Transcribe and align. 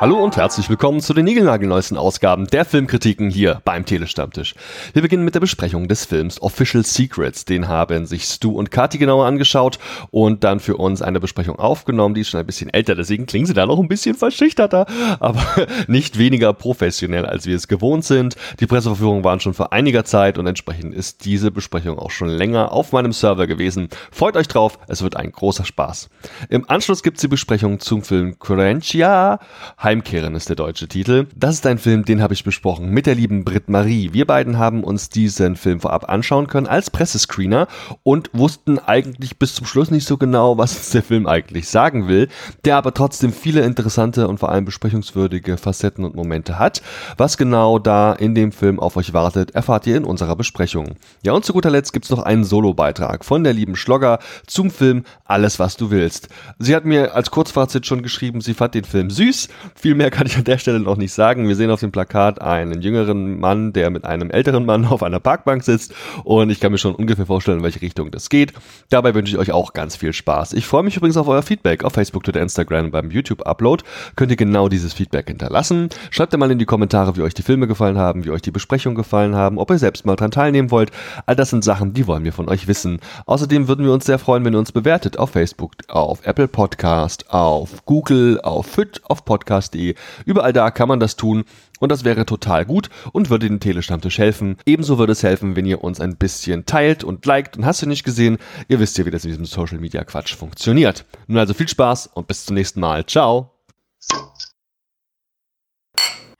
Hallo 0.00 0.16
und 0.16 0.34
herzlich 0.38 0.70
willkommen 0.70 1.02
zu 1.02 1.12
den 1.12 1.26
niegelnagelneuesten 1.26 1.98
Ausgaben 1.98 2.46
der 2.46 2.64
Filmkritiken 2.64 3.28
hier 3.28 3.60
beim 3.66 3.84
Telestammtisch. 3.84 4.54
Wir 4.94 5.02
beginnen 5.02 5.26
mit 5.26 5.34
der 5.34 5.40
Besprechung 5.40 5.88
des 5.88 6.06
Films 6.06 6.40
Official 6.40 6.86
Secrets. 6.86 7.44
Den 7.44 7.68
haben 7.68 8.06
sich 8.06 8.24
Stu 8.24 8.52
und 8.52 8.70
Kati 8.70 8.96
genauer 8.96 9.26
angeschaut 9.26 9.78
und 10.10 10.42
dann 10.42 10.58
für 10.58 10.78
uns 10.78 11.02
eine 11.02 11.20
Besprechung 11.20 11.58
aufgenommen. 11.58 12.14
Die 12.14 12.22
ist 12.22 12.30
schon 12.30 12.40
ein 12.40 12.46
bisschen 12.46 12.72
älter, 12.72 12.94
deswegen 12.94 13.26
klingen 13.26 13.44
sie 13.44 13.52
da 13.52 13.66
noch 13.66 13.78
ein 13.78 13.88
bisschen 13.88 14.16
verschüchterter, 14.16 14.86
aber 15.20 15.44
nicht 15.86 16.16
weniger 16.16 16.54
professionell, 16.54 17.26
als 17.26 17.44
wir 17.44 17.54
es 17.54 17.68
gewohnt 17.68 18.06
sind. 18.06 18.36
Die 18.58 18.66
Presseverführungen 18.66 19.22
waren 19.22 19.40
schon 19.40 19.52
vor 19.52 19.74
einiger 19.74 20.06
Zeit 20.06 20.38
und 20.38 20.46
entsprechend 20.46 20.94
ist 20.94 21.26
diese 21.26 21.50
Besprechung 21.50 21.98
auch 21.98 22.10
schon 22.10 22.30
länger 22.30 22.72
auf 22.72 22.92
meinem 22.92 23.12
Server 23.12 23.46
gewesen. 23.46 23.90
Freut 24.10 24.38
euch 24.38 24.48
drauf, 24.48 24.78
es 24.88 25.02
wird 25.02 25.16
ein 25.16 25.30
großer 25.30 25.66
Spaß. 25.66 26.08
Im 26.48 26.66
Anschluss 26.70 27.02
gibt 27.02 27.18
es 27.18 27.20
die 27.20 27.28
Besprechung 27.28 27.80
zum 27.80 28.02
Film 28.02 28.38
Corentia 28.38 29.40
Heimkehren 29.90 30.36
ist 30.36 30.48
der 30.48 30.54
deutsche 30.54 30.86
Titel. 30.86 31.26
Das 31.34 31.56
ist 31.56 31.66
ein 31.66 31.78
Film, 31.78 32.04
den 32.04 32.22
habe 32.22 32.32
ich 32.32 32.44
besprochen 32.44 32.90
mit 32.90 33.06
der 33.06 33.16
lieben 33.16 33.44
Brit 33.44 33.68
Marie. 33.68 34.10
Wir 34.12 34.24
beiden 34.24 34.56
haben 34.56 34.84
uns 34.84 35.08
diesen 35.08 35.56
Film 35.56 35.80
vorab 35.80 36.08
anschauen 36.08 36.46
können 36.46 36.68
als 36.68 36.90
Pressescreener 36.90 37.66
und 38.04 38.30
wussten 38.32 38.78
eigentlich 38.78 39.36
bis 39.40 39.56
zum 39.56 39.66
Schluss 39.66 39.90
nicht 39.90 40.06
so 40.06 40.16
genau, 40.16 40.56
was 40.58 40.76
uns 40.76 40.90
der 40.90 41.02
Film 41.02 41.26
eigentlich 41.26 41.68
sagen 41.68 42.06
will, 42.06 42.28
der 42.64 42.76
aber 42.76 42.94
trotzdem 42.94 43.32
viele 43.32 43.62
interessante 43.62 44.28
und 44.28 44.38
vor 44.38 44.50
allem 44.50 44.64
besprechungswürdige 44.64 45.56
Facetten 45.56 46.04
und 46.04 46.14
Momente 46.14 46.60
hat. 46.60 46.82
Was 47.16 47.36
genau 47.36 47.80
da 47.80 48.12
in 48.12 48.36
dem 48.36 48.52
Film 48.52 48.78
auf 48.78 48.96
euch 48.96 49.12
wartet, 49.12 49.56
erfahrt 49.56 49.88
ihr 49.88 49.96
in 49.96 50.04
unserer 50.04 50.36
Besprechung. 50.36 50.94
Ja, 51.24 51.32
und 51.32 51.44
zu 51.44 51.52
guter 51.52 51.70
Letzt 51.70 51.92
gibt 51.92 52.04
es 52.04 52.12
noch 52.12 52.22
einen 52.22 52.44
Solo-Beitrag 52.44 53.24
von 53.24 53.42
der 53.42 53.54
lieben 53.54 53.74
Schlogger 53.74 54.20
zum 54.46 54.70
Film 54.70 55.02
Alles, 55.24 55.58
was 55.58 55.76
du 55.76 55.90
willst. 55.90 56.28
Sie 56.60 56.76
hat 56.76 56.84
mir 56.84 57.16
als 57.16 57.32
Kurzfazit 57.32 57.86
schon 57.86 58.02
geschrieben, 58.02 58.40
sie 58.40 58.54
fand 58.54 58.76
den 58.76 58.84
Film 58.84 59.10
süß, 59.10 59.48
viel 59.80 59.94
mehr 59.94 60.10
kann 60.10 60.26
ich 60.26 60.36
an 60.36 60.44
der 60.44 60.58
Stelle 60.58 60.80
noch 60.80 60.96
nicht 60.96 61.12
sagen. 61.12 61.48
Wir 61.48 61.56
sehen 61.56 61.70
auf 61.70 61.80
dem 61.80 61.92
Plakat 61.92 62.40
einen 62.40 62.82
jüngeren 62.82 63.40
Mann, 63.40 63.72
der 63.72 63.90
mit 63.90 64.04
einem 64.04 64.30
älteren 64.30 64.66
Mann 64.66 64.84
auf 64.84 65.02
einer 65.02 65.20
Parkbank 65.20 65.64
sitzt 65.64 65.94
und 66.24 66.50
ich 66.50 66.60
kann 66.60 66.72
mir 66.72 66.78
schon 66.78 66.94
ungefähr 66.94 67.26
vorstellen, 67.26 67.58
in 67.58 67.64
welche 67.64 67.80
Richtung 67.80 68.10
das 68.10 68.28
geht. 68.28 68.52
Dabei 68.90 69.14
wünsche 69.14 69.32
ich 69.32 69.38
euch 69.38 69.52
auch 69.52 69.72
ganz 69.72 69.96
viel 69.96 70.12
Spaß. 70.12 70.52
Ich 70.52 70.66
freue 70.66 70.82
mich 70.82 70.96
übrigens 70.96 71.16
auf 71.16 71.28
euer 71.28 71.42
Feedback 71.42 71.84
auf 71.84 71.94
Facebook, 71.94 72.24
Twitter, 72.24 72.40
Instagram 72.40 72.90
beim 72.90 73.10
YouTube-Upload. 73.10 73.84
Könnt 74.16 74.30
ihr 74.30 74.36
genau 74.36 74.68
dieses 74.68 74.92
Feedback 74.92 75.28
hinterlassen. 75.28 75.88
Schreibt 76.10 76.36
mal 76.36 76.50
in 76.50 76.58
die 76.58 76.66
Kommentare, 76.66 77.16
wie 77.16 77.22
euch 77.22 77.34
die 77.34 77.42
Filme 77.42 77.66
gefallen 77.66 77.98
haben, 77.98 78.24
wie 78.24 78.30
euch 78.30 78.42
die 78.42 78.50
Besprechungen 78.50 78.96
gefallen 78.96 79.34
haben, 79.34 79.58
ob 79.58 79.70
ihr 79.70 79.78
selbst 79.78 80.06
mal 80.06 80.16
dran 80.16 80.30
teilnehmen 80.30 80.70
wollt. 80.70 80.90
All 81.26 81.36
das 81.36 81.50
sind 81.50 81.64
Sachen, 81.64 81.92
die 81.92 82.06
wollen 82.06 82.24
wir 82.24 82.32
von 82.32 82.48
euch 82.48 82.68
wissen. 82.68 83.00
Außerdem 83.26 83.68
würden 83.68 83.84
wir 83.84 83.92
uns 83.92 84.06
sehr 84.06 84.18
freuen, 84.18 84.44
wenn 84.44 84.54
ihr 84.54 84.58
uns 84.58 84.72
bewertet 84.72 85.18
auf 85.18 85.30
Facebook, 85.30 85.72
auf 85.88 86.26
Apple 86.26 86.48
Podcast, 86.48 87.30
auf 87.30 87.84
Google, 87.84 88.40
auf 88.42 88.66
FIT, 88.66 89.00
auf 89.04 89.24
Podcast 89.24 89.69
podcast.de. 89.70 89.94
Überall 90.24 90.52
da 90.52 90.70
kann 90.70 90.88
man 90.88 91.00
das 91.00 91.16
tun 91.16 91.44
und 91.78 91.90
das 91.90 92.04
wäre 92.04 92.26
total 92.26 92.64
gut 92.64 92.90
und 93.12 93.30
würde 93.30 93.48
den 93.48 93.60
Telestammtisch 93.60 94.18
helfen. 94.18 94.56
Ebenso 94.66 94.98
würde 94.98 95.12
es 95.12 95.22
helfen, 95.22 95.56
wenn 95.56 95.66
ihr 95.66 95.82
uns 95.82 96.00
ein 96.00 96.16
bisschen 96.16 96.66
teilt 96.66 97.04
und 97.04 97.24
liked 97.24 97.56
und 97.56 97.64
hast 97.64 97.82
du 97.82 97.86
nicht 97.86 98.04
gesehen. 98.04 98.38
Ihr 98.68 98.80
wisst 98.80 98.98
ja, 98.98 99.06
wie 99.06 99.10
das 99.10 99.24
in 99.24 99.30
diesem 99.30 99.46
Social 99.46 99.78
Media 99.78 100.04
Quatsch 100.04 100.34
funktioniert. 100.34 101.04
Nun 101.26 101.38
also 101.38 101.54
viel 101.54 101.68
Spaß 101.68 102.08
und 102.14 102.26
bis 102.26 102.46
zum 102.46 102.54
nächsten 102.54 102.80
Mal. 102.80 103.06
Ciao. 103.06 103.50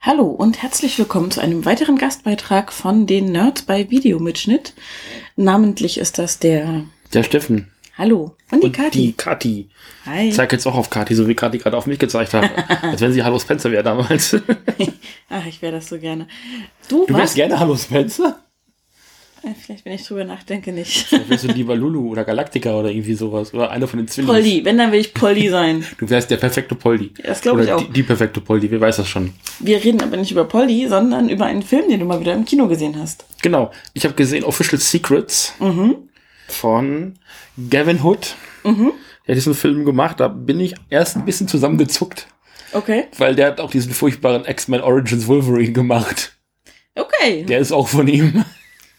Hallo 0.03 0.25
und 0.25 0.63
herzlich 0.63 0.97
willkommen 0.97 1.29
zu 1.29 1.41
einem 1.41 1.63
weiteren 1.63 1.95
Gastbeitrag 1.95 2.73
von 2.73 3.05
den 3.05 3.31
Nerds 3.31 3.61
bei 3.63 3.91
Videomitschnitt. 3.91 4.73
Namentlich 5.35 5.99
ist 5.99 6.17
das 6.17 6.39
der 6.39 6.85
der 7.13 7.23
Steffen. 7.23 7.71
Hallo. 8.01 8.35
Und 8.49 8.63
die 8.63 8.67
und 8.67 8.73
Kati. 8.73 8.97
Die 8.97 9.13
Kati. 9.13 9.69
Hi. 10.07 10.29
Ich 10.29 10.33
zeige 10.33 10.55
jetzt 10.55 10.65
auch 10.65 10.73
auf 10.73 10.89
Kati, 10.89 11.13
so 11.13 11.27
wie 11.27 11.35
Kati 11.35 11.59
gerade 11.59 11.77
auf 11.77 11.85
mich 11.85 11.99
gezeigt 11.99 12.33
hat. 12.33 12.49
als 12.81 12.99
wenn 12.99 13.13
sie 13.13 13.23
Hallo 13.23 13.37
Spencer 13.37 13.71
wäre 13.71 13.83
damals. 13.83 14.35
Ach, 15.29 15.45
ich 15.45 15.61
wäre 15.61 15.73
das 15.73 15.89
so 15.89 15.99
gerne. 15.99 16.27
Du, 16.87 17.05
du 17.05 17.13
wärst 17.13 17.35
gerne 17.35 17.59
Hallo 17.59 17.77
Spencer? 17.77 18.39
Äh, 19.43 19.49
vielleicht, 19.53 19.85
wenn 19.85 19.93
ich 19.93 20.03
drüber 20.03 20.23
nachdenke, 20.23 20.71
nicht. 20.73 21.09
Vielleicht 21.09 21.29
wärst 21.29 21.43
du 21.43 21.47
lieber 21.53 21.75
Lulu 21.75 22.09
oder 22.09 22.23
Galactica 22.23 22.73
oder 22.73 22.89
irgendwie 22.89 23.13
sowas. 23.13 23.53
Oder 23.53 23.69
einer 23.69 23.87
von 23.87 23.99
den 23.99 24.07
Zwillingen. 24.07 24.35
Polly, 24.35 24.65
wenn, 24.65 24.79
dann 24.79 24.91
will 24.91 24.99
ich 24.99 25.13
Polly 25.13 25.49
sein. 25.49 25.85
Du 25.99 26.09
wärst 26.09 26.31
der 26.31 26.37
perfekte 26.37 26.73
Polly. 26.73 27.11
Das 27.23 27.41
glaube 27.41 27.65
ich 27.65 27.71
auch. 27.71 27.83
Die, 27.83 27.91
die, 27.91 28.01
perfekte 28.01 28.41
Polly, 28.41 28.71
wer 28.71 28.81
weiß 28.81 28.97
das 28.97 29.09
schon. 29.09 29.31
Wir 29.59 29.83
reden 29.83 30.01
aber 30.01 30.17
nicht 30.17 30.31
über 30.31 30.45
Polly, 30.45 30.87
sondern 30.87 31.29
über 31.29 31.45
einen 31.45 31.61
Film, 31.61 31.87
den 31.87 31.99
du 31.99 32.07
mal 32.07 32.19
wieder 32.19 32.33
im 32.33 32.45
Kino 32.45 32.67
gesehen 32.67 32.97
hast. 32.97 33.25
Genau. 33.43 33.69
Ich 33.93 34.05
habe 34.05 34.15
gesehen 34.15 34.43
Official 34.43 34.81
Secrets 34.81 35.53
mhm. 35.59 35.97
Von 36.51 37.19
Gavin 37.69 38.03
Hood. 38.03 38.35
Mhm. 38.63 38.93
Der 39.25 39.33
hat 39.33 39.37
diesen 39.37 39.53
Film 39.53 39.85
gemacht, 39.85 40.19
da 40.19 40.27
bin 40.27 40.59
ich 40.59 40.75
erst 40.89 41.15
ein 41.15 41.25
bisschen 41.25 41.47
zusammengezuckt. 41.47 42.27
Okay. 42.73 43.05
Weil 43.17 43.35
der 43.35 43.47
hat 43.47 43.59
auch 43.59 43.71
diesen 43.71 43.91
furchtbaren 43.91 44.45
X-Men 44.45 44.81
Origins 44.81 45.27
Wolverine 45.27 45.73
gemacht. 45.73 46.37
Okay. 46.95 47.43
Der 47.43 47.59
ist 47.59 47.71
auch 47.71 47.87
von 47.87 48.07
ihm. 48.07 48.43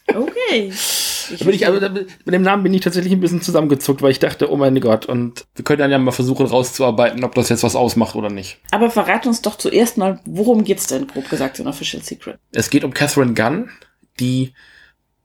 Okay. 0.07 0.71
Ich 1.31 1.39
da 1.39 1.45
bin 1.45 1.53
ich, 1.53 1.65
also, 1.65 1.89
mit 1.89 2.33
dem 2.33 2.41
Namen 2.41 2.63
bin 2.63 2.73
ich 2.73 2.81
tatsächlich 2.81 3.13
ein 3.13 3.21
bisschen 3.21 3.41
zusammengezuckt, 3.41 4.01
weil 4.01 4.11
ich 4.11 4.19
dachte, 4.19 4.51
oh 4.51 4.57
mein 4.57 4.79
Gott, 4.81 5.05
und 5.05 5.45
wir 5.55 5.63
können 5.63 5.79
dann 5.79 5.91
ja 5.91 5.97
mal 5.97 6.11
versuchen 6.11 6.45
rauszuarbeiten, 6.45 7.23
ob 7.23 7.33
das 7.35 7.49
jetzt 7.49 7.63
was 7.63 7.75
ausmacht 7.75 8.15
oder 8.15 8.29
nicht. 8.29 8.59
Aber 8.71 8.91
verrat 8.91 9.25
uns 9.25 9.41
doch 9.41 9.57
zuerst 9.57 9.97
mal, 9.97 10.19
worum 10.25 10.63
geht's 10.63 10.87
denn, 10.87 11.07
grob 11.07 11.29
gesagt, 11.29 11.59
in 11.59 11.67
Official 11.67 12.03
Secret? 12.03 12.39
Es 12.51 12.69
geht 12.69 12.83
um 12.83 12.93
Catherine 12.93 13.33
Gunn, 13.33 13.69
die 14.19 14.53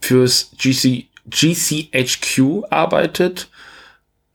fürs 0.01 0.53
GC, 0.57 1.08
GCHQ 1.31 2.65
arbeitet, 2.71 3.49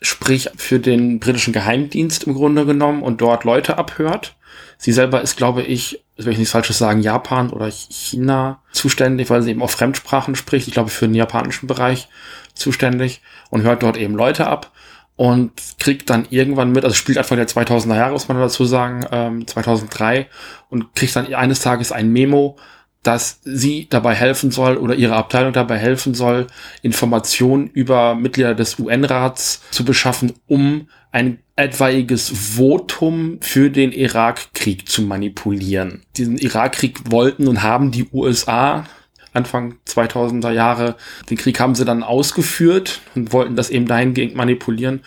sprich 0.01 0.49
für 0.57 0.79
den 0.79 1.19
britischen 1.19 1.53
Geheimdienst 1.53 2.25
im 2.25 2.33
Grunde 2.33 2.65
genommen 2.65 3.03
und 3.03 3.21
dort 3.21 3.43
Leute 3.43 3.77
abhört. 3.77 4.35
Sie 4.77 4.91
selber 4.91 5.21
ist, 5.21 5.37
glaube 5.37 5.63
ich, 5.63 6.03
wenn 6.17 6.33
ich 6.33 6.37
nichts 6.37 6.51
Falsches 6.51 6.77
sagen, 6.77 7.01
Japan 7.01 7.49
oder 7.49 7.69
China 7.71 8.61
zuständig, 8.71 9.29
weil 9.29 9.41
sie 9.41 9.51
eben 9.51 9.61
auch 9.61 9.69
Fremdsprachen 9.69 10.35
spricht. 10.35 10.67
Ich 10.67 10.73
glaube, 10.73 10.89
für 10.89 11.07
den 11.07 11.15
japanischen 11.15 11.67
Bereich 11.67 12.09
zuständig 12.53 13.21
und 13.49 13.63
hört 13.63 13.81
dort 13.81 13.97
eben 13.97 14.15
Leute 14.15 14.47
ab 14.47 14.71
und 15.15 15.51
kriegt 15.79 16.09
dann 16.09 16.27
irgendwann 16.29 16.71
mit, 16.71 16.83
also 16.83 16.95
spielt 16.95 17.17
Anfang 17.17 17.37
der 17.37 17.47
2000er 17.47 17.95
Jahre, 17.95 18.13
muss 18.13 18.27
man 18.27 18.37
dazu 18.37 18.65
sagen, 18.65 19.05
ähm, 19.11 19.47
2003 19.47 20.27
und 20.69 20.95
kriegt 20.95 21.15
dann 21.15 21.33
eines 21.33 21.61
Tages 21.61 21.91
ein 21.91 22.11
Memo, 22.11 22.57
dass 23.03 23.41
sie 23.43 23.87
dabei 23.89 24.15
helfen 24.15 24.49
soll 24.49 24.77
oder 24.77 24.95
ihre 24.95 25.15
Abteilung 25.15 25.53
dabei 25.53 25.77
helfen 25.77 26.13
soll, 26.13 26.47
Informationen 26.81 27.67
über 27.67 28.15
Mitglieder 28.15 28.55
des 28.55 28.79
UN-Rats 28.79 29.61
zu 29.71 29.85
beschaffen, 29.85 30.33
um 30.47 30.87
ein 31.11 31.39
etwaiges 31.55 32.29
Votum 32.29 33.37
für 33.41 33.69
den 33.69 33.91
Irakkrieg 33.91 34.89
zu 34.89 35.03
manipulieren. 35.03 36.01
Diesen 36.17 36.37
Irakkrieg 36.37 37.11
wollten 37.11 37.47
und 37.47 37.61
haben 37.61 37.91
die 37.91 38.07
USA 38.11 38.85
Anfang 39.33 39.75
2000er 39.87 40.51
Jahre, 40.51 40.95
den 41.29 41.37
Krieg 41.37 41.59
haben 41.59 41.75
sie 41.75 41.85
dann 41.85 42.03
ausgeführt 42.03 43.01
und 43.15 43.33
wollten 43.33 43.55
das 43.55 43.69
eben 43.69 43.87
dahingehend 43.87 44.35
manipulieren. 44.35 45.01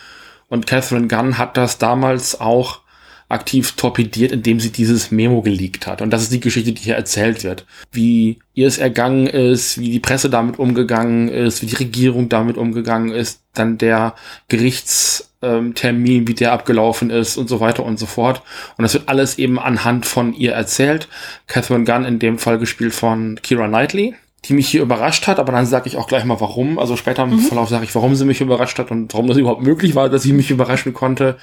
Und 0.49 0.67
Catherine 0.67 1.07
Gunn 1.07 1.37
hat 1.37 1.57
das 1.57 1.77
damals 1.77 2.39
auch 2.39 2.81
aktiv 3.29 3.73
torpediert, 3.73 4.31
indem 4.31 4.59
sie 4.59 4.71
dieses 4.71 5.11
Memo 5.11 5.41
geleakt 5.41 5.85
hat. 5.85 6.01
Und 6.01 6.11
das 6.11 6.23
ist 6.23 6.31
die 6.31 6.39
Geschichte, 6.39 6.71
die 6.71 6.81
hier 6.81 6.95
erzählt 6.95 7.43
wird. 7.43 7.65
Wie 7.91 8.39
ihr 8.53 8.67
es 8.67 8.77
ergangen 8.77 9.27
ist, 9.27 9.79
wie 9.79 9.91
die 9.91 9.99
Presse 9.99 10.29
damit 10.29 10.59
umgegangen 10.59 11.27
ist, 11.27 11.61
wie 11.61 11.65
die 11.65 11.75
Regierung 11.75 12.29
damit 12.29 12.57
umgegangen 12.57 13.11
ist, 13.11 13.41
dann 13.53 13.77
der 13.77 14.15
Gerichtstermin, 14.47 16.27
wie 16.27 16.33
der 16.35 16.53
abgelaufen 16.53 17.09
ist 17.09 17.37
und 17.37 17.49
so 17.49 17.59
weiter 17.59 17.83
und 17.83 17.99
so 17.99 18.05
fort. 18.05 18.41
Und 18.77 18.83
das 18.83 18.93
wird 18.93 19.09
alles 19.09 19.37
eben 19.37 19.59
anhand 19.59 20.05
von 20.05 20.33
ihr 20.33 20.53
erzählt. 20.53 21.09
Catherine 21.47 21.83
Gunn 21.83 22.05
in 22.05 22.19
dem 22.19 22.37
Fall 22.37 22.59
gespielt 22.59 22.93
von 22.93 23.39
Kira 23.41 23.67
Knightley 23.67 24.15
die 24.45 24.53
mich 24.53 24.69
hier 24.69 24.81
überrascht 24.81 25.27
hat, 25.27 25.39
aber 25.39 25.51
dann 25.51 25.65
sage 25.65 25.87
ich 25.89 25.97
auch 25.97 26.07
gleich 26.07 26.23
mal 26.23 26.39
warum. 26.39 26.79
Also 26.79 26.95
später 26.95 27.23
im 27.23 27.31
mhm. 27.31 27.39
Verlauf 27.39 27.69
sage 27.69 27.83
ich, 27.83 27.95
warum 27.95 28.15
sie 28.15 28.25
mich 28.25 28.39
überrascht 28.39 28.79
hat 28.79 28.91
und 28.91 29.13
warum 29.13 29.27
das 29.27 29.37
überhaupt 29.37 29.63
möglich 29.63 29.95
war, 29.95 30.09
dass 30.09 30.23
sie 30.23 30.33
mich 30.33 30.51
überraschen 30.51 30.93
konnte. 30.93 31.37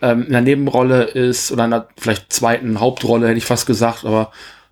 Ähm, 0.00 0.24
in 0.26 0.32
der 0.32 0.40
Nebenrolle 0.40 1.04
ist, 1.04 1.52
oder 1.52 1.64
in 1.64 1.72
der 1.72 1.88
vielleicht 1.96 2.32
zweiten 2.32 2.80
Hauptrolle 2.80 3.28
hätte 3.28 3.38
ich 3.38 3.44
fast 3.44 3.66
gesagt, 3.66 4.04
aber 4.04 4.30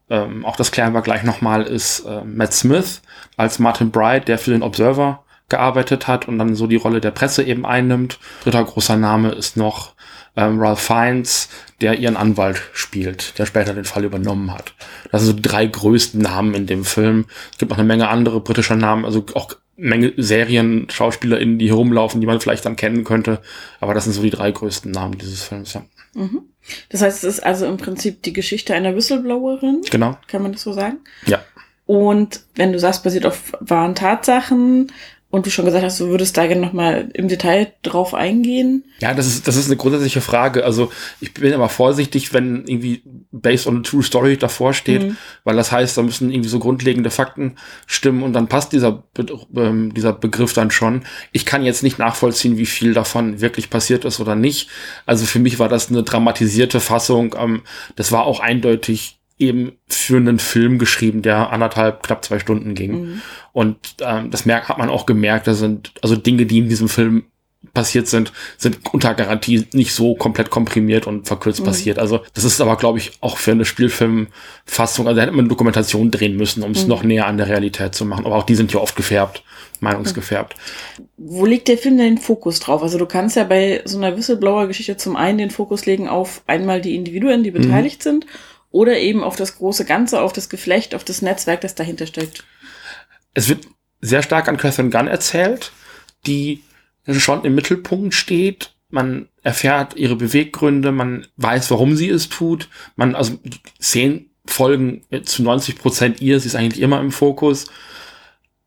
ähm, 0.09 0.45
auch 0.45 0.57
das 0.57 0.71
klären 0.71 0.93
wir 0.93 1.03
gleich 1.03 1.25
nochmal, 1.25 1.63
ist 1.63 2.01
äh, 2.01 2.23
Matt 2.25 2.53
Smith 2.53 3.03
als 3.37 3.59
Martin 3.59 3.91
Bright, 3.91 4.29
der 4.29 4.39
für 4.39 4.51
den 4.51 4.63
Observer 4.63 5.25
gearbeitet 5.49 6.07
hat 6.07 6.27
und 6.27 6.39
dann 6.39 6.55
so 6.55 6.67
die 6.67 6.77
Rolle 6.77 7.01
der 7.01 7.11
Presse 7.11 7.43
eben 7.43 7.67
einnimmt. 7.67 8.19
Dritter 8.45 8.65
großer 8.65 8.97
Name 8.97 9.31
ist 9.31 9.57
noch 9.57 9.93
ähm, 10.37 10.61
Ralph 10.61 10.81
Fiennes, 10.81 11.49
der 11.81 11.99
ihren 11.99 12.17
Anwalt 12.17 12.63
spielt, 12.73 13.39
der 13.39 13.47
später 13.47 13.75
den 13.75 13.85
Fall 13.85 14.05
übernommen 14.05 14.53
hat. 14.53 14.75
Das 15.11 15.23
sind 15.23 15.31
so 15.31 15.37
die 15.37 15.43
drei 15.43 15.67
größten 15.67 16.21
Namen 16.21 16.55
in 16.55 16.67
dem 16.67 16.85
Film. 16.85 17.27
Es 17.53 17.59
gibt 17.59 17.71
noch 17.71 17.79
eine 17.79 17.87
Menge 17.87 18.09
andere 18.09 18.41
britischer 18.41 18.77
Namen, 18.77 19.05
also 19.05 19.25
auch 19.35 19.55
Menge 19.77 20.13
Serien, 20.17 20.87
SchauspielerInnen, 20.89 21.59
die 21.59 21.69
herumlaufen, 21.69 22.21
die 22.21 22.27
man 22.27 22.41
vielleicht 22.41 22.65
dann 22.65 22.77
kennen 22.77 23.03
könnte. 23.03 23.41
Aber 23.81 23.93
das 23.93 24.05
sind 24.05 24.13
so 24.13 24.23
die 24.23 24.31
drei 24.31 24.53
größten 24.53 24.91
Namen 24.91 25.19
dieses 25.19 25.43
Films, 25.43 25.75
ja. 25.75 25.83
Mhm. 26.15 26.43
Das 26.91 27.03
heißt, 27.03 27.25
es 27.25 27.35
ist 27.35 27.41
also 27.41 27.67
im 27.67 27.77
Prinzip 27.77 28.23
die 28.23 28.33
Geschichte 28.33 28.75
einer 28.75 28.95
Whistleblowerin. 28.95 29.83
Genau. 29.91 30.17
Kann 30.29 30.43
man 30.43 30.53
das 30.53 30.63
so 30.63 30.73
sagen? 30.73 30.99
Ja. 31.27 31.43
Und 31.87 32.41
wenn 32.55 32.73
du 32.73 32.79
sagst, 32.79 33.03
basiert 33.03 33.27
auf 33.27 33.53
wahren 33.61 33.95
Tatsachen 33.95 34.91
Und 35.35 35.47
du 35.47 35.51
schon 35.51 35.65
gesagt 35.65 35.85
hast, 35.85 35.99
du 35.99 36.11
würdest 36.11 36.37
da 36.37 36.47
gerne 36.47 36.61
nochmal 36.61 37.09
im 37.13 37.27
Detail 37.27 37.73
drauf 37.83 38.15
eingehen. 38.15 38.85
Ja, 39.01 39.15
das 39.15 39.27
ist, 39.27 39.49
das 39.49 39.57
ist 39.57 39.67
eine 39.67 39.75
grundsätzliche 39.75 40.21
Frage. 40.21 40.65
Also 40.65 40.93
ich 41.21 41.35
bin 41.35 41.53
immer 41.53 41.69
vorsichtig, 41.69 42.33
wenn 42.33 42.65
irgendwie 42.69 43.03
based 43.33 43.67
on 43.67 43.79
a 43.79 43.81
true 43.81 44.05
story 44.05 44.37
davor 44.37 44.75
steht, 44.75 45.03
mhm. 45.03 45.17
weil 45.43 45.57
das 45.57 45.73
heißt, 45.73 45.99
da 45.99 46.03
müssen 46.03 46.31
irgendwie 46.31 46.49
so 46.49 46.61
grundlegende 46.61 47.11
Fakten 47.11 47.57
stimmen 47.85 48.23
und 48.23 48.33
dann 48.33 48.47
passt 48.47 48.73
dieser, 48.73 49.03
Be 49.13 49.27
ähm, 49.57 49.93
dieser 49.93 50.13
Begriff 50.13 50.53
dann 50.53 50.71
schon. 50.71 51.03
Ich 51.33 51.45
kann 51.45 51.65
jetzt 51.65 51.83
nicht 51.83 51.99
nachvollziehen, 51.99 52.57
wie 52.57 52.65
viel 52.65 52.95
davon 52.95 53.41
wirklich 53.41 53.71
passiert 53.71 54.05
ist 54.05 54.21
oder 54.21 54.37
nicht. 54.37 54.71
Also 55.05 55.27
für 55.27 55.41
mich 55.41 55.59
war 55.59 55.69
das 55.69 55.91
eine 55.91 56.05
dramatisierte 56.05 56.79
Fassung. 56.79 57.35
Ähm, 57.37 57.63
das 57.97 58.13
war 58.13 58.25
auch 58.25 58.39
eindeutig 58.39 59.19
eben 59.39 59.73
für 59.87 60.17
einen 60.17 60.39
Film 60.39 60.79
geschrieben, 60.79 61.23
der 61.23 61.51
anderthalb, 61.51 62.03
knapp 62.03 62.25
zwei 62.25 62.39
Stunden 62.39 62.75
ging. 62.75 62.93
Mhm. 62.93 63.23
Und 63.53 63.79
ähm, 64.01 64.31
das 64.31 64.47
merkt, 64.47 64.69
hat 64.69 64.79
man 64.79 64.91
auch 64.91 65.07
gemerkt, 65.07 65.47
da 65.47 65.55
sind 65.55 65.93
also 66.03 66.17
Dinge, 66.17 66.47
die 66.47 66.59
in 66.59 66.69
diesem 66.69 66.89
Film 66.89 67.25
passiert 67.73 68.07
sind, 68.09 68.33
sind 68.57 68.79
unter 68.93 69.15
Garantie 69.15 69.67
nicht 69.73 69.95
so 69.95 70.15
komplett 70.15 70.51
komprimiert 70.51 71.07
und 71.07 71.27
verkürzt 71.27 71.61
mhm. 71.61 71.65
passiert. 71.65 71.99
Also 71.99 72.21
das 72.35 72.45
ist 72.45 72.61
aber, 72.61 72.77
glaube 72.77 72.99
ich, 72.99 73.13
auch 73.21 73.39
für 73.39 73.53
eine 73.53 73.65
Spielfilmfassung, 73.65 75.09
also 75.09 75.17
da 75.17 75.23
hätte 75.23 75.35
man 75.35 75.49
Dokumentation 75.49 76.11
drehen 76.11 76.37
müssen, 76.37 76.63
um 76.63 76.73
es 76.73 76.85
mhm. 76.85 76.89
noch 76.89 77.03
näher 77.03 77.27
an 77.27 77.37
der 77.37 77.49
Realität 77.49 77.95
zu 77.95 78.05
machen. 78.05 78.27
Aber 78.27 78.37
auch 78.37 78.45
die 78.45 78.55
sind 78.55 78.73
ja 78.73 78.81
oft 78.81 78.97
gefärbt, 78.97 79.43
meinungsgefärbt. 79.81 80.55
Wo 81.17 81.47
liegt 81.47 81.69
der 81.69 81.79
Film 81.79 81.97
denn 81.97 82.17
den 82.17 82.23
Fokus 82.23 82.61
drauf? 82.61 82.83
Also 82.83 82.99
du 82.99 83.07
kannst 83.07 83.37
ja 83.37 83.45
bei 83.45 83.83
so 83.85 83.99
einer 83.99 84.17
Whistleblower-Geschichte 84.17 84.97
zum 84.97 85.17
einen 85.17 85.39
den 85.39 85.51
Fokus 85.51 85.87
legen 85.87 86.09
auf 86.09 86.43
einmal 86.47 86.81
die 86.81 86.95
Individuen, 86.95 87.43
die 87.43 87.51
beteiligt 87.51 88.01
mhm. 88.01 88.11
sind 88.11 88.27
oder 88.75 88.99
eben 88.99 89.23
auf 89.23 89.37
das 89.37 89.57
große 89.57 89.85
Ganze, 89.85 90.21
auf 90.21 90.33
das 90.33 90.49
Geflecht, 90.49 90.97
auf 90.97 91.05
das 91.05 91.23
Netzwerk, 91.23 91.61
das 91.61 91.77
dahinter 91.77 92.09
steckt. 92.09 92.43
Es 93.33 93.49
wird 93.49 93.69
sehr 94.01 94.21
stark 94.21 94.49
an 94.49 94.57
Catherine 94.57 94.91
Gunn 94.91 95.07
erzählt, 95.07 95.71
die 96.27 96.65
schon 97.07 97.45
im 97.45 97.55
Mittelpunkt 97.55 98.15
steht. 98.15 98.75
Man 98.91 99.29
erfährt 99.45 99.95
ihre 99.95 100.17
Beweggründe, 100.17 100.91
man 100.91 101.29
weiß, 101.37 101.71
warum 101.71 101.95
sie 101.95 102.09
es 102.09 102.29
tut. 102.29 102.69
Man, 102.97 103.15
also 103.15 103.39
Szenen 103.81 104.31
folgen 104.45 105.03
zu 105.23 105.45
90 105.45 105.79
Prozent 105.79 106.21
ihr, 106.21 106.41
sie 106.41 106.49
ist 106.49 106.57
eigentlich 106.57 106.83
immer 106.83 107.01
im 107.01 107.13
Fokus 107.13 107.67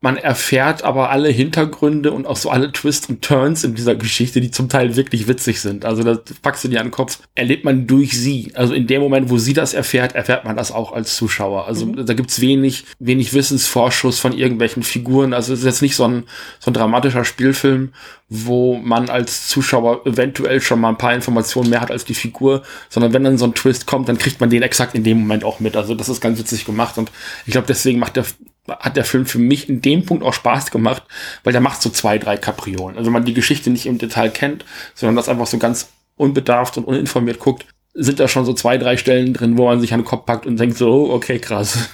man 0.00 0.16
erfährt 0.16 0.84
aber 0.84 1.10
alle 1.10 1.28
Hintergründe 1.28 2.12
und 2.12 2.24
auch 2.24 2.36
so 2.36 2.50
alle 2.50 2.70
Twists 2.70 3.08
und 3.08 3.20
Turns 3.20 3.64
in 3.64 3.74
dieser 3.74 3.96
Geschichte, 3.96 4.40
die 4.40 4.52
zum 4.52 4.68
Teil 4.68 4.94
wirklich 4.94 5.26
witzig 5.26 5.60
sind. 5.60 5.84
Also 5.84 6.04
das 6.04 6.20
packst 6.40 6.62
du 6.62 6.68
dir 6.68 6.78
an 6.78 6.86
den 6.86 6.92
Kopf, 6.92 7.18
erlebt 7.34 7.64
man 7.64 7.88
durch 7.88 8.16
sie. 8.16 8.52
Also 8.54 8.74
in 8.74 8.86
dem 8.86 9.02
Moment, 9.02 9.28
wo 9.28 9.38
sie 9.38 9.54
das 9.54 9.74
erfährt, 9.74 10.14
erfährt 10.14 10.44
man 10.44 10.56
das 10.56 10.70
auch 10.70 10.92
als 10.92 11.16
Zuschauer. 11.16 11.66
Also 11.66 11.86
mhm. 11.86 12.06
da 12.06 12.14
gibt's 12.14 12.40
wenig, 12.40 12.84
wenig 13.00 13.34
Wissensvorschuss 13.34 14.20
von 14.20 14.38
irgendwelchen 14.38 14.84
Figuren. 14.84 15.34
Also 15.34 15.52
es 15.52 15.60
ist 15.60 15.64
jetzt 15.64 15.82
nicht 15.82 15.96
so 15.96 16.04
ein, 16.04 16.24
so 16.60 16.70
ein 16.70 16.74
dramatischer 16.74 17.24
Spielfilm, 17.24 17.92
wo 18.28 18.76
man 18.76 19.08
als 19.08 19.48
Zuschauer 19.48 20.06
eventuell 20.06 20.60
schon 20.60 20.80
mal 20.80 20.90
ein 20.90 20.98
paar 20.98 21.14
Informationen 21.14 21.70
mehr 21.70 21.80
hat 21.80 21.90
als 21.90 22.04
die 22.04 22.14
Figur, 22.14 22.62
sondern 22.88 23.12
wenn 23.12 23.24
dann 23.24 23.38
so 23.38 23.46
ein 23.46 23.54
Twist 23.54 23.86
kommt, 23.86 24.08
dann 24.08 24.18
kriegt 24.18 24.40
man 24.40 24.50
den 24.50 24.62
exakt 24.62 24.94
in 24.94 25.02
dem 25.02 25.18
Moment 25.18 25.42
auch 25.42 25.58
mit. 25.58 25.76
Also 25.76 25.96
das 25.96 26.08
ist 26.08 26.20
ganz 26.20 26.38
witzig 26.38 26.64
gemacht 26.64 26.98
und 26.98 27.10
ich 27.46 27.52
glaube, 27.52 27.66
deswegen 27.66 27.98
macht 27.98 28.14
der 28.14 28.26
hat 28.68 28.96
der 28.96 29.04
Film 29.04 29.26
für 29.26 29.38
mich 29.38 29.68
in 29.68 29.80
dem 29.80 30.04
Punkt 30.04 30.24
auch 30.24 30.34
Spaß 30.34 30.70
gemacht, 30.70 31.02
weil 31.44 31.52
der 31.52 31.60
macht 31.60 31.82
so 31.82 31.90
zwei, 31.90 32.18
drei 32.18 32.36
Kapriolen. 32.36 32.96
Also 32.96 33.06
wenn 33.06 33.14
man 33.14 33.24
die 33.24 33.34
Geschichte 33.34 33.70
nicht 33.70 33.86
im 33.86 33.98
Detail 33.98 34.30
kennt, 34.30 34.64
sondern 34.94 35.16
das 35.16 35.28
einfach 35.28 35.46
so 35.46 35.58
ganz 35.58 35.88
unbedarft 36.16 36.76
und 36.76 36.84
uninformiert 36.84 37.38
guckt, 37.38 37.66
sind 37.94 38.20
da 38.20 38.28
schon 38.28 38.44
so 38.44 38.52
zwei, 38.52 38.78
drei 38.78 38.96
Stellen 38.96 39.34
drin, 39.34 39.58
wo 39.58 39.66
man 39.66 39.80
sich 39.80 39.92
an 39.92 40.00
den 40.00 40.06
Kopf 40.06 40.26
packt 40.26 40.46
und 40.46 40.58
denkt 40.58 40.76
so, 40.76 40.90
oh, 40.90 41.12
okay, 41.12 41.38
krass. 41.38 41.88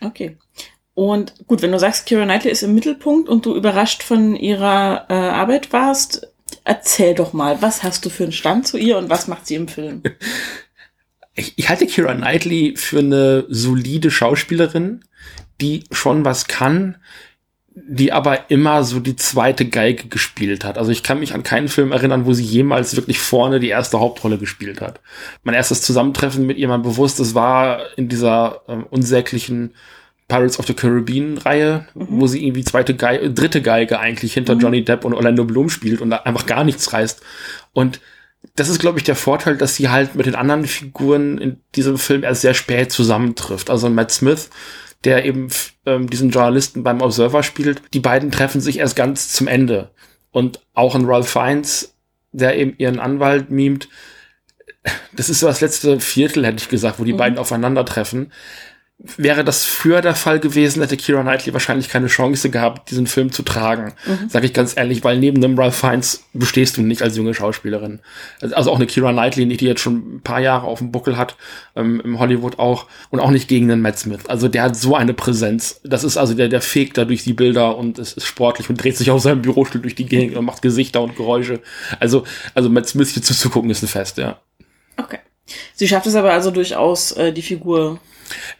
Okay. 0.00 0.36
Und 0.94 1.34
gut, 1.46 1.62
wenn 1.62 1.72
du 1.72 1.78
sagst, 1.78 2.06
Kira 2.06 2.24
Knightley 2.24 2.52
ist 2.52 2.62
im 2.62 2.74
Mittelpunkt 2.74 3.28
und 3.28 3.46
du 3.46 3.54
überrascht 3.54 4.02
von 4.02 4.36
ihrer 4.36 5.06
äh, 5.08 5.14
Arbeit 5.14 5.72
warst, 5.72 6.28
erzähl 6.64 7.14
doch 7.14 7.32
mal, 7.32 7.60
was 7.62 7.82
hast 7.82 8.04
du 8.04 8.10
für 8.10 8.24
einen 8.24 8.32
Stand 8.32 8.66
zu 8.66 8.78
ihr 8.78 8.96
und 8.96 9.10
was 9.10 9.26
macht 9.26 9.46
sie 9.46 9.56
im 9.56 9.68
Film? 9.68 10.02
Ich, 11.36 11.54
ich 11.56 11.68
halte 11.68 11.86
Kira 11.86 12.14
Knightley 12.14 12.74
für 12.76 13.00
eine 13.00 13.44
solide 13.48 14.12
Schauspielerin, 14.12 15.04
die 15.60 15.84
schon 15.90 16.24
was 16.24 16.46
kann, 16.46 16.96
die 17.74 18.12
aber 18.12 18.50
immer 18.50 18.84
so 18.84 19.00
die 19.00 19.16
zweite 19.16 19.64
Geige 19.64 20.06
gespielt 20.08 20.64
hat. 20.64 20.78
Also 20.78 20.92
ich 20.92 21.02
kann 21.02 21.18
mich 21.18 21.34
an 21.34 21.42
keinen 21.42 21.68
Film 21.68 21.90
erinnern, 21.90 22.24
wo 22.24 22.32
sie 22.32 22.44
jemals 22.44 22.94
wirklich 22.94 23.18
vorne 23.18 23.58
die 23.58 23.68
erste 23.68 23.98
Hauptrolle 23.98 24.38
gespielt 24.38 24.80
hat. 24.80 25.00
Mein 25.42 25.56
erstes 25.56 25.82
Zusammentreffen 25.82 26.46
mit 26.46 26.56
ihr 26.56 26.68
mal 26.68 26.78
bewusst, 26.78 27.18
das 27.18 27.34
war 27.34 27.80
in 27.96 28.08
dieser 28.08 28.62
ähm, 28.68 28.84
unsäglichen 28.90 29.74
Pirates 30.28 30.58
of 30.58 30.66
the 30.66 30.74
Caribbean 30.74 31.38
Reihe, 31.38 31.86
mhm. 31.94 32.06
wo 32.20 32.26
sie 32.28 32.46
irgendwie 32.46 32.64
zweite 32.64 32.94
Geige, 32.94 33.32
dritte 33.32 33.60
Geige 33.60 33.98
eigentlich 33.98 34.34
hinter 34.34 34.54
mhm. 34.54 34.60
Johnny 34.60 34.84
Depp 34.84 35.04
und 35.04 35.12
Orlando 35.12 35.44
Bloom 35.44 35.68
spielt 35.68 36.00
und 36.00 36.10
da 36.10 36.18
einfach 36.18 36.46
gar 36.46 36.62
nichts 36.62 36.92
reißt. 36.92 37.22
Und 37.72 38.00
das 38.54 38.68
ist, 38.68 38.78
glaube 38.78 38.98
ich, 38.98 39.04
der 39.04 39.16
Vorteil, 39.16 39.56
dass 39.56 39.74
sie 39.74 39.88
halt 39.88 40.14
mit 40.14 40.26
den 40.26 40.34
anderen 40.34 40.66
Figuren 40.66 41.38
in 41.38 41.60
diesem 41.74 41.98
Film 41.98 42.22
erst 42.22 42.42
sehr 42.42 42.54
spät 42.54 42.92
zusammentrifft. 42.92 43.68
Also 43.68 43.88
Matt 43.88 44.12
Smith 44.12 44.50
der 45.04 45.24
eben 45.24 45.48
ähm, 45.86 46.08
diesen 46.08 46.30
Journalisten 46.30 46.82
beim 46.82 47.00
Observer 47.00 47.42
spielt. 47.42 47.82
Die 47.92 48.00
beiden 48.00 48.30
treffen 48.30 48.60
sich 48.60 48.78
erst 48.78 48.96
ganz 48.96 49.32
zum 49.32 49.46
Ende. 49.46 49.90
Und 50.30 50.60
auch 50.72 50.94
in 50.94 51.04
Ralph 51.04 51.28
Fiennes, 51.28 51.94
der 52.32 52.56
eben 52.56 52.74
ihren 52.78 52.98
Anwalt 52.98 53.50
mimt, 53.50 53.88
das 55.12 55.30
ist 55.30 55.40
so 55.40 55.46
das 55.46 55.60
letzte 55.60 56.00
Viertel, 56.00 56.44
hätte 56.44 56.58
ich 56.58 56.68
gesagt, 56.68 56.98
wo 56.98 57.04
die 57.04 57.12
mhm. 57.12 57.18
beiden 57.18 57.38
aufeinandertreffen. 57.38 58.32
Wäre 58.98 59.42
das 59.42 59.64
früher 59.64 60.00
der 60.02 60.14
Fall 60.14 60.38
gewesen, 60.38 60.80
hätte 60.80 60.96
Kira 60.96 61.22
Knightley 61.22 61.52
wahrscheinlich 61.52 61.88
keine 61.88 62.06
Chance 62.06 62.48
gehabt, 62.48 62.90
diesen 62.90 63.08
Film 63.08 63.32
zu 63.32 63.42
tragen. 63.42 63.92
Mhm. 64.06 64.28
Sag 64.28 64.44
ich 64.44 64.52
ganz 64.52 64.76
ehrlich, 64.76 65.02
weil 65.02 65.18
neben 65.18 65.40
dem 65.40 65.58
Ralph 65.58 65.74
Fiennes 65.74 66.24
bestehst 66.32 66.76
du 66.76 66.82
nicht 66.82 67.02
als 67.02 67.16
junge 67.16 67.34
Schauspielerin. 67.34 67.98
Also 68.40 68.70
auch 68.70 68.76
eine 68.76 68.86
Kira 68.86 69.12
Knightley, 69.12 69.48
die 69.48 69.66
jetzt 69.66 69.80
schon 69.80 70.16
ein 70.16 70.20
paar 70.22 70.40
Jahre 70.40 70.68
auf 70.68 70.78
dem 70.78 70.92
Buckel 70.92 71.16
hat, 71.16 71.36
ähm, 71.74 72.00
im 72.04 72.20
Hollywood 72.20 72.60
auch, 72.60 72.86
und 73.10 73.18
auch 73.18 73.30
nicht 73.30 73.48
gegen 73.48 73.66
den 73.66 73.80
Matt 73.80 73.98
Smith. 73.98 74.26
Also 74.28 74.46
der 74.46 74.62
hat 74.62 74.76
so 74.76 74.94
eine 74.94 75.12
Präsenz. 75.12 75.80
Das 75.82 76.04
ist 76.04 76.16
also 76.16 76.34
der, 76.34 76.48
der 76.48 76.62
fegt 76.62 76.96
da 76.96 77.04
durch 77.04 77.24
die 77.24 77.34
Bilder 77.34 77.76
und 77.76 77.98
es 77.98 78.12
ist 78.12 78.26
sportlich 78.26 78.70
und 78.70 78.82
dreht 78.82 78.96
sich 78.96 79.10
auf 79.10 79.20
seinem 79.20 79.42
Bürostuhl 79.42 79.82
durch 79.82 79.96
die 79.96 80.06
Gegend 80.06 80.36
und 80.36 80.44
macht 80.44 80.62
Gesichter 80.62 81.02
und 81.02 81.16
Geräusche. 81.16 81.60
Also, 81.98 82.22
also 82.54 82.70
Matt 82.70 82.88
Smith 82.88 83.10
hier 83.10 83.24
zuzugucken 83.24 83.70
ist 83.70 83.82
ein 83.82 83.88
Fest, 83.88 84.18
ja. 84.18 84.38
Okay. 84.96 85.18
Sie 85.74 85.88
schafft 85.88 86.06
es 86.06 86.14
aber 86.14 86.32
also 86.32 86.52
durchaus, 86.52 87.10
äh, 87.12 87.32
die 87.32 87.42
Figur 87.42 87.98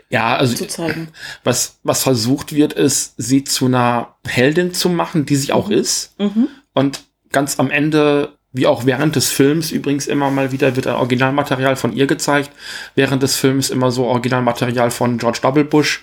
ja, 0.08 0.36
also 0.36 0.54
zu 0.54 0.66
zeigen. 0.66 1.08
Was, 1.42 1.78
was 1.82 2.02
versucht 2.02 2.54
wird, 2.54 2.72
ist, 2.72 3.14
sie 3.16 3.44
zu 3.44 3.66
einer 3.66 4.14
Heldin 4.26 4.72
zu 4.72 4.88
machen, 4.88 5.26
die 5.26 5.36
sie 5.36 5.52
auch 5.52 5.68
mhm. 5.68 5.74
ist. 5.74 6.18
Mhm. 6.18 6.48
Und 6.72 7.04
ganz 7.30 7.58
am 7.58 7.70
Ende, 7.70 8.32
wie 8.52 8.66
auch 8.66 8.86
während 8.86 9.16
des 9.16 9.30
Films 9.30 9.70
übrigens 9.70 10.06
immer 10.06 10.30
mal 10.30 10.52
wieder, 10.52 10.76
wird 10.76 10.86
ein 10.86 10.94
Originalmaterial 10.94 11.76
von 11.76 11.92
ihr 11.92 12.06
gezeigt. 12.06 12.50
Während 12.94 13.22
des 13.22 13.36
Films 13.36 13.70
immer 13.70 13.90
so 13.90 14.04
Originalmaterial 14.04 14.90
von 14.90 15.18
George 15.18 15.40
W. 15.42 15.64
Bush 15.64 16.02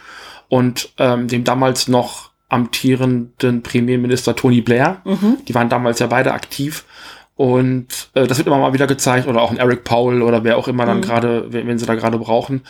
und 0.49 0.89
ähm, 0.97 1.27
dem 1.27 1.43
damals 1.43 1.87
noch 1.87 2.31
amtierenden 2.49 3.63
Premierminister 3.63 4.35
Tony 4.35 4.59
Blair. 4.59 5.01
Mhm. 5.05 5.37
Die 5.47 5.55
waren 5.55 5.69
damals 5.69 5.99
ja 5.99 6.07
beide 6.07 6.33
aktiv. 6.33 6.83
Und 7.41 7.87
äh, 8.13 8.27
das 8.27 8.37
wird 8.37 8.45
immer 8.45 8.59
mal 8.59 8.73
wieder 8.73 8.85
gezeigt, 8.85 9.27
oder 9.27 9.41
auch 9.41 9.49
ein 9.49 9.57
Eric 9.57 9.83
Powell 9.83 10.21
oder 10.21 10.43
wer 10.43 10.59
auch 10.59 10.67
immer 10.67 10.85
dann 10.85 10.97
mhm. 10.97 11.01
gerade, 11.01 11.51
wenn, 11.51 11.65
wenn, 11.65 11.79
sie 11.79 11.87
da 11.87 11.95
gerade 11.95 12.19
brauchen. 12.19 12.61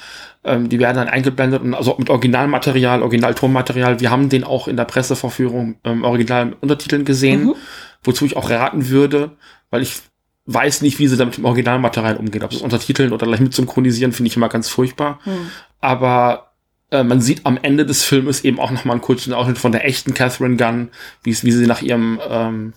Ähm, 0.45 0.69
die 0.69 0.79
werden 0.79 0.95
dann 0.95 1.09
eingeblendet 1.09 1.61
und 1.61 1.73
also 1.73 1.93
mit 1.97 2.09
Originalmaterial, 2.09 3.01
Originaltonmaterial. 3.01 3.99
Wir 3.99 4.09
haben 4.11 4.29
den 4.29 4.45
auch 4.45 4.69
in 4.69 4.77
der 4.77 4.85
Presseverführung 4.85 5.75
ähm, 5.83 6.05
original 6.05 6.55
Untertiteln 6.61 7.03
gesehen, 7.03 7.47
mhm. 7.47 7.55
wozu 8.01 8.25
ich 8.25 8.37
auch 8.37 8.49
raten 8.49 8.87
würde, 8.87 9.31
weil 9.71 9.81
ich 9.81 9.99
weiß 10.45 10.83
nicht, 10.83 10.99
wie 10.99 11.07
sie 11.09 11.17
da 11.17 11.25
mit 11.25 11.35
dem 11.35 11.43
Originalmaterial 11.43 12.15
umgehen. 12.15 12.43
Ob 12.43 12.53
es 12.53 12.61
Untertiteln 12.61 13.11
oder 13.11 13.27
gleich 13.27 13.41
mit 13.41 13.53
synchronisieren, 13.53 14.13
finde 14.13 14.29
ich 14.29 14.37
immer 14.37 14.47
ganz 14.47 14.69
furchtbar. 14.69 15.19
Mhm. 15.25 15.51
Aber 15.81 16.53
äh, 16.91 17.03
man 17.03 17.19
sieht 17.19 17.45
am 17.45 17.59
Ende 17.61 17.85
des 17.85 18.05
Filmes 18.05 18.45
eben 18.45 18.57
auch 18.57 18.71
nochmal 18.71 18.93
einen 18.93 19.01
kurzen 19.01 19.33
Ausschnitt 19.33 19.57
von 19.57 19.73
der 19.73 19.85
echten 19.85 20.13
Catherine 20.13 20.55
Gunn, 20.55 20.91
wie, 21.23 21.31
wie 21.31 21.51
sie 21.51 21.67
nach 21.67 21.81
ihrem 21.81 22.21
ähm, 22.25 22.73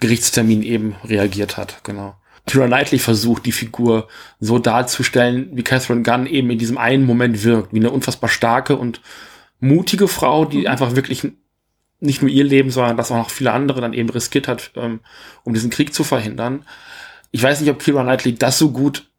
Gerichtstermin 0.00 0.62
eben 0.62 0.96
reagiert 1.04 1.56
hat, 1.56 1.82
genau. 1.84 2.14
Kira 2.46 2.66
Knightley 2.66 2.98
versucht, 2.98 3.46
die 3.46 3.52
Figur 3.52 4.08
so 4.40 4.58
darzustellen, 4.58 5.50
wie 5.52 5.62
Catherine 5.62 6.02
Gunn 6.02 6.26
eben 6.26 6.50
in 6.50 6.58
diesem 6.58 6.78
einen 6.78 7.04
Moment 7.04 7.44
wirkt, 7.44 7.74
wie 7.74 7.78
eine 7.78 7.90
unfassbar 7.90 8.30
starke 8.30 8.76
und 8.76 9.00
mutige 9.60 10.08
Frau, 10.08 10.44
die 10.44 10.60
mhm. 10.60 10.66
einfach 10.66 10.96
wirklich 10.96 11.26
nicht 12.00 12.22
nur 12.22 12.30
ihr 12.30 12.44
Leben, 12.44 12.70
sondern 12.70 12.96
das 12.96 13.10
auch 13.10 13.16
noch 13.16 13.30
viele 13.30 13.52
andere 13.52 13.80
dann 13.80 13.92
eben 13.92 14.08
riskiert 14.08 14.48
hat, 14.48 14.70
ähm, 14.76 15.00
um 15.44 15.52
diesen 15.52 15.70
Krieg 15.70 15.92
zu 15.92 16.04
verhindern. 16.04 16.64
Ich 17.30 17.42
weiß 17.42 17.60
nicht, 17.60 17.70
ob 17.70 17.80
Kira 17.80 18.02
Knightley 18.02 18.34
das 18.34 18.58
so 18.58 18.70
gut 18.70 19.10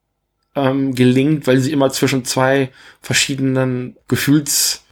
ähm, 0.56 0.96
gelingt, 0.96 1.46
weil 1.46 1.60
sie 1.60 1.72
immer 1.72 1.92
zwischen 1.92 2.26
zwei 2.26 2.72
verschiedenen 3.02 3.96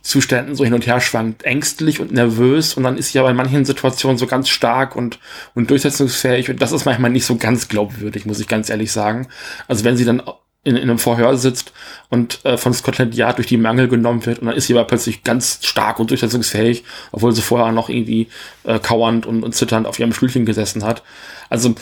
Gefühlszuständen 0.08 0.56
so 0.56 0.64
hin 0.64 0.74
und 0.74 0.88
her 0.88 1.02
schwankt, 1.02 1.44
ängstlich 1.44 2.00
und 2.00 2.14
nervös 2.14 2.76
und 2.76 2.84
dann 2.84 2.98
ist 2.98 3.12
sie 3.12 3.20
aber 3.20 3.30
in 3.30 3.36
manchen 3.36 3.66
Situationen 3.66 4.18
so 4.18 4.26
ganz 4.26 4.48
stark 4.48 4.96
und, 4.96 5.20
und 5.54 5.70
durchsetzungsfähig 5.70 6.50
und 6.50 6.62
das 6.62 6.72
ist 6.72 6.86
manchmal 6.86 7.12
nicht 7.12 7.26
so 7.26 7.36
ganz 7.36 7.68
glaubwürdig, 7.68 8.26
muss 8.26 8.40
ich 8.40 8.48
ganz 8.48 8.70
ehrlich 8.70 8.92
sagen. 8.92 9.28
Also 9.68 9.84
wenn 9.84 9.98
sie 9.98 10.06
dann 10.06 10.24
in, 10.64 10.78
in 10.78 10.84
einem 10.84 10.98
Vorhör 10.98 11.38
sitzt 11.38 11.74
und 12.10 12.44
äh, 12.46 12.58
von 12.58 12.74
Scotland 12.74 13.16
Yard 13.16 13.38
durch 13.38 13.48
die 13.48 13.58
Mangel 13.58 13.90
genommen 13.90 14.26
wird 14.26 14.40
und 14.40 14.48
dann 14.48 14.56
ist 14.56 14.68
sie 14.68 14.74
aber 14.74 14.88
plötzlich 14.88 15.24
ganz 15.24 15.60
stark 15.64 16.00
und 16.00 16.10
durchsetzungsfähig, 16.10 16.86
obwohl 17.12 17.34
sie 17.34 17.42
vorher 17.42 17.74
noch 17.74 17.90
irgendwie 17.90 18.30
äh, 18.64 18.80
kauernd 18.80 19.26
und, 19.26 19.44
und 19.44 19.56
zitternd 19.56 19.88
auf 19.88 20.00
ihrem 20.00 20.14
Stühlchen 20.14 20.46
gesessen 20.46 20.86
hat. 20.86 21.04
Also 21.50 21.76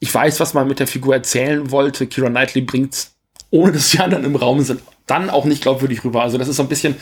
ich 0.00 0.12
weiß, 0.12 0.40
was 0.40 0.52
man 0.52 0.66
mit 0.66 0.80
der 0.80 0.88
Figur 0.88 1.14
erzählen 1.14 1.70
wollte. 1.70 2.08
Kira 2.08 2.28
Knightley 2.28 2.62
bringt 2.62 3.08
ohne 3.50 3.70
dass 3.70 3.90
die 3.90 4.00
anderen 4.00 4.24
im 4.24 4.34
Raum 4.34 4.62
sind, 4.62 4.80
dann 5.06 5.30
auch 5.30 5.44
nicht 5.44 5.62
glaubwürdig 5.62 6.04
rüber. 6.04 6.22
Also 6.22 6.38
das 6.38 6.48
ist 6.48 6.56
so 6.56 6.62
ein 6.62 6.68
bisschen 6.68 6.96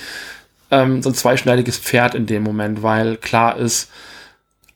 ähm, 0.70 1.02
so 1.02 1.10
ein 1.10 1.14
zweischneidiges 1.14 1.78
Pferd 1.78 2.14
in 2.14 2.26
dem 2.26 2.42
Moment, 2.42 2.82
weil 2.82 3.16
klar 3.16 3.56
ist, 3.56 3.90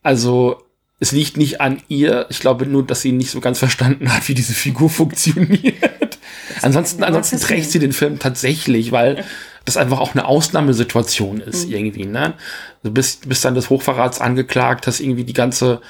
also 0.02 0.62
es 0.99 1.12
liegt 1.12 1.37
nicht 1.37 1.61
an 1.61 1.83
ihr. 1.88 2.26
Ich 2.30 2.40
glaube 2.40 2.66
nur, 2.66 2.87
dass 2.87 3.02
sie 3.02 3.12
nicht 3.12 3.30
so 3.30 3.40
ganz 3.40 3.59
verstanden 3.59 4.12
hat, 4.12 4.28
wie 4.28 4.35
diese 4.35 4.54
Figur 4.54 4.88
funktioniert. 4.90 6.18
ansonsten, 6.62 7.02
ansonsten 7.02 7.40
trägt 7.40 7.71
sie 7.71 7.78
den 7.78 7.92
Film 7.92 8.18
tatsächlich, 8.18 8.92
weil 8.92 9.25
das 9.64 9.76
einfach 9.76 9.99
auch 9.99 10.12
eine 10.12 10.26
Ausnahmesituation 10.26 11.40
ist 11.40 11.66
mhm. 11.66 11.75
irgendwie. 11.75 12.04
Ne? 12.04 12.35
Du 12.83 12.92
bist, 12.92 13.28
bist 13.28 13.45
dann 13.45 13.54
des 13.54 13.68
Hochverrats 13.68 14.21
angeklagt, 14.21 14.87
hast 14.87 15.00
irgendwie 15.00 15.25
die 15.25 15.33
ganze, 15.33 15.80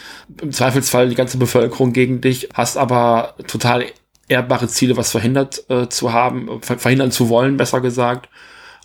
im 0.40 0.50
Zweifelsfall 0.50 1.08
die 1.08 1.14
ganze 1.14 1.36
Bevölkerung 1.36 1.92
gegen 1.92 2.20
dich, 2.20 2.48
hast 2.54 2.76
aber 2.78 3.34
total 3.46 3.84
ehrbare 4.28 4.68
Ziele, 4.68 4.96
was 4.96 5.10
verhindert 5.10 5.64
äh, 5.68 5.88
zu 5.88 6.12
haben, 6.12 6.60
verhindern 6.62 7.10
zu 7.10 7.28
wollen, 7.28 7.56
besser 7.56 7.80
gesagt 7.80 8.28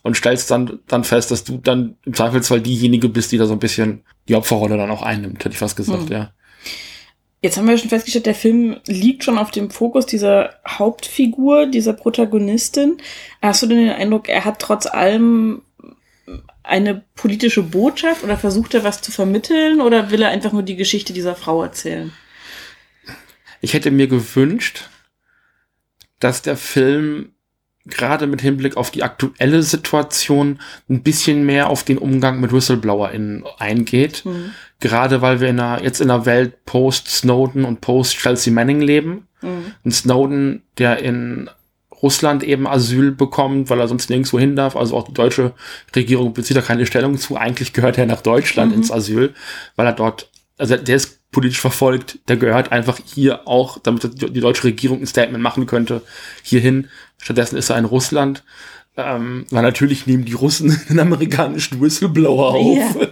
und 0.03 0.17
stellst 0.17 0.49
dann, 0.49 0.79
dann 0.87 1.03
fest, 1.03 1.31
dass 1.31 1.43
du 1.43 1.57
dann 1.57 1.97
im 2.05 2.13
Zweifelsfall 2.13 2.61
diejenige 2.61 3.09
bist, 3.09 3.31
die 3.31 3.37
da 3.37 3.45
so 3.45 3.53
ein 3.53 3.59
bisschen 3.59 4.03
die 4.27 4.35
Opferrolle 4.35 4.77
dann 4.77 4.91
auch 4.91 5.03
einnimmt, 5.03 5.39
hätte 5.39 5.53
ich 5.53 5.59
fast 5.59 5.75
gesagt, 5.75 6.09
mhm. 6.09 6.11
ja. 6.11 6.31
Jetzt 7.43 7.57
haben 7.57 7.67
wir 7.67 7.77
schon 7.77 7.89
festgestellt, 7.89 8.27
der 8.27 8.35
Film 8.35 8.77
liegt 8.85 9.23
schon 9.23 9.39
auf 9.39 9.49
dem 9.49 9.71
Fokus 9.71 10.05
dieser 10.05 10.59
Hauptfigur, 10.67 11.65
dieser 11.65 11.93
Protagonistin. 11.93 12.97
Hast 13.41 13.63
du 13.63 13.67
denn 13.67 13.79
den 13.79 13.89
Eindruck, 13.89 14.29
er 14.29 14.45
hat 14.45 14.59
trotz 14.59 14.85
allem 14.85 15.63
eine 16.61 17.03
politische 17.15 17.63
Botschaft 17.63 18.23
oder 18.23 18.37
versucht 18.37 18.75
er 18.75 18.83
was 18.83 19.01
zu 19.01 19.11
vermitteln 19.11 19.81
oder 19.81 20.11
will 20.11 20.21
er 20.21 20.29
einfach 20.29 20.51
nur 20.51 20.61
die 20.61 20.75
Geschichte 20.75 21.13
dieser 21.13 21.35
Frau 21.35 21.63
erzählen? 21.63 22.13
Ich 23.59 23.73
hätte 23.73 23.89
mir 23.89 24.07
gewünscht, 24.07 24.90
dass 26.21 26.41
der 26.41 26.55
Film 26.55 27.33
gerade 27.85 28.27
mit 28.27 28.41
Hinblick 28.41 28.77
auf 28.77 28.91
die 28.91 29.03
aktuelle 29.03 29.63
Situation 29.63 30.59
ein 30.89 31.01
bisschen 31.01 31.45
mehr 31.45 31.69
auf 31.69 31.83
den 31.83 31.97
Umgang 31.97 32.39
mit 32.39 32.53
WhistleblowerInnen 32.53 33.43
eingeht. 33.57 34.23
Mhm. 34.23 34.51
Gerade 34.79 35.21
weil 35.21 35.41
wir 35.41 35.49
in 35.49 35.59
einer, 35.59 35.83
jetzt 35.83 35.99
in 35.99 36.09
einer 36.09 36.25
Welt 36.25 36.65
post 36.65 37.07
Snowden 37.07 37.65
und 37.65 37.81
post 37.81 38.17
Chelsea 38.17 38.53
Manning 38.53 38.81
leben. 38.81 39.27
Mhm. 39.41 39.73
Und 39.83 39.91
Snowden, 39.91 40.63
der 40.77 40.99
in 40.99 41.49
Russland 42.01 42.43
eben 42.43 42.67
Asyl 42.67 43.11
bekommt, 43.11 43.69
weil 43.69 43.79
er 43.79 43.87
sonst 43.87 44.09
nirgendwo 44.09 44.39
hin 44.39 44.55
darf. 44.55 44.75
Also 44.75 44.97
auch 44.97 45.07
die 45.07 45.13
deutsche 45.13 45.53
Regierung 45.95 46.33
bezieht 46.33 46.57
da 46.57 46.61
keine 46.61 46.85
Stellung 46.85 47.17
zu. 47.17 47.37
Eigentlich 47.37 47.73
gehört 47.73 47.97
er 47.97 48.05
nach 48.05 48.21
Deutschland 48.21 48.71
mhm. 48.71 48.77
ins 48.77 48.91
Asyl, 48.91 49.33
weil 49.75 49.85
er 49.85 49.93
dort, 49.93 50.30
also 50.61 50.77
der 50.77 50.95
ist 50.95 51.19
politisch 51.31 51.59
verfolgt, 51.59 52.19
der 52.27 52.37
gehört 52.37 52.71
einfach 52.71 52.99
hier 53.03 53.47
auch, 53.47 53.79
damit 53.79 54.21
die 54.21 54.39
deutsche 54.39 54.65
Regierung 54.65 55.01
ein 55.01 55.07
Statement 55.07 55.43
machen 55.43 55.65
könnte, 55.65 56.03
hierhin. 56.43 56.87
Stattdessen 57.17 57.57
ist 57.57 57.71
er 57.71 57.79
in 57.79 57.85
Russland. 57.85 58.43
Ähm, 58.97 59.45
weil 59.49 59.63
natürlich 59.63 60.05
nehmen 60.05 60.25
die 60.25 60.33
Russen 60.33 60.77
einen 60.89 60.99
amerikanischen 60.99 61.81
Whistleblower 61.81 62.53
auf. 62.53 62.77
Ja, 62.77 63.07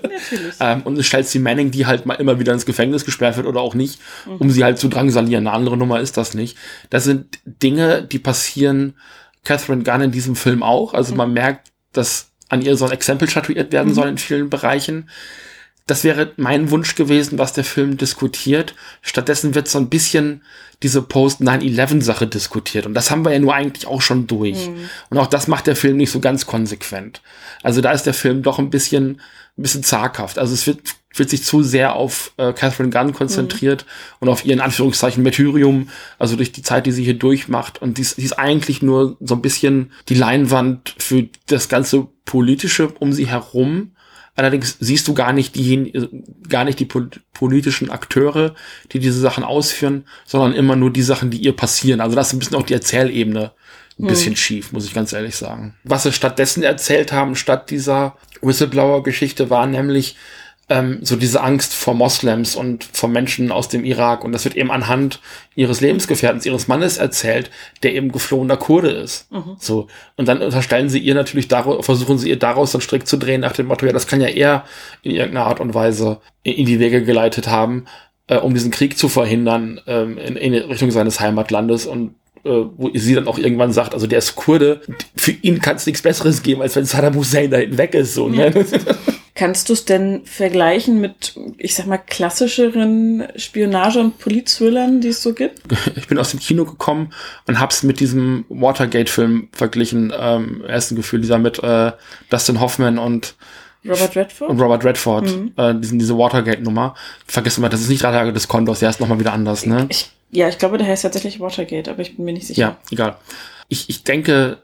ähm, 0.74 0.82
und 0.84 1.00
es 1.00 1.08
stellt 1.08 1.26
sie 1.26 1.40
Manning, 1.40 1.72
die 1.72 1.86
halt 1.86 2.06
mal 2.06 2.16
immer 2.16 2.38
wieder 2.38 2.54
ins 2.54 2.66
Gefängnis 2.66 3.06
gesperrt 3.06 3.38
wird 3.38 3.48
oder 3.48 3.62
auch 3.62 3.74
nicht, 3.74 4.00
mhm. 4.28 4.36
um 4.36 4.52
sie 4.52 4.64
halt 4.64 4.78
zu 4.78 4.90
drangsalieren. 4.90 5.48
Eine 5.48 5.56
andere 5.56 5.78
Nummer 5.78 6.02
ist 6.02 6.18
das 6.18 6.34
nicht. 6.36 6.58
Das 6.90 7.06
sind 7.06 7.40
Dinge, 7.46 8.04
die 8.04 8.20
passieren 8.20 8.94
Catherine 9.46 9.84
Gunn 9.84 10.02
in 10.02 10.12
diesem 10.12 10.36
Film 10.36 10.62
auch. 10.62 10.94
Also 10.94 11.14
mhm. 11.14 11.18
man 11.18 11.34
merkt, 11.34 11.72
dass 11.94 12.30
an 12.50 12.62
ihr 12.62 12.76
so 12.76 12.86
ein 12.86 12.92
Exempel 12.92 13.30
statuiert 13.30 13.72
werden 13.72 13.90
mhm. 13.90 13.96
soll 13.96 14.10
in 14.10 14.18
vielen 14.18 14.50
Bereichen 14.50 15.10
das 15.90 16.04
wäre 16.04 16.34
mein 16.38 16.70
Wunsch 16.72 16.96
gewesen, 16.96 17.38
was 17.40 17.54
der 17.54 17.64
Film 17.64 17.98
diskutiert. 17.98 18.76
Stattdessen 19.02 19.56
wird 19.56 19.68
so 19.68 19.80
ein 19.80 19.90
bisschen 19.90 20.42
diese 20.84 21.02
Post-9-11-Sache 21.02 22.28
diskutiert. 22.28 22.86
Und 22.86 22.94
das 22.94 23.12
haben 23.12 23.26
wir 23.26 23.34
ja 23.34 23.40
nur 23.40 23.54
eigentlich 23.54 23.88
auch 23.88 24.02
schon 24.02 24.28
durch. 24.28 24.68
Mhm. 24.68 24.90
Und 25.10 25.18
auch 25.18 25.28
das 25.28 25.48
macht 25.48 25.68
der 25.68 25.76
Film 25.76 25.98
nicht 25.98 26.12
so 26.12 26.20
ganz 26.20 26.46
konsequent. 26.46 27.22
Also 27.64 27.82
da 27.82 27.92
ist 27.92 28.04
der 28.04 28.14
Film 28.14 28.44
doch 28.44 28.60
ein 28.60 28.70
bisschen, 28.70 29.22
ein 29.58 29.62
bisschen 29.64 29.84
zaghaft. 29.84 30.38
Also 30.38 30.54
es 30.54 30.68
wird, 30.68 30.82
wird 31.16 31.30
sich 31.30 31.44
zu 31.44 31.64
sehr 31.64 31.96
auf 31.96 32.32
äh, 32.38 32.54
Catherine 32.54 32.92
Gunn 32.92 33.14
konzentriert 33.14 33.86
mhm. 33.86 34.16
und 34.20 34.30
auf 34.30 34.46
ihren 34.46 34.62
Anführungszeichen 34.62 35.24
Martyrium, 35.24 35.90
also 36.18 36.36
durch 36.36 36.52
die 36.52 36.64
Zeit, 36.64 36.86
die 36.86 36.92
sie 36.92 37.04
hier 37.04 37.18
durchmacht. 37.18 37.82
Und 37.82 37.98
dies, 37.98 38.16
dies 38.16 38.26
ist 38.26 38.40
eigentlich 38.40 38.82
nur 38.82 39.18
so 39.20 39.36
ein 39.36 39.42
bisschen 39.42 39.92
die 40.08 40.16
Leinwand 40.16 40.96
für 40.98 41.28
das 41.48 41.68
ganze 41.68 42.08
Politische 42.26 42.88
um 43.00 43.12
sie 43.12 43.28
herum 43.28 43.92
Allerdings 44.40 44.78
siehst 44.80 45.06
du 45.10 45.14
gar 45.14 45.34
nicht 45.34 45.56
die, 45.56 45.92
gar 46.48 46.64
nicht 46.64 46.80
die 46.80 46.88
politischen 47.34 47.90
Akteure, 47.90 48.56
die 48.94 49.00
diese 49.00 49.20
Sachen 49.20 49.44
ausführen, 49.44 50.06
sondern 50.26 50.54
immer 50.54 50.78
nur 50.78 50.94
die 50.94 51.02
Sachen, 51.02 51.30
die 51.30 51.40
ihr 51.40 51.54
passieren. 51.54 52.00
Also 52.00 52.16
das 52.16 52.28
ist 52.28 52.34
ein 52.34 52.40
bisschen 52.40 52.56
auch 52.56 52.66
die 52.66 52.74
Erzählebene 52.74 53.52
ein 54.00 54.08
bisschen 54.08 54.32
hm. 54.32 54.38
schief, 54.38 54.72
muss 54.72 54.86
ich 54.86 54.94
ganz 54.94 55.12
ehrlich 55.12 55.36
sagen. 55.36 55.76
Was 55.84 56.04
sie 56.04 56.14
stattdessen 56.14 56.64
erzählt 56.64 57.12
haben, 57.12 57.36
statt 57.36 57.70
dieser 57.70 58.16
Whistleblower-Geschichte, 58.42 59.50
war 59.50 59.68
nämlich, 59.68 60.16
ähm, 60.70 61.00
so 61.02 61.16
diese 61.16 61.42
Angst 61.42 61.74
vor 61.74 61.96
Moslems 61.96 62.56
und 62.56 62.84
vor 62.84 63.10
Menschen 63.10 63.52
aus 63.52 63.70
dem 63.70 63.84
Irak. 63.84 64.24
Und 64.24 64.32
das 64.32 64.46
wird 64.46 64.56
eben 64.56 64.72
anhand 64.72 65.20
ihres 65.56 65.82
Lebensgefährtens, 65.82 66.46
ihres 66.46 66.68
Mannes 66.68 66.98
erzählt, 66.98 67.50
der 67.82 67.96
eben 67.96 68.12
geflohener 68.12 68.56
Kurde 68.56 68.90
ist. 68.90 69.32
Mhm. 69.32 69.56
So. 69.60 69.88
Und 70.16 70.28
dann 70.28 70.42
unterstellen 70.42 70.90
sie 70.90 71.00
ihr 71.00 71.16
natürlich 71.16 71.48
daraus, 71.48 71.84
versuchen 71.84 72.20
sie 72.20 72.30
ihr 72.30 72.40
daraus 72.40 72.72
dann 72.72 72.82
strikt 72.82 73.08
zu 73.08 73.18
drehen 73.18 73.42
nach 73.42 73.54
dem 73.54 73.66
Motto, 73.66 73.86
ja, 73.86 73.92
das 73.92 74.08
kann 74.08 74.22
ja 74.22 74.28
er 74.28 74.64
in 75.02 75.12
irgendeiner 75.12 75.48
Art 75.48 75.60
und 75.60 75.74
Weise 75.74 76.20
in 76.44 76.66
die 76.66 76.80
Wege 76.80 77.04
geleitet 77.04 77.48
haben, 77.48 77.86
äh, 78.28 78.38
um 78.38 78.54
diesen 78.54 78.72
Krieg 78.72 78.98
zu 78.98 79.10
verhindern, 79.10 79.82
ähm, 79.88 80.18
in, 80.20 80.36
in 80.36 80.54
Richtung 80.54 80.92
seines 80.92 81.20
Heimatlandes 81.20 81.88
und 81.88 82.14
äh, 82.46 82.50
wo 82.78 82.92
sie 82.94 83.16
dann 83.16 83.28
auch 83.28 83.38
irgendwann 83.38 83.74
sagt, 83.74 83.94
also 83.94 84.08
der 84.08 84.20
ist 84.20 84.36
Kurde, 84.36 84.82
für 85.16 85.32
ihn 85.32 85.60
kann 85.60 85.76
es 85.76 85.86
nichts 85.86 86.04
Besseres 86.04 86.42
geben, 86.42 86.62
als 86.62 86.76
wenn 86.76 86.86
Saddam 86.86 87.16
Hussein 87.16 87.52
da 87.52 87.58
hinten 87.58 87.78
weg 87.78 87.94
ist. 87.96 88.14
So, 88.14 88.30
ne? 88.30 88.54
Kannst 89.40 89.70
du 89.70 89.74
es 89.74 89.86
denn 89.86 90.26
vergleichen 90.26 91.00
mit, 91.00 91.34
ich 91.58 91.74
sag 91.74 91.86
mal, 91.86 91.98
klassischeren 91.98 93.24
Spionage- 93.38 94.02
und 94.02 94.20
Politthrillern, 94.20 95.00
die 95.00 95.08
es 95.08 95.24
so 95.24 95.34
gibt? 95.34 95.62
Ich 95.96 96.08
bin 96.08 96.18
aus 96.18 96.32
dem 96.32 96.42
Kino 96.42 96.66
gekommen 96.66 97.14
und 97.48 97.58
hab's 97.58 97.84
mit 97.84 98.02
diesem 98.02 98.44
Watergate-Film 98.50 99.48
verglichen. 99.54 100.12
Ähm, 100.14 100.66
ersten 100.66 100.98
Gefühl, 100.98 101.22
dieser 101.22 101.38
mit 101.38 101.64
äh, 101.64 101.94
Dustin 102.30 102.60
Hoffman 102.60 103.00
und 103.00 103.36
Robert 103.88 104.18
Redford? 104.18 104.50
Und 104.50 104.60
Robert 104.60 104.84
Redford, 104.84 105.28
mhm. 105.28 105.54
äh, 105.56 105.74
diesen, 105.74 106.00
diese 106.00 106.18
Watergate-Nummer. 106.18 106.96
Vergiss 107.26 107.58
mal, 107.60 107.70
das 107.70 107.80
ist 107.80 107.88
nicht 107.88 108.02
Tage 108.02 108.34
des 108.34 108.50
Kondors, 108.50 108.80
der 108.80 108.90
ist 108.90 109.00
nochmal 109.00 109.22
wieder 109.22 109.32
anders, 109.32 109.66
ne? 109.66 109.86
Ich, 109.88 110.12
ja, 110.32 110.50
ich 110.50 110.58
glaube, 110.58 110.78
der 110.78 110.88
heißt 110.88 111.04
tatsächlich 111.04 111.40
Watergate, 111.40 111.90
aber 111.90 112.02
ich 112.02 112.18
bin 112.18 112.26
mir 112.26 112.34
nicht 112.34 112.48
sicher. 112.48 112.60
Ja, 112.60 112.78
egal. 112.92 113.16
Ich, 113.70 113.90
ich 113.90 114.04
denke, 114.04 114.58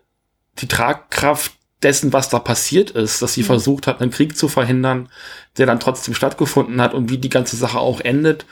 die 0.60 0.68
Tragkraft 0.68 1.54
dessen, 1.84 2.14
was 2.14 2.30
da 2.30 2.40
passiert 2.40 2.92
ist, 2.92 3.22
dass 3.22 3.34
sie 3.34 3.42
mhm. 3.42 3.48
versucht 3.48 3.88
hat, 3.88 4.02
einen 4.02 4.12
Krieg 4.12 4.38
zu 4.38 4.48
verhindern, 4.48 5.10
der 5.58 5.66
dann 5.66 5.80
trotzdem 5.80 6.14
stattgefunden 6.14 6.82
hat 6.82 6.94
und 6.94 7.10
wie 7.10 7.18
die 7.18 7.30
ganze 7.30 7.56
Sache 7.56 7.80
auch 7.80 8.02
endet, 8.02 8.46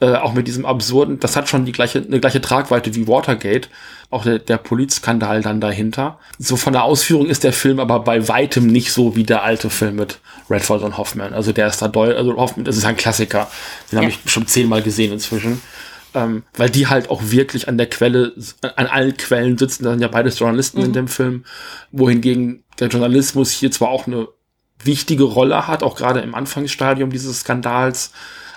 äh, 0.00 0.14
auch 0.14 0.32
mit 0.32 0.48
diesem 0.48 0.64
absurden, 0.64 1.20
das 1.20 1.36
hat 1.36 1.48
schon 1.48 1.66
die 1.66 1.72
gleiche, 1.72 1.98
eine 1.98 2.20
gleiche 2.20 2.40
Tragweite 2.40 2.94
wie 2.94 3.06
Watergate, 3.06 3.68
auch 4.08 4.24
der, 4.24 4.38
der 4.38 4.56
Polizskandal 4.56 5.42
dann 5.42 5.60
dahinter. 5.60 6.18
So 6.38 6.56
von 6.56 6.72
der 6.72 6.84
Ausführung 6.84 7.26
ist 7.26 7.44
der 7.44 7.52
Film 7.52 7.78
aber 7.78 8.00
bei 8.00 8.26
weitem 8.26 8.66
nicht 8.66 8.92
so 8.92 9.14
wie 9.14 9.24
der 9.24 9.42
alte 9.42 9.68
Film 9.68 9.96
mit 9.96 10.18
Redford 10.48 10.82
und 10.82 10.96
Hoffman. 10.96 11.34
Also 11.34 11.52
der 11.52 11.66
ist 11.68 11.82
da 11.82 11.88
doll, 11.88 12.14
also 12.14 12.34
Hoffman, 12.36 12.64
das 12.64 12.76
ist 12.76 12.86
ein 12.86 12.96
Klassiker. 12.96 13.50
Den 13.92 13.96
ja. 13.96 14.02
habe 14.02 14.10
ich 14.10 14.30
schon 14.30 14.46
zehnmal 14.46 14.82
gesehen 14.82 15.12
inzwischen 15.12 15.60
ähm, 16.14 16.42
weil 16.56 16.70
die 16.70 16.86
halt 16.86 17.10
auch 17.10 17.22
wirklich 17.24 17.68
an 17.68 17.78
der 17.78 17.88
Quelle, 17.88 18.34
an 18.76 18.86
allen 18.86 19.16
Quellen 19.16 19.58
sitzen. 19.58 19.84
Da 19.84 19.90
sind 19.90 20.02
ja 20.02 20.08
beides 20.08 20.38
Journalisten 20.38 20.80
mhm. 20.80 20.86
in 20.86 20.92
dem 20.92 21.08
Film, 21.08 21.44
wohingegen 21.92 22.64
der 22.78 22.88
Journalismus 22.88 23.50
hier 23.50 23.70
zwar 23.70 23.88
auch 23.88 24.06
eine 24.06 24.28
wichtige 24.82 25.24
Rolle 25.24 25.66
hat, 25.66 25.82
auch 25.82 25.96
gerade 25.96 26.20
im 26.20 26.34
Anfangsstadium 26.34 27.10
dieses 27.10 27.40
Skandals, 27.40 28.12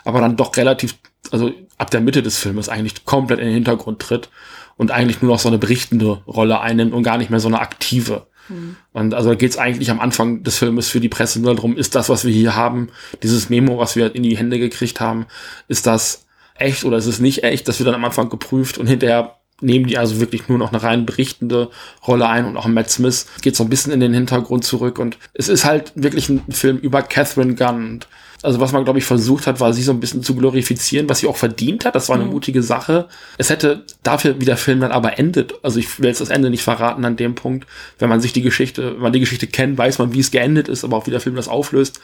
aber 0.05 0.21
dann 0.21 0.37
doch 0.37 0.55
relativ, 0.55 0.95
also 1.31 1.51
ab 1.77 1.91
der 1.91 2.01
Mitte 2.01 2.23
des 2.23 2.37
Filmes 2.37 2.69
eigentlich 2.69 3.05
komplett 3.05 3.39
in 3.39 3.45
den 3.45 3.55
Hintergrund 3.55 3.99
tritt 3.99 4.29
und 4.77 4.91
eigentlich 4.91 5.21
nur 5.21 5.31
noch 5.31 5.39
so 5.39 5.49
eine 5.49 5.57
berichtende 5.57 6.21
Rolle 6.25 6.59
einnimmt 6.59 6.93
und 6.93 7.03
gar 7.03 7.17
nicht 7.17 7.29
mehr 7.29 7.39
so 7.39 7.47
eine 7.47 7.59
aktive. 7.59 8.27
Mhm. 8.49 8.75
Und 8.91 9.13
also 9.13 9.35
geht 9.35 9.51
es 9.51 9.57
eigentlich 9.57 9.91
am 9.91 9.99
Anfang 9.99 10.43
des 10.43 10.57
Filmes 10.57 10.89
für 10.89 10.99
die 10.99 11.09
Presse 11.09 11.41
nur 11.41 11.55
darum, 11.55 11.77
ist 11.77 11.95
das, 11.95 12.09
was 12.09 12.25
wir 12.25 12.33
hier 12.33 12.55
haben, 12.55 12.89
dieses 13.21 13.49
Memo, 13.49 13.77
was 13.77 13.95
wir 13.95 14.15
in 14.15 14.23
die 14.23 14.37
Hände 14.37 14.59
gekriegt 14.59 14.99
haben, 14.99 15.25
ist 15.67 15.87
das 15.87 16.22
echt 16.55 16.83
oder 16.83 16.97
ist 16.97 17.05
es 17.05 17.19
nicht 17.19 17.43
echt, 17.43 17.67
das 17.67 17.79
wird 17.79 17.87
dann 17.87 17.95
am 17.95 18.05
Anfang 18.05 18.29
geprüft 18.29 18.77
und 18.77 18.87
hinterher 18.87 19.35
nehmen 19.61 19.87
die 19.87 19.97
also 19.97 20.19
wirklich 20.19 20.47
nur 20.49 20.57
noch 20.57 20.71
eine 20.71 20.83
rein 20.83 21.05
berichtende 21.05 21.69
Rolle 22.07 22.27
ein 22.27 22.45
und 22.45 22.57
auch 22.57 22.67
Matt 22.67 22.89
Smith 22.89 23.27
geht 23.41 23.55
so 23.55 23.63
ein 23.63 23.69
bisschen 23.69 23.93
in 23.93 23.99
den 23.99 24.13
Hintergrund 24.13 24.63
zurück 24.65 24.99
und 24.99 25.17
es 25.33 25.47
ist 25.47 25.65
halt 25.65 25.91
wirklich 25.95 26.29
ein 26.29 26.43
Film 26.49 26.77
über 26.77 27.01
Catherine 27.01 27.55
Gunn. 27.55 28.01
Also 28.41 28.59
was 28.59 28.73
man, 28.73 28.83
glaube 28.83 28.99
ich, 28.99 29.05
versucht 29.05 29.47
hat, 29.47 29.61
war 29.61 29.71
sie 29.71 29.83
so 29.83 29.93
ein 29.93 30.01
bisschen 30.01 30.21
zu 30.21 30.35
glorifizieren, 30.35 31.07
was 31.07 31.19
sie 31.19 31.27
auch 31.27 31.37
verdient 31.37 31.85
hat. 31.85 31.95
Das 31.95 32.09
war 32.09 32.17
eine 32.17 32.25
mhm. 32.25 32.31
mutige 32.31 32.61
Sache. 32.61 33.07
Es 33.37 33.49
hätte 33.49 33.85
dafür, 34.03 34.41
wie 34.41 34.45
der 34.45 34.57
Film 34.57 34.81
dann 34.81 34.91
aber 34.91 35.17
endet, 35.17 35.53
also 35.63 35.79
ich 35.79 35.97
will 35.97 36.07
jetzt 36.07 36.19
das 36.19 36.29
Ende 36.29 36.49
nicht 36.49 36.63
verraten 36.63 37.05
an 37.05 37.15
dem 37.15 37.35
Punkt, 37.35 37.65
wenn 37.99 38.09
man 38.09 38.19
sich 38.19 38.33
die 38.33 38.41
Geschichte, 38.41 38.95
wenn 38.95 39.01
man 39.01 39.13
die 39.13 39.21
Geschichte 39.21 39.47
kennt, 39.47 39.77
weiß 39.77 39.97
man, 39.99 40.13
wie 40.13 40.19
es 40.19 40.31
geendet 40.31 40.67
ist, 40.67 40.83
aber 40.83 40.97
auch 40.97 41.07
wie 41.07 41.11
der 41.11 41.21
Film 41.21 41.37
das 41.37 41.47
auflöst 41.47 42.01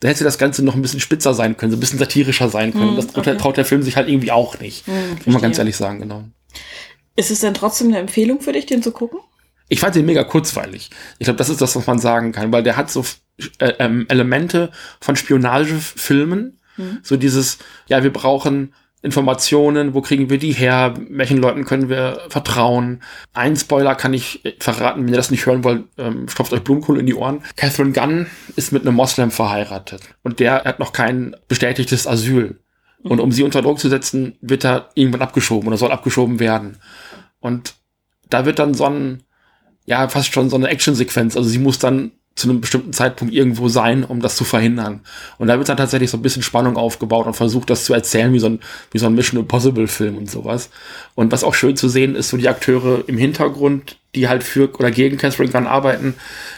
da 0.00 0.08
hätte 0.08 0.24
das 0.24 0.38
Ganze 0.38 0.64
noch 0.64 0.74
ein 0.74 0.82
bisschen 0.82 1.00
spitzer 1.00 1.34
sein 1.34 1.56
können, 1.56 1.70
so 1.70 1.76
ein 1.76 1.80
bisschen 1.80 1.98
satirischer 1.98 2.48
sein 2.48 2.72
können. 2.72 2.94
Mm, 2.94 2.96
das 2.96 3.14
okay. 3.14 3.36
traut 3.36 3.58
der 3.58 3.66
Film 3.66 3.82
sich 3.82 3.96
halt 3.96 4.08
irgendwie 4.08 4.32
auch 4.32 4.58
nicht. 4.58 4.88
Mm, 4.88 4.92
muss 5.26 5.34
man 5.34 5.42
ganz 5.42 5.58
ehrlich 5.58 5.76
sagen, 5.76 6.00
genau. 6.00 6.24
Ist 7.16 7.30
es 7.30 7.40
denn 7.40 7.52
trotzdem 7.52 7.88
eine 7.88 7.98
Empfehlung 7.98 8.40
für 8.40 8.52
dich, 8.52 8.66
den 8.66 8.82
zu 8.82 8.92
gucken? 8.92 9.20
Ich 9.68 9.80
fand 9.80 9.94
den 9.94 10.06
mega 10.06 10.24
kurzweilig. 10.24 10.90
Ich 11.18 11.26
glaube, 11.26 11.36
das 11.36 11.48
ist 11.48 11.60
das, 11.60 11.76
was 11.76 11.86
man 11.86 11.98
sagen 11.98 12.32
kann, 12.32 12.50
weil 12.50 12.62
der 12.62 12.76
hat 12.76 12.90
so 12.90 13.04
äh, 13.58 13.74
ähm, 13.78 14.06
Elemente 14.08 14.72
von 15.00 15.16
Spionagefilmen. 15.16 16.58
Mhm. 16.76 16.98
So 17.02 17.16
dieses, 17.16 17.58
ja, 17.86 18.02
wir 18.02 18.12
brauchen 18.12 18.74
Informationen, 19.02 19.94
wo 19.94 20.02
kriegen 20.02 20.28
wir 20.28 20.38
die 20.38 20.52
her, 20.52 20.94
welchen 21.08 21.38
Leuten 21.38 21.64
können 21.64 21.88
wir 21.88 22.20
vertrauen. 22.28 23.02
Ein 23.32 23.56
Spoiler 23.56 23.94
kann 23.94 24.12
ich 24.12 24.42
verraten, 24.60 25.02
wenn 25.02 25.08
ihr 25.08 25.16
das 25.16 25.30
nicht 25.30 25.46
hören 25.46 25.64
wollt, 25.64 25.84
ähm, 25.96 26.28
stopft 26.28 26.52
euch 26.52 26.62
Blumenkohl 26.62 26.98
in 26.98 27.06
die 27.06 27.14
Ohren. 27.14 27.42
Catherine 27.56 27.92
Gunn 27.92 28.26
ist 28.56 28.72
mit 28.72 28.82
einem 28.82 28.96
Moslem 28.96 29.30
verheiratet 29.30 30.02
und 30.22 30.38
der 30.38 30.64
hat 30.64 30.78
noch 30.78 30.92
kein 30.92 31.34
bestätigtes 31.48 32.06
Asyl. 32.06 32.60
Und 33.02 33.20
um 33.20 33.32
sie 33.32 33.42
unter 33.42 33.62
Druck 33.62 33.78
zu 33.78 33.88
setzen, 33.88 34.36
wird 34.42 34.64
er 34.64 34.90
irgendwann 34.94 35.22
abgeschoben 35.22 35.68
oder 35.68 35.78
soll 35.78 35.92
abgeschoben 35.92 36.38
werden. 36.38 36.76
Und 37.40 37.74
da 38.28 38.44
wird 38.44 38.58
dann 38.58 38.74
so 38.74 38.84
ein, 38.84 39.22
ja, 39.86 40.08
fast 40.08 40.34
schon 40.34 40.50
so 40.50 40.56
eine 40.56 40.68
Actionsequenz. 40.68 41.36
Also 41.36 41.48
sie 41.48 41.58
muss 41.58 41.78
dann 41.78 42.12
zu 42.36 42.48
einem 42.48 42.60
bestimmten 42.60 42.92
Zeitpunkt 42.92 43.34
irgendwo 43.34 43.68
sein, 43.68 44.04
um 44.04 44.20
das 44.20 44.36
zu 44.36 44.44
verhindern. 44.44 45.00
Und 45.38 45.48
da 45.48 45.58
wird 45.58 45.68
dann 45.68 45.76
tatsächlich 45.76 46.10
so 46.10 46.16
ein 46.16 46.22
bisschen 46.22 46.42
Spannung 46.42 46.76
aufgebaut 46.76 47.26
und 47.26 47.34
versucht, 47.34 47.68
das 47.68 47.84
zu 47.84 47.92
erzählen, 47.92 48.32
wie 48.32 48.38
so 48.38 48.46
ein, 48.46 48.60
wie 48.92 48.98
so 48.98 49.06
ein 49.06 49.14
Mission 49.14 49.40
Impossible 49.40 49.88
Film 49.88 50.16
und 50.16 50.30
sowas. 50.30 50.70
Und 51.14 51.32
was 51.32 51.44
auch 51.44 51.54
schön 51.54 51.76
zu 51.76 51.88
sehen 51.88 52.14
ist, 52.14 52.30
so 52.30 52.36
die 52.36 52.48
Akteure 52.48 53.04
im 53.06 53.18
Hintergrund, 53.18 53.96
die 54.14 54.28
halt 54.28 54.42
für 54.42 54.72
oder 54.74 54.90
gegen 54.90 55.18
Catherine 55.18 55.52
Gunn 55.52 55.66
arbeiten, 55.66 56.14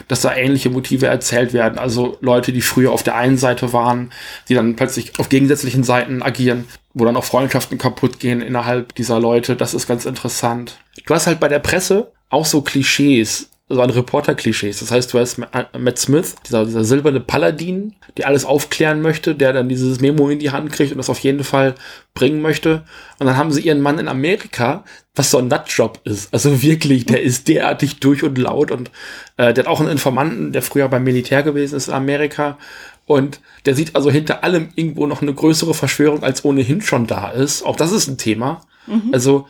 dass 0.07 0.21
da 0.21 0.33
ähnliche 0.33 0.69
Motive 0.69 1.07
erzählt 1.07 1.53
werden. 1.53 1.77
Also 1.77 2.17
Leute, 2.21 2.51
die 2.51 2.61
früher 2.61 2.91
auf 2.91 3.03
der 3.03 3.15
einen 3.15 3.37
Seite 3.37 3.73
waren, 3.73 4.11
die 4.49 4.55
dann 4.55 4.75
plötzlich 4.75 5.19
auf 5.19 5.29
gegensätzlichen 5.29 5.83
Seiten 5.83 6.23
agieren, 6.23 6.65
wo 6.93 7.05
dann 7.05 7.17
auch 7.17 7.25
Freundschaften 7.25 7.77
kaputt 7.77 8.19
gehen 8.19 8.41
innerhalb 8.41 8.95
dieser 8.95 9.19
Leute. 9.19 9.55
Das 9.55 9.73
ist 9.73 9.87
ganz 9.87 10.05
interessant. 10.05 10.77
Du 11.05 11.13
hast 11.13 11.27
halt 11.27 11.39
bei 11.39 11.47
der 11.47 11.59
Presse 11.59 12.11
auch 12.29 12.45
so 12.45 12.61
Klischees, 12.61 13.49
so 13.69 13.81
an 13.81 13.89
Reporter-Klischees. 13.89 14.79
Das 14.79 14.91
heißt, 14.91 15.13
du 15.13 15.19
hast 15.19 15.37
Matt 15.37 15.97
Smith, 15.97 16.35
dieser, 16.45 16.65
dieser 16.65 16.83
silberne 16.83 17.21
Paladin, 17.21 17.93
der 18.17 18.27
alles 18.27 18.43
aufklären 18.45 19.01
möchte, 19.01 19.35
der 19.35 19.53
dann 19.53 19.69
dieses 19.69 20.01
Memo 20.01 20.29
in 20.29 20.39
die 20.39 20.51
Hand 20.51 20.71
kriegt 20.71 20.91
und 20.91 20.97
das 20.97 21.09
auf 21.09 21.19
jeden 21.19 21.43
Fall 21.43 21.75
bringen 22.13 22.41
möchte. 22.41 22.83
Und 23.19 23.27
dann 23.27 23.37
haben 23.37 23.51
sie 23.51 23.61
ihren 23.61 23.81
Mann 23.81 23.99
in 23.99 24.09
Amerika, 24.09 24.83
was 25.15 25.31
so 25.31 25.37
ein 25.37 25.47
Nutjob 25.47 26.01
ist. 26.03 26.33
Also 26.33 26.61
wirklich, 26.61 27.05
der 27.05 27.21
ist 27.21 27.47
derartig 27.47 27.99
durch 27.99 28.23
und 28.23 28.37
laut 28.37 28.69
und 28.69 28.91
äh, 29.37 29.53
der 29.53 29.63
hat 29.63 29.71
auch 29.71 29.79
einen 29.79 29.89
Informanten, 29.89 30.51
der 30.51 30.61
früher 30.61 30.89
beim 30.89 31.03
Militär 31.05 31.41
gewesen 31.41 31.75
ist 31.75 31.87
in 31.87 31.93
Amerika. 31.93 32.57
Und 33.05 33.39
der 33.65 33.75
sieht 33.75 33.95
also 33.95 34.11
hinter 34.11 34.43
allem 34.43 34.69
irgendwo 34.75 35.07
noch 35.07 35.21
eine 35.21 35.33
größere 35.33 35.73
Verschwörung, 35.73 36.23
als 36.23 36.43
ohnehin 36.43 36.81
schon 36.81 37.07
da 37.07 37.29
ist. 37.29 37.63
Auch 37.63 37.75
das 37.75 37.91
ist 37.91 38.07
ein 38.07 38.17
Thema. 38.17 38.65
Mhm. 38.87 39.09
Also 39.13 39.47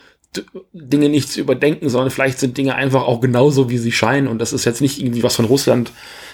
Dinge 0.74 1.10
nicht 1.10 1.32
zu 1.32 1.40
überdenken, 1.40 1.90
sondern 1.90 2.12
vielleicht 2.12 2.40
sind 2.40 2.58
Dinge 2.58 2.76
einfach 2.76 3.04
auch 3.04 3.22
genauso, 3.22 3.70
wie 3.70 3.78
sie 3.78 3.92
scheinen. 3.92 4.28
Und 4.28 4.40
das 4.40 4.54
ist 4.54 4.66
jetzt 4.66 4.82
nicht 4.82 5.00
irgendwie 5.00 5.24
was 5.24 5.36
von 5.36 5.46
Russland 5.46 5.92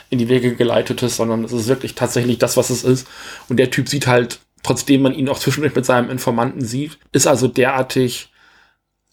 in 0.10 0.20
die 0.20 0.30
Wege 0.30 0.56
geleitetes, 0.56 1.18
sondern 1.18 1.44
es 1.44 1.52
ist 1.52 1.68
wirklich 1.68 1.96
tatsächlich 1.96 2.38
das, 2.38 2.58
was 2.58 2.70
es 2.70 2.84
ist. 2.84 3.08
Und 3.48 3.58
der 3.58 3.72
Typ 3.72 3.90
sieht 3.90 4.08
halt, 4.08 4.40
trotzdem 4.64 5.02
man 5.02 5.14
ihn 5.14 5.30
auch 5.30 5.40
zwischendurch 5.40 5.76
mit 5.76 5.86
seinem 5.86 6.10
Informanten 6.10 6.62
sieht, 6.62 6.98
ist 7.12 7.28
also 7.28 7.48
derartig 7.48 8.30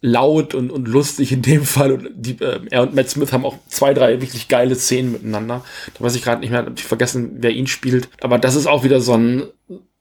laut 0.01 0.55
und, 0.55 0.71
und 0.71 0.89
lustig 0.89 1.33
in 1.33 1.43
dem 1.43 1.65
Fall. 1.65 1.93
Und 1.93 2.11
die, 2.15 2.41
äh, 2.41 2.61
er 2.71 2.83
und 2.83 2.95
Matt 2.95 3.11
Smith 3.11 3.33
haben 3.33 3.45
auch 3.45 3.59
zwei, 3.69 3.95
drei 3.95 4.21
wirklich 4.21 4.49
geile 4.49 4.75
Szenen 4.75 5.13
miteinander. 5.13 5.65
Da 5.95 6.05
weiß 6.05 6.15
ich 6.15 6.23
gerade 6.23 6.41
nicht 6.41 6.51
mehr, 6.51 6.67
ich 6.75 6.85
vergessen, 6.85 7.37
wer 7.39 7.51
ihn 7.51 7.67
spielt. 7.67 8.09
Aber 8.21 8.39
das 8.39 8.55
ist 8.55 8.67
auch 8.67 8.85
wieder 8.85 9.01
so 9.01 9.15
ein, 9.15 9.45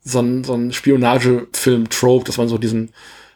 so 0.02 0.20
ein, 0.20 0.44
so 0.44 0.54
ein 0.54 0.72
Spionagefilm-Trope, 0.72 2.26
dass 2.26 2.38
man 2.38 2.48
so 2.48 2.58
diesen 2.58 2.92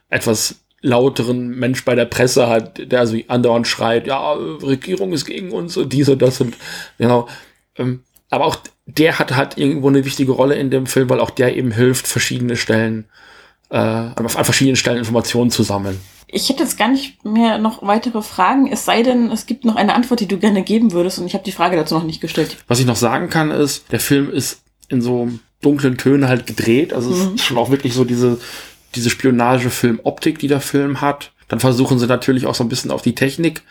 etwas 0.10 0.56
lauteren 0.82 1.50
Mensch 1.50 1.84
bei 1.86 1.96
der 1.96 2.06
Presse 2.06 2.48
hat, 2.48 2.92
der 2.92 3.00
also 3.02 3.18
andauernd 3.28 3.68
schreit, 3.68 4.08
ja, 4.08 4.34
Regierung 4.34 5.14
ist 5.14 5.26
gegen 5.26 5.52
uns 5.52 5.78
und 5.78 5.92
dies 5.92 6.10
und 6.10 6.22
das 6.22 6.40
und 6.42 6.56
genau. 6.98 7.28
Ähm, 7.78 8.04
aber 8.30 8.46
auch 8.46 8.58
der 8.86 9.20
hat 9.20 9.36
halt 9.36 9.58
irgendwo 9.58 9.90
eine 9.90 10.06
wichtige 10.06 10.32
Rolle 10.32 10.56
in 10.56 10.72
dem 10.72 10.86
Film, 10.86 11.10
weil 11.10 11.20
auch 11.20 11.32
der 11.32 11.56
eben 11.56 11.72
hilft, 11.72 12.08
verschiedene 12.08 12.56
Stellen, 12.56 13.06
äh, 13.70 13.78
an 13.78 14.30
verschiedenen 14.30 14.76
Stellen 14.76 14.98
Informationen 14.98 15.52
zu 15.52 15.64
sammeln. 15.64 16.00
Ich 16.28 16.48
hätte 16.48 16.64
jetzt 16.64 16.78
gar 16.78 16.90
nicht 16.90 17.26
mehr 17.26 17.58
noch 17.58 17.82
weitere 17.82 18.22
Fragen, 18.22 18.72
es 18.72 18.86
sei 18.86 19.02
denn, 19.02 19.32
es 19.32 19.48
gibt 19.48 19.66
noch 19.66 19.76
eine 19.76 19.96
Antwort, 19.96 20.20
die 20.20 20.28
du 20.28 20.38
gerne 20.38 20.62
geben 20.62 20.92
würdest 20.92 21.18
und 21.20 21.26
ich 21.26 21.34
habe 21.34 21.44
die 21.44 21.52
Frage 21.52 21.76
dazu 21.76 21.96
noch 21.96 22.04
nicht 22.04 22.22
gestellt. 22.22 22.58
Was 22.68 22.80
ich 22.80 22.86
noch 22.86 22.96
sagen 22.96 23.30
kann, 23.30 23.50
ist, 23.50 23.92
der 23.92 24.00
Film 24.00 24.32
ist 24.32 24.62
in 24.90 25.02
so 25.02 25.30
dunklen 25.62 25.98
Tönen 25.98 26.28
halt 26.28 26.46
gedreht. 26.48 26.94
Also 26.94 27.10
mhm. 27.10 27.16
es 27.16 27.42
ist 27.42 27.46
schon 27.46 27.58
auch 27.58 27.72
wirklich 27.72 27.94
so 27.94 28.06
diese 28.06 28.40
diese 28.96 29.10
Spionagefilm-Optik, 29.10 30.40
die 30.40 30.48
der 30.48 30.62
Film 30.62 31.02
hat. 31.02 31.32
Dann 31.48 31.60
versuchen 31.60 32.00
sie 32.00 32.08
natürlich 32.08 32.46
auch 32.46 32.56
so 32.56 32.64
ein 32.64 32.70
bisschen 32.70 32.92
auf 32.92 33.02
die 33.02 33.16
Technik 33.16 33.64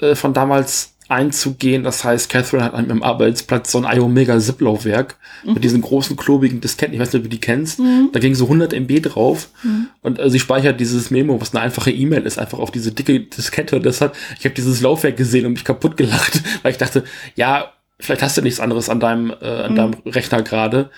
äh, 0.00 0.14
von 0.14 0.32
damals 0.32 0.92
einzugehen. 1.08 1.84
Das 1.84 2.04
heißt, 2.04 2.30
Catherine 2.30 2.64
hat 2.64 2.74
an 2.74 2.86
ihrem 2.86 3.02
Arbeitsplatz 3.02 3.70
so 3.70 3.82
ein 3.82 3.96
iOmega 3.96 4.38
Zip-Laufwerk 4.38 5.16
mhm. 5.44 5.54
mit 5.54 5.64
diesen 5.64 5.82
großen 5.82 6.16
klobigen 6.16 6.60
Disketten. 6.60 6.94
Ich 6.94 7.00
weiß 7.00 7.12
nicht, 7.12 7.20
ob 7.20 7.24
du 7.24 7.28
die 7.28 7.40
kennst. 7.40 7.80
Mhm. 7.80 8.10
Da 8.12 8.18
ging 8.18 8.34
so 8.34 8.44
100 8.44 8.72
MB 8.72 9.02
drauf 9.02 9.48
mhm. 9.62 9.88
und 10.00 10.18
äh, 10.18 10.30
sie 10.30 10.40
speichert 10.40 10.80
dieses 10.80 11.10
Memo, 11.10 11.40
was 11.40 11.54
eine 11.54 11.62
einfache 11.62 11.90
E-Mail 11.90 12.22
ist, 12.22 12.38
einfach 12.38 12.58
auf 12.58 12.70
diese 12.70 12.92
dicke 12.92 13.20
Diskette. 13.20 13.76
Und 13.76 13.84
deshalb, 13.84 14.16
ich 14.38 14.44
habe 14.44 14.54
dieses 14.54 14.80
Laufwerk 14.80 15.16
gesehen 15.16 15.46
und 15.46 15.52
mich 15.52 15.64
kaputt 15.64 15.96
gelacht, 15.96 16.42
weil 16.62 16.72
ich 16.72 16.78
dachte, 16.78 17.04
ja, 17.34 17.72
vielleicht 18.00 18.22
hast 18.22 18.36
du 18.38 18.42
nichts 18.42 18.60
anderes 18.60 18.88
an 18.88 18.98
deinem, 18.98 19.30
äh, 19.30 19.44
an 19.44 19.72
mhm. 19.72 19.76
deinem 19.76 19.94
Rechner 20.06 20.42
gerade. 20.42 20.90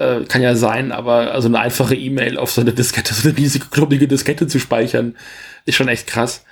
Äh, 0.00 0.24
kann 0.24 0.40
ja 0.40 0.56
sein, 0.56 0.92
aber 0.92 1.32
also 1.32 1.48
eine 1.48 1.58
einfache 1.58 1.94
E-Mail 1.94 2.38
auf 2.38 2.50
so 2.50 2.62
eine 2.62 2.72
Diskette, 2.72 3.12
so 3.14 3.28
eine 3.28 3.36
riesige, 3.36 3.66
klumpige 3.66 4.08
Diskette 4.08 4.46
zu 4.46 4.58
speichern, 4.58 5.14
ist 5.66 5.74
schon 5.74 5.88
echt 5.88 6.06
krass. 6.06 6.42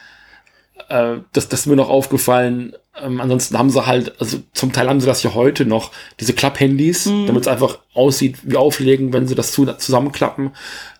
Äh, 0.90 1.20
das, 1.32 1.48
das 1.48 1.60
ist 1.60 1.66
mir 1.66 1.74
noch 1.74 1.88
aufgefallen. 1.88 2.74
Ähm, 3.02 3.22
ansonsten 3.22 3.56
haben 3.56 3.70
sie 3.70 3.86
halt, 3.86 4.20
also 4.20 4.40
zum 4.52 4.74
Teil 4.74 4.90
haben 4.90 5.00
sie 5.00 5.06
das 5.06 5.22
ja 5.22 5.32
heute 5.32 5.64
noch, 5.64 5.92
diese 6.20 6.34
Klapp-Handys, 6.34 7.06
mhm. 7.06 7.26
damit 7.26 7.42
es 7.44 7.48
einfach 7.48 7.78
aussieht 7.94 8.36
wie 8.42 8.58
Auflegen, 8.58 9.14
wenn 9.14 9.26
sie 9.26 9.34
das 9.34 9.52
zu, 9.52 9.64
zusammenklappen. 9.64 10.50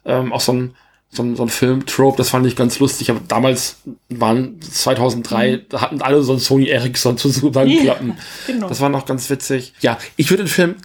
Ähm, 0.06 0.32
auch 0.32 0.40
so 0.40 0.54
ein, 0.54 0.74
so 1.10 1.22
ein, 1.22 1.36
so 1.36 1.42
ein 1.42 1.50
Film-Trope, 1.50 2.16
das 2.16 2.30
fand 2.30 2.46
ich 2.46 2.56
ganz 2.56 2.78
lustig. 2.78 3.10
Aber 3.10 3.20
damals 3.28 3.82
waren 4.08 4.58
2003, 4.62 5.52
mhm. 5.52 5.60
da 5.68 5.82
hatten 5.82 6.00
alle 6.00 6.22
so 6.22 6.32
ein 6.32 6.38
Sony 6.38 6.68
Ericsson 6.68 7.18
zu 7.18 7.28
zusammenklappen. 7.30 8.08
Ja, 8.08 8.14
genau. 8.46 8.68
Das 8.70 8.80
war 8.80 8.88
noch 8.88 9.04
ganz 9.04 9.28
witzig. 9.28 9.74
Ja, 9.82 9.98
ich 10.16 10.30
würde 10.30 10.44
den 10.44 10.48
Film 10.48 10.76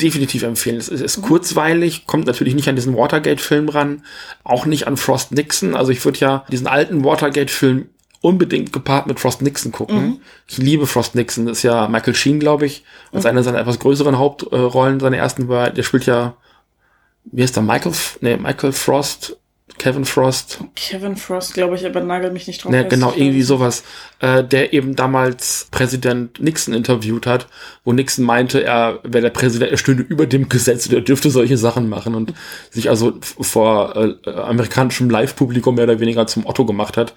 definitiv 0.00 0.42
empfehlen. 0.42 0.76
Es 0.76 0.88
ist, 0.88 1.18
mhm. 1.18 1.22
kurzweilig, 1.22 2.06
kommt 2.06 2.26
natürlich 2.26 2.54
nicht 2.54 2.68
an 2.68 2.76
diesen 2.76 2.96
Watergate-Film 2.96 3.68
ran, 3.68 4.04
auch 4.44 4.66
nicht 4.66 4.86
an 4.86 4.96
Frost 4.96 5.32
Nixon. 5.32 5.74
Also 5.74 5.90
ich 5.90 6.04
würde 6.04 6.20
ja 6.20 6.44
diesen 6.50 6.66
alten 6.66 7.04
Watergate-Film 7.04 7.88
unbedingt 8.20 8.72
gepaart 8.72 9.08
mit 9.08 9.18
Frost 9.18 9.42
Nixon 9.42 9.72
gucken. 9.72 10.02
Mhm. 10.02 10.20
Ich 10.46 10.58
liebe 10.58 10.86
Frost 10.86 11.14
Nixon, 11.14 11.46
das 11.46 11.58
ist 11.58 11.62
ja 11.64 11.88
Michael 11.88 12.14
Sheen, 12.14 12.38
glaube 12.38 12.66
ich, 12.66 12.84
als 13.12 13.24
mhm. 13.24 13.30
einer 13.30 13.42
seiner 13.42 13.58
etwas 13.58 13.80
größeren 13.80 14.18
Hauptrollen, 14.18 15.00
seine 15.00 15.16
ersten 15.16 15.48
war, 15.48 15.70
der 15.70 15.82
spielt 15.82 16.06
ja, 16.06 16.36
wie 17.24 17.42
heißt 17.42 17.56
der, 17.56 17.64
Michael, 17.64 17.92
nee, 18.20 18.36
Michael 18.36 18.72
Frost, 18.72 19.36
Kevin 19.78 20.04
Frost. 20.04 20.58
Kevin 20.76 21.16
Frost, 21.16 21.54
glaube 21.54 21.74
ich, 21.74 21.84
aber 21.84 22.00
nagel 22.00 22.30
mich 22.30 22.46
nicht 22.46 22.64
drauf. 22.64 22.72
Ja, 22.72 22.82
genau, 22.82 23.12
irgendwie 23.14 23.42
sowas. 23.42 23.82
Äh, 24.20 24.44
der 24.44 24.72
eben 24.72 24.94
damals 24.94 25.68
Präsident 25.70 26.40
Nixon 26.40 26.74
interviewt 26.74 27.26
hat, 27.26 27.48
wo 27.84 27.92
Nixon 27.92 28.24
meinte, 28.24 28.62
er 28.62 29.00
wäre 29.02 29.22
der 29.22 29.30
Präsident, 29.30 29.70
er 29.70 29.78
stünde 29.78 30.02
über 30.02 30.26
dem 30.26 30.48
Gesetz 30.48 30.86
und 30.86 30.94
er 30.94 31.00
dürfte 31.00 31.30
solche 31.30 31.56
Sachen 31.56 31.88
machen 31.88 32.14
und 32.14 32.32
sich 32.70 32.88
also 32.88 33.14
vor 33.20 33.96
äh, 33.96 34.30
amerikanischem 34.30 35.10
Live-Publikum 35.10 35.74
mehr 35.74 35.84
oder 35.84 36.00
weniger 36.00 36.26
zum 36.26 36.46
Otto 36.46 36.64
gemacht 36.64 36.96
hat 36.96 37.14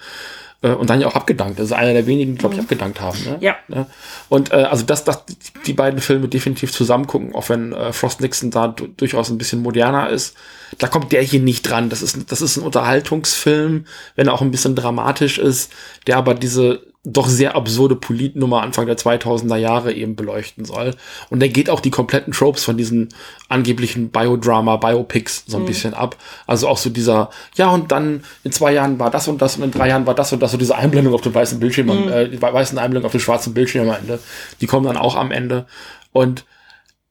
äh, 0.62 0.70
und 0.70 0.90
dann 0.90 1.02
ja 1.02 1.08
auch 1.08 1.16
abgedankt. 1.16 1.60
Das 1.60 1.68
ist 1.68 1.72
einer 1.72 1.94
der 1.94 2.08
wenigen, 2.08 2.36
glaube 2.36 2.56
ich, 2.56 2.60
mhm. 2.60 2.66
abgedankt 2.66 3.02
haben. 3.02 3.18
Ne? 3.24 3.38
Ja. 3.40 3.56
ja. 3.68 3.88
Und 4.30 4.52
äh, 4.52 4.56
also 4.56 4.86
das, 4.86 5.04
das, 5.04 5.24
die 5.66 5.74
beiden 5.74 6.00
Filme 6.00 6.28
definitiv 6.28 6.72
zusammen 6.72 7.08
gucken, 7.08 7.36
auch 7.36 7.50
wenn 7.50 7.74
äh, 7.74 7.94
Frost 7.94 8.22
Nixon 8.22 8.52
da 8.52 8.68
durchaus 8.68 9.30
ein 9.30 9.38
bisschen 9.38 9.62
moderner 9.62 10.10
ist. 10.10 10.36
Da 10.78 10.88
kommt 10.88 11.12
der 11.12 11.22
hier 11.22 11.40
nicht 11.40 11.70
dran. 11.70 11.90
Das 11.90 12.02
ist, 12.02 12.32
das 12.32 12.42
ist 12.42 12.58
ein 12.58 12.64
Unterhaltungsfilm, 12.64 13.86
wenn 14.16 14.28
er 14.28 14.34
auch 14.34 14.42
ein 14.42 14.52
bisschen 14.52 14.76
dramatisch 14.76 15.38
ist, 15.38 15.72
der 16.08 16.18
aber 16.18 16.34
diese 16.34 16.82
doch 17.06 17.30
sehr 17.30 17.56
absurde 17.56 17.96
Politnummer 17.96 18.64
Anfang 18.64 18.88
der 18.88 18.98
2000er 18.98 19.58
Jahre 19.58 19.94
eben 19.94 20.16
beleuchten 20.16 20.66
soll. 20.66 20.96
Und 21.30 21.40
der 21.40 21.50
geht 21.50 21.70
auch 21.70 21.80
die 21.80 21.92
kompletten 21.92 22.34
Tropes 22.34 22.64
von 22.64 22.78
diesen 22.78 23.10
angeblichen 23.48 24.10
Biodrama, 24.10 24.78
Biopics 24.78 25.44
so 25.46 25.58
ein 25.58 25.64
mhm. 25.64 25.68
bisschen 25.68 25.94
ab. 25.94 26.16
Also 26.48 26.68
auch 26.68 26.80
so 26.80 26.90
dieser, 26.90 27.30
ja, 27.56 27.70
und 27.70 27.92
dann 27.92 28.24
in 28.44 28.52
zwei 28.52 28.74
Jahren 28.74 29.00
war 29.00 29.12
das 29.12 29.28
und 29.28 29.40
das 29.42 29.58
und 29.58 29.64
in 29.64 29.72
drei 29.72 29.90
Jahren 29.90 30.08
war 30.08 30.16
das 30.16 30.34
und 30.34 30.42
das, 30.42 30.52
so 30.52 30.58
diese 30.58 30.76
Einblendung 30.76 31.14
auf 31.14 31.22
dem 31.22 31.36
weißen 31.36 31.60
Bildschirm, 31.60 31.88
mhm. 31.88 32.12
äh, 32.12 32.28
die 32.28 32.42
weißen 32.42 32.78
Einblendung 32.80 33.06
auf 33.06 33.12
dem 33.12 33.22
schwarzen 33.22 33.54
Bildschirm 33.54 33.88
am 33.88 33.96
Ende. 33.96 34.20
Die 34.60 34.66
kommen 34.66 34.88
dann 34.88 34.98
auch 34.98 35.16
am 35.16 35.32
Ende. 35.32 35.68
Und, 36.12 36.46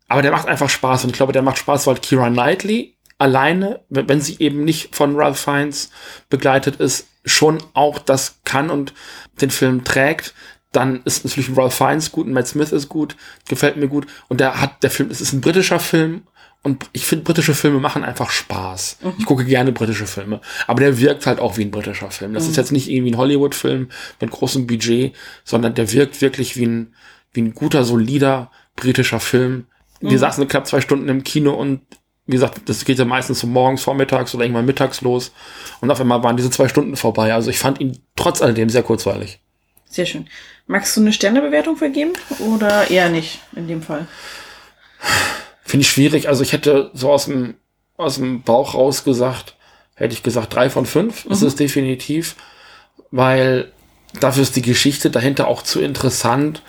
aber 0.08 0.22
der 0.22 0.32
macht 0.32 0.48
einfach 0.48 0.68
Spaß 0.68 1.04
und 1.04 1.10
ich 1.10 1.16
glaube, 1.16 1.32
der 1.32 1.42
macht 1.42 1.58
Spaß, 1.58 1.86
weil 1.86 1.96
Kira 1.96 2.28
Knightley 2.30 2.94
alleine, 3.18 3.80
wenn 3.88 4.20
sie 4.20 4.36
eben 4.38 4.64
nicht 4.64 4.94
von 4.94 5.16
Ralph 5.16 5.38
Fiennes 5.40 5.90
begleitet 6.28 6.76
ist, 6.76 7.06
schon 7.24 7.62
auch 7.72 7.98
das 7.98 8.40
kann 8.44 8.70
und 8.70 8.92
den 9.40 9.50
Film 9.50 9.84
trägt, 9.84 10.34
dann 10.72 11.02
ist 11.04 11.24
natürlich 11.24 11.56
Ralph 11.56 11.74
Fiennes 11.74 12.12
gut 12.12 12.26
und 12.26 12.32
Matt 12.32 12.48
Smith 12.48 12.72
ist 12.72 12.88
gut, 12.88 13.16
gefällt 13.48 13.76
mir 13.76 13.88
gut. 13.88 14.06
Und 14.28 14.40
der 14.40 14.60
hat, 14.60 14.82
der 14.82 14.90
Film, 14.90 15.10
es 15.10 15.20
ist 15.20 15.32
ein 15.32 15.40
britischer 15.40 15.78
Film 15.78 16.22
und 16.62 16.88
ich 16.92 17.06
finde, 17.06 17.24
britische 17.24 17.54
Filme 17.54 17.78
machen 17.78 18.04
einfach 18.04 18.30
Spaß. 18.30 18.98
Mhm. 19.02 19.12
Ich 19.18 19.26
gucke 19.26 19.44
gerne 19.44 19.70
britische 19.70 20.06
Filme. 20.06 20.40
Aber 20.66 20.80
der 20.80 20.98
wirkt 20.98 21.26
halt 21.26 21.38
auch 21.38 21.56
wie 21.56 21.64
ein 21.64 21.70
britischer 21.70 22.10
Film. 22.10 22.34
Das 22.34 22.44
mhm. 22.44 22.50
ist 22.50 22.56
jetzt 22.56 22.72
nicht 22.72 22.88
irgendwie 22.90 23.12
ein 23.12 23.18
Hollywood-Film 23.18 23.90
mit 24.20 24.30
großem 24.30 24.66
Budget, 24.66 25.14
sondern 25.44 25.74
der 25.74 25.92
wirkt 25.92 26.20
wirklich 26.20 26.56
wie 26.56 26.66
ein, 26.66 26.94
wie 27.32 27.42
ein 27.42 27.54
guter, 27.54 27.84
solider 27.84 28.50
britischer 28.76 29.20
Film. 29.20 29.66
Wir 30.00 30.12
mhm. 30.12 30.18
saßen 30.18 30.48
knapp 30.48 30.66
zwei 30.66 30.80
Stunden 30.80 31.08
im 31.08 31.22
Kino 31.22 31.52
und 31.52 31.82
wie 32.26 32.32
gesagt, 32.32 32.68
das 32.68 32.84
geht 32.84 32.98
ja 32.98 33.04
meistens 33.04 33.40
so 33.40 33.46
morgens, 33.46 33.82
vormittags 33.82 34.34
oder 34.34 34.44
irgendwann 34.44 34.64
mittags 34.64 35.02
los. 35.02 35.32
Und 35.80 35.90
auf 35.90 36.00
einmal 36.00 36.22
waren 36.22 36.36
diese 36.36 36.50
zwei 36.50 36.68
Stunden 36.68 36.96
vorbei. 36.96 37.34
Also 37.34 37.50
ich 37.50 37.58
fand 37.58 37.80
ihn 37.80 37.98
trotz 38.16 38.40
alledem 38.40 38.70
sehr 38.70 38.82
kurzweilig. 38.82 39.40
Sehr 39.84 40.06
schön. 40.06 40.26
Magst 40.66 40.96
du 40.96 41.02
eine 41.02 41.12
Sternebewertung 41.12 41.76
vergeben 41.76 42.12
oder 42.38 42.90
eher 42.90 43.10
nicht 43.10 43.40
in 43.54 43.68
dem 43.68 43.82
Fall? 43.82 44.06
Finde 45.62 45.82
ich 45.82 45.90
schwierig. 45.90 46.28
Also 46.28 46.42
ich 46.42 46.52
hätte 46.52 46.90
so 46.94 47.12
aus 47.12 47.26
dem, 47.26 47.54
aus 47.96 48.16
dem 48.16 48.42
Bauch 48.42 48.74
raus 48.74 49.04
gesagt, 49.04 49.54
hätte 49.94 50.14
ich 50.14 50.22
gesagt 50.22 50.54
drei 50.54 50.70
von 50.70 50.86
fünf. 50.86 51.24
Mhm. 51.24 51.28
Das 51.28 51.42
ist 51.42 51.60
definitiv, 51.60 52.36
weil 53.10 53.70
dafür 54.18 54.42
ist 54.42 54.56
die 54.56 54.62
Geschichte 54.62 55.10
dahinter 55.10 55.46
auch 55.46 55.62
zu 55.62 55.80
interessant 55.80 56.62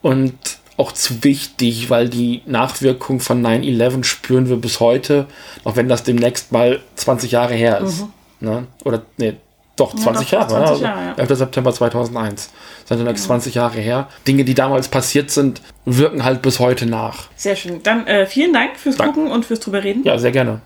und 0.00 0.38
auch 0.76 0.92
zu 0.92 1.24
wichtig, 1.24 1.90
weil 1.90 2.08
die 2.08 2.42
Nachwirkung 2.46 3.20
von 3.20 3.44
9-11 3.44 4.04
spüren 4.04 4.48
wir 4.48 4.56
bis 4.56 4.80
heute, 4.80 5.26
auch 5.64 5.76
wenn 5.76 5.88
das 5.88 6.02
demnächst 6.02 6.52
mal 6.52 6.80
20 6.96 7.32
Jahre 7.32 7.54
her 7.54 7.80
ist. 7.80 8.02
Mhm. 8.02 8.12
Ne? 8.40 8.66
Oder, 8.84 9.02
nee, 9.16 9.36
doch, 9.76 9.94
20 9.94 10.30
ja, 10.30 10.44
doch, 10.44 10.50
Jahre. 10.50 10.66
20 10.66 10.82
Jahre, 10.82 11.00
ja. 11.02 11.14
11. 11.16 11.38
September 11.38 11.72
2001. 11.72 12.50
Sind 12.86 12.98
dann 12.98 13.06
ja. 13.06 13.14
20 13.14 13.54
Jahre 13.54 13.78
her. 13.78 14.08
Dinge, 14.26 14.44
die 14.44 14.54
damals 14.54 14.88
passiert 14.88 15.30
sind, 15.30 15.60
wirken 15.84 16.24
halt 16.24 16.42
bis 16.42 16.58
heute 16.58 16.86
nach. 16.86 17.28
Sehr 17.36 17.56
schön. 17.56 17.82
Dann 17.82 18.06
äh, 18.06 18.26
vielen 18.26 18.52
Dank 18.52 18.76
fürs 18.76 18.96
Dank. 18.96 19.14
Gucken 19.14 19.30
und 19.30 19.44
fürs 19.44 19.60
drüber 19.60 19.84
reden. 19.84 20.02
Ja, 20.04 20.18
sehr 20.18 20.32
gerne. 20.32 20.62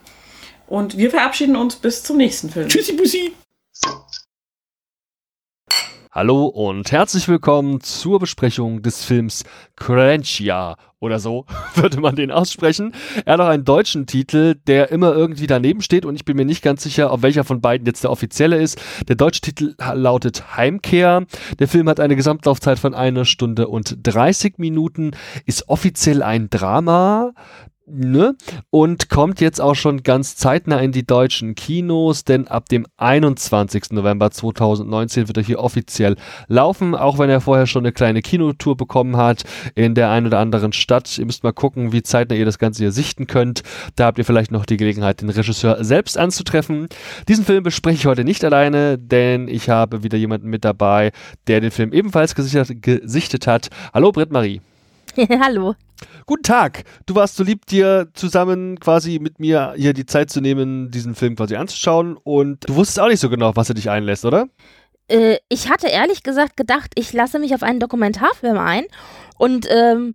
Und 0.69 0.97
wir 0.97 1.11
verabschieden 1.11 1.57
uns 1.57 1.77
bis 1.77 2.05
zum 2.05 2.19
nächsten 2.19 2.51
Film. 2.51 2.69
Tschüssi, 2.69 2.93
Bussi. 2.93 3.33
Hallo 6.13 6.47
und 6.47 6.91
herzlich 6.91 7.29
willkommen 7.29 7.81
zur 7.83 8.19
Besprechung 8.19 8.83
des 8.83 9.05
Films 9.05 9.45
Cranchia 9.77 10.77
oder 10.99 11.21
so 11.21 11.47
würde 11.77 12.01
man 12.01 12.17
den 12.17 12.33
aussprechen. 12.33 12.93
Er 13.25 13.35
hat 13.35 13.41
auch 13.41 13.47
einen 13.47 13.65
deutschen 13.65 14.07
Titel, 14.07 14.57
der 14.67 14.91
immer 14.91 15.15
irgendwie 15.15 15.47
daneben 15.47 15.83
steht 15.83 16.05
und 16.05 16.17
ich 16.17 16.25
bin 16.25 16.37
mir 16.37 16.45
nicht 16.45 16.65
ganz 16.65 16.83
sicher, 16.83 17.13
auf 17.13 17.23
welcher 17.23 17.45
von 17.45 17.61
beiden 17.61 17.87
jetzt 17.87 18.03
der 18.03 18.11
offizielle 18.11 18.61
ist. 18.61 18.83
Der 19.07 19.15
deutsche 19.15 19.41
Titel 19.41 19.77
lautet 19.95 20.57
Heimkehr. 20.57 21.27
Der 21.61 21.69
Film 21.69 21.89
hat 21.89 22.01
eine 22.01 22.17
Gesamtlaufzeit 22.17 22.81
von 22.81 22.93
einer 22.93 23.25
Stunde 23.25 23.69
und 23.69 23.99
30 24.03 24.55
Minuten, 24.59 25.13
ist 25.47 25.69
offiziell 25.69 26.25
ein 26.25 26.51
Drama, 26.51 27.35
Ne? 27.93 28.37
Und 28.71 29.09
kommt 29.09 29.41
jetzt 29.41 29.61
auch 29.61 29.75
schon 29.75 30.03
ganz 30.03 30.37
zeitnah 30.37 30.79
in 30.79 30.93
die 30.93 31.05
deutschen 31.05 31.55
Kinos, 31.55 32.25
denn 32.25 32.47
ab 32.47 32.69
dem 32.69 32.87
21. 32.97 33.91
November 33.91 34.31
2019 34.31 35.27
wird 35.29 35.37
er 35.37 35.43
hier 35.43 35.59
offiziell 35.59 36.17
laufen, 36.47 36.95
auch 36.95 37.19
wenn 37.19 37.31
er 37.31 37.41
vorher 37.41 37.67
schon 37.67 37.83
eine 37.83 37.93
kleine 37.93 38.23
Kinotour 38.23 38.77
bekommen 38.77 39.17
hat 39.17 39.43
in 39.75 39.95
der 39.95 40.11
einen 40.11 40.27
oder 40.27 40.39
anderen 40.39 40.73
Stadt. 40.73 41.19
Ihr 41.19 41.27
müsst 41.27 41.43
mal 41.43 41.53
gucken, 41.53 41.93
wie 41.93 42.03
zeitnah 42.03 42.37
ihr 42.37 42.45
das 42.45 42.59
Ganze 42.59 42.83
hier 42.85 42.93
sichten 42.93 43.27
könnt. 43.27 43.63
Da 43.97 44.07
habt 44.07 44.19
ihr 44.19 44.25
vielleicht 44.25 44.53
noch 44.53 44.67
die 44.67 44.77
Gelegenheit, 44.77 45.21
den 45.21 45.31
Regisseur 45.31 45.83
selbst 45.83 46.17
anzutreffen. 46.17 46.89
Diesen 47.29 47.45
Film 47.45 47.65
bespreche 47.65 47.97
ich 47.97 48.07
heute 48.07 48.25
nicht 48.25 48.45
alleine, 48.45 48.99
denn 48.99 49.49
ich 49.49 49.69
habe 49.69 50.03
wieder 50.03 50.19
jemanden 50.19 50.49
mit 50.49 50.65
dabei, 50.65 51.11
der 51.49 51.61
den 51.61 51.71
Film 51.71 51.93
ebenfalls 51.93 52.35
gesichtet, 52.35 53.47
hat. 53.47 53.69
Hallo 53.93 54.13
Britt 54.13 54.31
Marie. 54.31 54.61
Hallo. 55.41 55.75
Guten 56.27 56.43
Tag. 56.43 56.85
Du 57.07 57.15
warst 57.15 57.37
so 57.37 57.45
lieb, 57.45 57.67
dir 57.67 58.09
zusammen 58.15 58.79
quasi 58.79 59.19
mit 59.21 59.41
mir 59.41 59.75
hier 59.77 59.93
die 59.93 60.07
Zeit 60.07 60.31
zu 60.31 60.41
nehmen, 60.41 60.91
diesen 60.91 61.15
Film 61.15 61.37
quasi 61.37 61.57
anzuschauen. 61.57 62.17
Und 62.17 62.69
du 62.69 62.75
wusstest 62.75 63.01
auch 63.01 63.09
nicht 63.09 63.21
so 63.21 63.31
genau, 63.31 63.57
was 63.57 63.69
er 63.69 63.75
dich 63.75 63.91
einlässt, 63.91 64.25
oder? 64.25 64.49
Äh, 65.09 65.39
ich 65.49 65.69
hatte 65.69 65.89
ehrlich 65.89 66.23
gesagt 66.23 66.57
gedacht, 66.57 66.93
ich 66.95 67.13
lasse 67.13 67.39
mich 67.39 67.55
auf 67.55 67.63
einen 67.63 67.81
Dokumentarfilm 67.81 68.59
ein. 68.59 68.85
Und 69.39 69.67
ähm, 69.71 70.15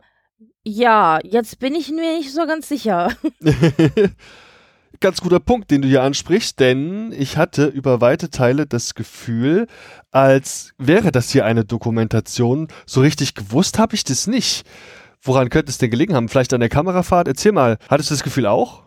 ja, 0.63 1.19
jetzt 1.23 1.59
bin 1.59 1.75
ich 1.75 1.89
mir 1.91 2.17
nicht 2.17 2.33
so 2.33 2.45
ganz 2.47 2.69
sicher. 2.69 3.11
ganz 4.99 5.21
guter 5.21 5.39
Punkt, 5.39 5.71
den 5.71 5.81
du 5.81 5.87
hier 5.87 6.03
ansprichst, 6.03 6.59
denn 6.59 7.11
ich 7.11 7.37
hatte 7.37 7.65
über 7.65 8.01
weite 8.01 8.29
Teile 8.29 8.65
das 8.65 8.95
Gefühl, 8.95 9.67
als 10.11 10.73
wäre 10.77 11.11
das 11.11 11.29
hier 11.29 11.45
eine 11.45 11.65
Dokumentation. 11.65 12.69
So 12.85 13.01
richtig 13.01 13.35
gewusst 13.35 13.77
habe 13.77 13.95
ich 13.95 14.03
das 14.03 14.27
nicht. 14.27 14.65
Woran 15.25 15.49
könnte 15.49 15.71
es 15.71 15.79
denn 15.79 15.89
gelegen 15.89 16.13
haben? 16.13 16.29
Vielleicht 16.29 16.53
an 16.53 16.59
der 16.59 16.69
Kamerafahrt? 16.69 17.27
Erzähl 17.27 17.51
mal, 17.51 17.77
hattest 17.89 18.11
du 18.11 18.13
das 18.13 18.23
Gefühl 18.23 18.45
auch? 18.45 18.83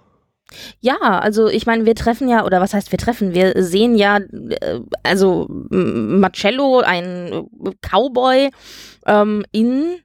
Ja, 0.81 0.97
also 0.97 1.49
ich 1.49 1.67
meine, 1.67 1.85
wir 1.85 1.95
treffen 1.95 2.29
ja, 2.29 2.45
oder 2.45 2.61
was 2.61 2.73
heißt 2.73 2.91
wir 2.91 2.99
treffen? 2.99 3.35
Wir 3.35 3.53
sehen 3.63 3.97
ja, 3.97 4.19
äh, 4.19 4.81
also 5.03 5.47
Marcello, 5.49 6.81
ein 6.81 7.47
Cowboy 7.83 8.51
ähm, 9.07 9.45
in 9.53 9.99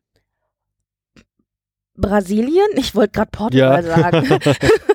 Brasilien? 2.04 2.68
Ich 2.76 2.94
wollte 2.96 3.14
gerade 3.14 3.32
Portugal 3.32 3.84
ja. 3.84 3.96
sagen. 3.96 4.28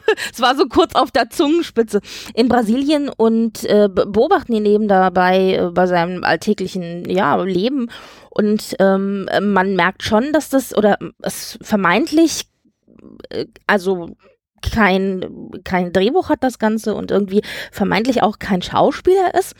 es 0.33 0.41
war 0.41 0.55
so 0.55 0.67
kurz 0.67 0.95
auf 0.95 1.11
der 1.11 1.31
Zungenspitze. 1.31 2.01
In 2.35 2.49
Brasilien 2.49 3.09
und 3.09 3.65
äh, 3.65 3.89
beobachten 3.89 4.55
ihn 4.55 4.67
eben 4.67 4.89
dabei 4.89 5.55
äh, 5.55 5.71
bei 5.71 5.87
seinem 5.87 6.23
alltäglichen 6.23 7.09
ja, 7.09 7.43
Leben. 7.43 7.91
Und 8.31 8.77
ähm, 8.79 9.29
man 9.41 9.75
merkt 9.75 10.03
schon, 10.03 10.33
dass 10.33 10.51
das 10.51 10.77
oder 10.77 10.99
es 11.23 11.59
vermeintlich 11.63 12.47
äh, 13.31 13.47
also 13.67 14.11
kein, 14.63 15.51
kein 15.65 15.93
Drehbuch 15.93 16.29
hat 16.29 16.43
das 16.43 16.59
Ganze 16.59 16.95
und 16.95 17.11
irgendwie 17.11 17.43
vermeintlich 17.73 18.23
auch 18.23 18.39
kein 18.39 18.63
Schauspieler 18.63 19.35
ist. 19.39 19.55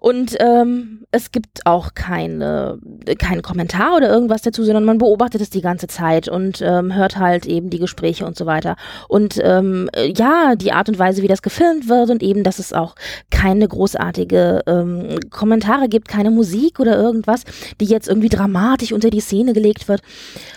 Und 0.00 0.36
ähm, 0.40 1.06
es 1.10 1.32
gibt 1.32 1.64
auch 1.64 1.94
keine, 1.94 2.78
keinen 3.18 3.42
Kommentar 3.42 3.96
oder 3.96 4.08
irgendwas 4.08 4.42
dazu, 4.42 4.64
sondern 4.64 4.84
man 4.84 4.98
beobachtet 4.98 5.40
es 5.40 5.50
die 5.50 5.62
ganze 5.62 5.86
Zeit 5.86 6.28
und 6.28 6.60
ähm, 6.60 6.94
hört 6.94 7.16
halt 7.16 7.46
eben 7.46 7.70
die 7.70 7.78
Gespräche 7.78 8.26
und 8.26 8.36
so 8.36 8.46
weiter. 8.46 8.76
Und 9.08 9.40
ähm, 9.42 9.88
ja, 10.16 10.54
die 10.56 10.72
Art 10.72 10.88
und 10.88 10.98
Weise, 10.98 11.22
wie 11.22 11.28
das 11.28 11.42
gefilmt 11.42 11.88
wird 11.88 12.10
und 12.10 12.22
eben, 12.22 12.42
dass 12.44 12.58
es 12.58 12.72
auch 12.72 12.94
keine 13.30 13.66
großartige 13.66 14.62
ähm, 14.66 15.18
Kommentare 15.30 15.88
gibt, 15.88 16.08
keine 16.08 16.30
Musik 16.30 16.80
oder 16.80 16.96
irgendwas, 16.96 17.44
die 17.80 17.86
jetzt 17.86 18.08
irgendwie 18.08 18.28
dramatisch 18.28 18.92
unter 18.92 19.10
die 19.10 19.20
Szene 19.20 19.52
gelegt 19.52 19.88
wird, 19.88 20.02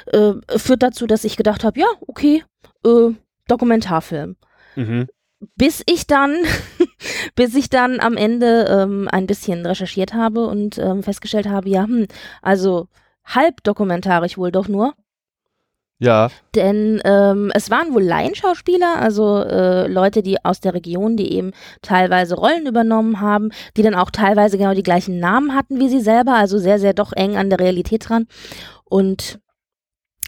äh, 0.08 0.34
führt 0.58 0.84
dazu, 0.84 1.08
dass 1.08 1.24
ich 1.24 1.38
gedacht 1.38 1.63
habe, 1.63 1.80
ja, 1.80 1.88
okay, 2.08 2.43
äh, 2.86 3.12
Dokumentarfilm. 3.50 4.36
Mhm. 4.76 5.08
Bis 5.56 5.84
ich 5.86 6.08
dann, 6.08 6.36
bis 7.36 7.56
ich 7.56 7.70
dann 7.70 8.00
am 8.00 8.18
Ende 8.18 8.66
ähm, 8.70 9.08
ein 9.12 9.28
bisschen 9.28 9.66
recherchiert 9.66 10.14
habe 10.14 10.48
und 10.48 10.78
ähm, 10.78 11.04
festgestellt 11.04 11.48
habe, 11.48 11.70
ja, 11.70 11.84
hm, 11.84 12.08
also 12.42 12.88
halb 13.26 13.64
dokumentarisch 13.64 14.38
wohl 14.38 14.52
doch 14.52 14.68
nur. 14.68 14.94
Ja. 16.02 16.30
Denn 16.56 17.02
ähm, 17.04 17.52
es 17.54 17.70
waren 17.70 17.94
wohl 17.94 18.04
Laienschauspieler, 18.04 19.00
also 19.00 19.44
äh, 19.44 19.86
Leute, 19.88 20.24
die 20.24 20.44
aus 20.44 20.62
der 20.62 20.74
Region, 20.74 21.18
die 21.18 21.34
eben 21.34 21.52
teilweise 21.82 22.36
Rollen 22.36 22.68
übernommen 22.68 23.20
haben, 23.20 23.52
die 23.76 23.82
dann 23.82 23.96
auch 23.96 24.10
teilweise 24.10 24.58
genau 24.58 24.74
die 24.74 24.84
gleichen 24.84 25.20
Namen 25.20 25.54
hatten 25.54 25.80
wie 25.80 25.90
sie 25.90 26.00
selber, 26.00 26.36
also 26.36 26.58
sehr, 26.58 26.80
sehr 26.80 26.94
doch 26.94 27.12
eng 27.12 27.36
an 27.36 27.50
der 27.50 27.60
Realität 27.60 28.08
dran. 28.08 28.28
Und 28.86 29.40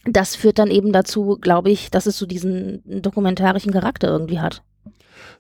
das 0.06 0.36
führt 0.36 0.60
dann 0.60 0.72
eben 0.72 0.92
dazu, 0.92 1.38
glaube 1.40 1.70
ich, 1.70 1.92
dass 1.92 2.06
es 2.06 2.18
so 2.18 2.26
diesen 2.26 2.82
dokumentarischen 3.02 3.72
Charakter 3.72 4.08
irgendwie 4.08 4.40
hat. 4.40 4.64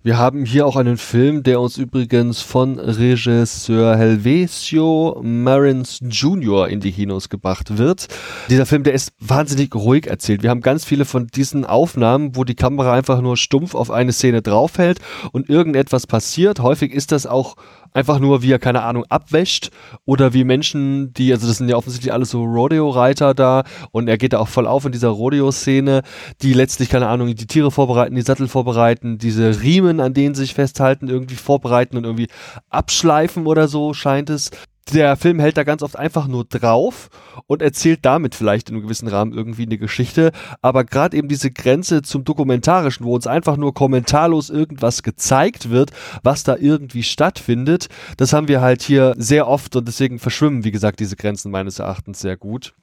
Wir 0.03 0.17
haben 0.17 0.45
hier 0.45 0.65
auch 0.65 0.77
einen 0.77 0.97
Film, 0.97 1.43
der 1.43 1.61
uns 1.61 1.77
übrigens 1.77 2.41
von 2.41 2.79
Regisseur 2.79 3.95
Helvesio 3.95 5.21
Marins 5.23 5.99
Jr. 6.01 6.69
in 6.69 6.79
die 6.79 6.91
Kinos 6.91 7.29
gebracht 7.29 7.77
wird. 7.77 8.07
Dieser 8.49 8.65
Film, 8.65 8.81
der 8.81 8.93
ist 8.93 9.13
wahnsinnig 9.19 9.75
ruhig 9.75 10.07
erzählt. 10.07 10.41
Wir 10.41 10.49
haben 10.49 10.61
ganz 10.61 10.85
viele 10.85 11.05
von 11.05 11.27
diesen 11.27 11.65
Aufnahmen, 11.65 12.35
wo 12.35 12.43
die 12.43 12.55
Kamera 12.55 12.93
einfach 12.93 13.21
nur 13.21 13.37
stumpf 13.37 13.75
auf 13.75 13.91
eine 13.91 14.11
Szene 14.11 14.41
draufhält 14.41 14.99
und 15.33 15.49
irgendetwas 15.49 16.07
passiert. 16.07 16.61
Häufig 16.61 16.93
ist 16.93 17.11
das 17.11 17.27
auch 17.27 17.55
einfach 17.93 18.19
nur, 18.19 18.41
wie 18.41 18.51
er, 18.51 18.59
keine 18.59 18.83
Ahnung, 18.83 19.05
abwäscht 19.09 19.71
oder 20.05 20.33
wie 20.33 20.43
Menschen, 20.43 21.13
die, 21.13 21.31
also 21.31 21.47
das 21.47 21.57
sind 21.57 21.69
ja 21.69 21.75
offensichtlich 21.75 22.13
alles 22.13 22.31
so 22.31 22.43
Rodeo-Reiter 22.43 23.33
da 23.33 23.63
und 23.91 24.07
er 24.07 24.17
geht 24.17 24.33
da 24.33 24.39
auch 24.39 24.47
voll 24.47 24.67
auf 24.67 24.85
in 24.85 24.91
dieser 24.91 25.09
Rodeo-Szene, 25.09 26.01
die 26.41 26.53
letztlich, 26.53 26.89
keine 26.89 27.07
Ahnung, 27.07 27.35
die 27.35 27.47
Tiere 27.47 27.71
vorbereiten, 27.71 28.15
die 28.15 28.21
Sattel 28.21 28.47
vorbereiten, 28.47 29.17
diese 29.17 29.61
Riemen, 29.61 29.99
an 29.99 30.13
denen 30.13 30.35
sie 30.35 30.41
sich 30.41 30.53
festhalten, 30.53 31.07
irgendwie 31.07 31.35
vorbereiten 31.35 31.97
und 31.97 32.03
irgendwie 32.03 32.27
abschleifen 32.69 33.47
oder 33.47 33.67
so, 33.67 33.93
scheint 33.93 34.29
es 34.29 34.51
der 34.93 35.15
Film 35.15 35.39
hält 35.39 35.57
da 35.57 35.63
ganz 35.63 35.83
oft 35.83 35.97
einfach 35.97 36.27
nur 36.27 36.45
drauf 36.45 37.09
und 37.47 37.61
erzählt 37.61 37.99
damit 38.03 38.35
vielleicht 38.35 38.69
in 38.69 38.75
einem 38.75 38.83
gewissen 38.83 39.07
Rahmen 39.07 39.33
irgendwie 39.33 39.65
eine 39.65 39.77
Geschichte. 39.77 40.31
Aber 40.61 40.83
gerade 40.83 41.17
eben 41.17 41.27
diese 41.27 41.51
Grenze 41.51 42.01
zum 42.01 42.23
Dokumentarischen, 42.23 43.05
wo 43.05 43.15
uns 43.15 43.27
einfach 43.27 43.57
nur 43.57 43.73
kommentarlos 43.73 44.49
irgendwas 44.49 45.03
gezeigt 45.03 45.69
wird, 45.69 45.91
was 46.23 46.43
da 46.43 46.55
irgendwie 46.57 47.03
stattfindet, 47.03 47.87
das 48.17 48.33
haben 48.33 48.47
wir 48.47 48.61
halt 48.61 48.81
hier 48.81 49.13
sehr 49.17 49.47
oft 49.47 49.75
und 49.75 49.87
deswegen 49.87 50.19
verschwimmen, 50.19 50.63
wie 50.63 50.71
gesagt, 50.71 50.99
diese 50.99 51.15
Grenzen 51.15 51.51
meines 51.51 51.79
Erachtens 51.79 52.19
sehr 52.19 52.37
gut. 52.37 52.73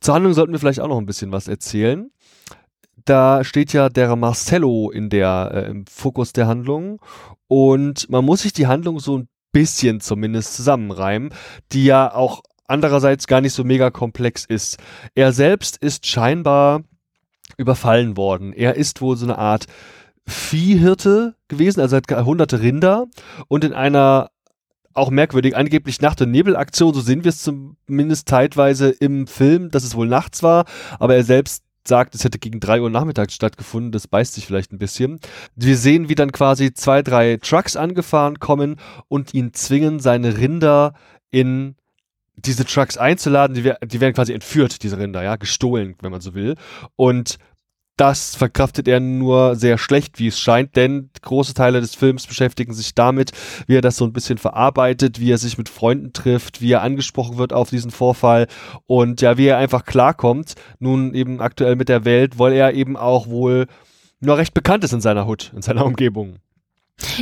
Zur 0.00 0.14
Handlung 0.14 0.34
sollten 0.34 0.52
wir 0.52 0.58
vielleicht 0.58 0.80
auch 0.80 0.88
noch 0.88 0.98
ein 0.98 1.06
bisschen 1.06 1.32
was 1.32 1.48
erzählen. 1.48 2.10
Da 3.04 3.44
steht 3.44 3.72
ja 3.72 3.88
der 3.88 4.16
Marcello 4.16 4.90
in 4.90 5.10
der, 5.10 5.50
äh, 5.52 5.70
im 5.70 5.86
Fokus 5.86 6.32
der 6.32 6.46
Handlung 6.46 7.00
und 7.48 8.08
man 8.08 8.24
muss 8.24 8.42
sich 8.42 8.52
die 8.52 8.66
Handlung 8.66 8.98
so 9.00 9.18
ein 9.18 9.28
bisschen 9.54 10.00
zumindest 10.00 10.54
zusammenreimen, 10.54 11.30
die 11.72 11.86
ja 11.86 12.12
auch 12.12 12.42
andererseits 12.66 13.26
gar 13.26 13.40
nicht 13.40 13.54
so 13.54 13.64
mega 13.64 13.90
komplex 13.90 14.44
ist. 14.44 14.78
Er 15.14 15.32
selbst 15.32 15.78
ist 15.78 16.06
scheinbar 16.06 16.82
überfallen 17.56 18.18
worden. 18.18 18.52
Er 18.52 18.74
ist 18.74 19.00
wohl 19.00 19.16
so 19.16 19.24
eine 19.24 19.38
Art 19.38 19.64
Viehhirte 20.26 21.36
gewesen, 21.48 21.80
also 21.80 21.96
hat 21.96 22.10
hunderte 22.10 22.60
Rinder 22.60 23.06
und 23.48 23.64
in 23.64 23.72
einer 23.72 24.30
auch 24.94 25.10
merkwürdig, 25.10 25.56
angeblich 25.56 26.00
Nacht- 26.00 26.22
und 26.22 26.30
Nebelaktion, 26.30 26.94
so 26.94 27.00
sehen 27.00 27.24
wir 27.24 27.30
es 27.30 27.42
zumindest 27.42 28.28
zeitweise 28.28 28.90
im 28.90 29.26
Film, 29.26 29.70
dass 29.70 29.82
es 29.82 29.96
wohl 29.96 30.06
nachts 30.06 30.42
war, 30.42 30.66
aber 31.00 31.16
er 31.16 31.24
selbst 31.24 31.63
sagt, 31.86 32.14
es 32.14 32.24
hätte 32.24 32.38
gegen 32.38 32.60
drei 32.60 32.80
Uhr 32.80 32.90
nachmittags 32.90 33.34
stattgefunden, 33.34 33.92
das 33.92 34.08
beißt 34.08 34.34
sich 34.34 34.46
vielleicht 34.46 34.72
ein 34.72 34.78
bisschen. 34.78 35.20
Wir 35.54 35.76
sehen, 35.76 36.08
wie 36.08 36.14
dann 36.14 36.32
quasi 36.32 36.72
zwei, 36.72 37.02
drei 37.02 37.38
Trucks 37.38 37.76
angefahren 37.76 38.38
kommen 38.38 38.76
und 39.08 39.34
ihn 39.34 39.52
zwingen, 39.52 40.00
seine 40.00 40.38
Rinder 40.38 40.94
in 41.30 41.76
diese 42.36 42.64
Trucks 42.64 42.96
einzuladen, 42.96 43.54
die, 43.54 43.72
die 43.86 44.00
werden 44.00 44.14
quasi 44.14 44.32
entführt, 44.32 44.82
diese 44.82 44.98
Rinder, 44.98 45.22
ja, 45.22 45.36
gestohlen, 45.36 45.94
wenn 46.00 46.10
man 46.10 46.20
so 46.20 46.34
will. 46.34 46.56
Und 46.96 47.38
das 47.96 48.34
verkraftet 48.34 48.88
er 48.88 49.00
nur 49.00 49.56
sehr 49.56 49.78
schlecht, 49.78 50.18
wie 50.18 50.26
es 50.26 50.38
scheint, 50.38 50.76
denn 50.76 51.10
große 51.22 51.54
Teile 51.54 51.80
des 51.80 51.94
Films 51.94 52.26
beschäftigen 52.26 52.72
sich 52.74 52.94
damit, 52.94 53.32
wie 53.66 53.76
er 53.76 53.82
das 53.82 53.96
so 53.96 54.04
ein 54.04 54.12
bisschen 54.12 54.38
verarbeitet, 54.38 55.20
wie 55.20 55.30
er 55.30 55.38
sich 55.38 55.58
mit 55.58 55.68
Freunden 55.68 56.12
trifft, 56.12 56.60
wie 56.60 56.72
er 56.72 56.82
angesprochen 56.82 57.38
wird 57.38 57.52
auf 57.52 57.70
diesen 57.70 57.90
Vorfall 57.90 58.48
und 58.86 59.20
ja, 59.20 59.38
wie 59.38 59.46
er 59.46 59.58
einfach 59.58 59.84
klarkommt, 59.84 60.54
nun 60.78 61.14
eben 61.14 61.40
aktuell 61.40 61.76
mit 61.76 61.88
der 61.88 62.04
Welt, 62.04 62.38
weil 62.38 62.52
er 62.52 62.74
eben 62.74 62.96
auch 62.96 63.28
wohl 63.28 63.66
nur 64.20 64.38
recht 64.38 64.54
bekannt 64.54 64.84
ist 64.84 64.92
in 64.92 65.00
seiner 65.00 65.26
Hut, 65.26 65.52
in 65.54 65.62
seiner 65.62 65.84
Umgebung. 65.86 66.38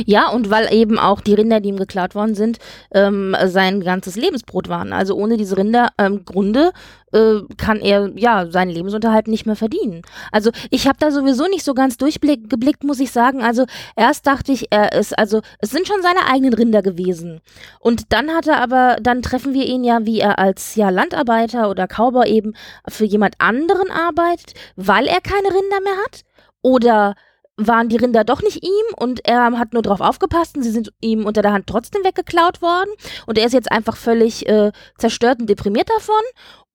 Ja, 0.05 0.29
und 0.29 0.49
weil 0.49 0.71
eben 0.73 0.99
auch 0.99 1.21
die 1.21 1.33
Rinder, 1.33 1.59
die 1.59 1.69
ihm 1.69 1.77
geklaut 1.77 2.13
worden 2.13 2.35
sind, 2.35 2.59
ähm, 2.93 3.35
sein 3.45 3.81
ganzes 3.81 4.15
Lebensbrot 4.15 4.69
waren. 4.69 4.93
Also 4.93 5.15
ohne 5.15 5.35
diese 5.37 5.57
Rinder 5.57 5.89
ähm, 5.97 6.25
Grunde 6.25 6.71
äh, 7.11 7.39
kann 7.57 7.79
er 7.79 8.11
ja 8.15 8.47
seinen 8.49 8.69
Lebensunterhalt 8.69 9.27
nicht 9.27 9.45
mehr 9.45 9.55
verdienen. 9.55 10.03
Also 10.31 10.51
ich 10.69 10.87
habe 10.87 10.97
da 10.99 11.11
sowieso 11.11 11.47
nicht 11.47 11.63
so 11.63 11.73
ganz 11.73 11.97
durchgeblickt, 11.97 12.83
muss 12.83 12.99
ich 12.99 13.11
sagen. 13.11 13.41
Also 13.41 13.65
erst 13.95 14.27
dachte 14.27 14.51
ich, 14.51 14.67
er 14.71 14.93
ist 14.93 15.17
also 15.17 15.41
es 15.59 15.71
sind 15.71 15.87
schon 15.87 16.01
seine 16.01 16.27
eigenen 16.31 16.53
Rinder 16.53 16.81
gewesen. 16.81 17.41
Und 17.79 18.13
dann 18.13 18.31
hat 18.31 18.47
er 18.47 18.61
aber, 18.61 18.97
dann 19.01 19.21
treffen 19.21 19.53
wir 19.53 19.65
ihn 19.65 19.83
ja, 19.83 20.05
wie 20.05 20.19
er 20.19 20.37
als 20.37 20.75
ja 20.75 20.89
Landarbeiter 20.89 21.69
oder 21.69 21.87
Cowboy 21.87 22.29
eben 22.29 22.53
für 22.87 23.05
jemand 23.05 23.35
anderen 23.39 23.89
arbeitet, 23.89 24.53
weil 24.75 25.07
er 25.07 25.21
keine 25.21 25.47
Rinder 25.47 25.81
mehr 25.83 25.97
hat. 26.05 26.21
Oder 26.61 27.15
waren 27.57 27.89
die 27.89 27.97
Rinder 27.97 28.23
doch 28.23 28.41
nicht 28.41 28.63
ihm 28.63 28.95
und 28.97 29.27
er 29.27 29.57
hat 29.59 29.73
nur 29.73 29.81
drauf 29.81 30.01
aufgepasst 30.01 30.57
und 30.57 30.63
sie 30.63 30.71
sind 30.71 30.91
ihm 31.01 31.25
unter 31.25 31.41
der 31.41 31.53
Hand 31.53 31.67
trotzdem 31.67 32.03
weggeklaut 32.03 32.61
worden. 32.61 32.89
Und 33.27 33.37
er 33.37 33.45
ist 33.45 33.53
jetzt 33.53 33.71
einfach 33.71 33.95
völlig 33.95 34.47
äh, 34.47 34.71
zerstört 34.97 35.39
und 35.39 35.49
deprimiert 35.49 35.89
davon. 35.89 36.21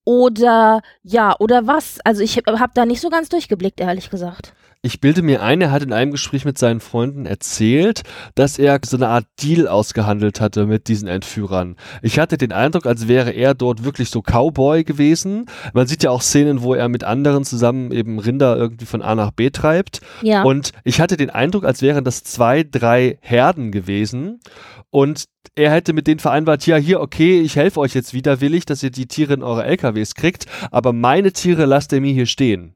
Oder 0.05 0.81
ja 1.03 1.35
oder 1.39 1.67
was? 1.67 1.99
Also 2.03 2.23
ich 2.23 2.37
habe 2.37 2.71
da 2.73 2.85
nicht 2.85 3.01
so 3.01 3.09
ganz 3.09 3.29
durchgeblickt 3.29 3.79
ehrlich 3.79 4.09
gesagt 4.09 4.53
ich 4.81 5.01
bilde 5.01 5.21
mir 5.21 5.41
ein, 5.41 5.59
er 5.59 5.71
hat 5.71 5.83
in 5.83 5.91
einem 5.91 6.11
Gespräch 6.11 6.45
mit 6.45 6.57
seinen 6.57 6.79
Freunden 6.79 7.25
erzählt, 7.25 8.03
dass 8.35 8.57
er 8.57 8.79
so 8.85 8.95
eine 8.95 9.09
Art 9.09 9.25
Deal 9.41 9.67
ausgehandelt 9.67 10.39
hatte 10.39 10.65
mit 10.65 10.87
diesen 10.87 11.09
Entführern. 11.09 11.75
Ich 12.01 12.17
hatte 12.17 12.37
den 12.37 12.53
Eindruck, 12.53 12.85
als 12.85 13.09
wäre 13.09 13.31
er 13.31 13.53
dort 13.55 13.83
wirklich 13.83 14.09
so 14.09 14.21
Cowboy 14.21 14.85
gewesen. 14.85 15.47
Man 15.73 15.87
sieht 15.87 16.03
ja 16.03 16.11
auch 16.11 16.21
Szenen, 16.21 16.61
wo 16.61 16.75
er 16.75 16.87
mit 16.87 17.03
anderen 17.03 17.43
zusammen 17.43 17.91
eben 17.91 18.19
Rinder 18.19 18.55
irgendwie 18.55 18.85
von 18.85 19.01
A 19.01 19.15
nach 19.15 19.31
B 19.31 19.49
treibt. 19.49 19.99
Ja. 20.21 20.43
Und 20.43 20.71
ich 20.85 21.01
hatte 21.01 21.17
den 21.17 21.29
Eindruck, 21.29 21.65
als 21.65 21.81
wären 21.81 22.05
das 22.05 22.23
zwei, 22.23 22.63
drei 22.63 23.17
Herden 23.21 23.71
gewesen. 23.71 24.39
Und 24.91 25.25
er 25.55 25.71
hätte 25.71 25.91
mit 25.91 26.07
denen 26.07 26.19
vereinbart, 26.19 26.65
ja, 26.65 26.77
hier, 26.77 27.01
okay, 27.01 27.41
ich 27.41 27.57
helfe 27.57 27.81
euch 27.81 27.93
jetzt 27.93 28.13
widerwillig, 28.13 28.65
dass 28.65 28.81
ihr 28.81 28.91
die 28.91 29.07
Tiere 29.07 29.33
in 29.33 29.43
eure 29.43 29.65
LKWs 29.65 30.15
kriegt, 30.15 30.45
aber 30.71 30.93
meine 30.93 31.33
Tiere 31.33 31.65
lasst 31.65 31.91
ihr 31.91 31.99
mir 31.99 32.13
hier 32.13 32.25
stehen. 32.25 32.75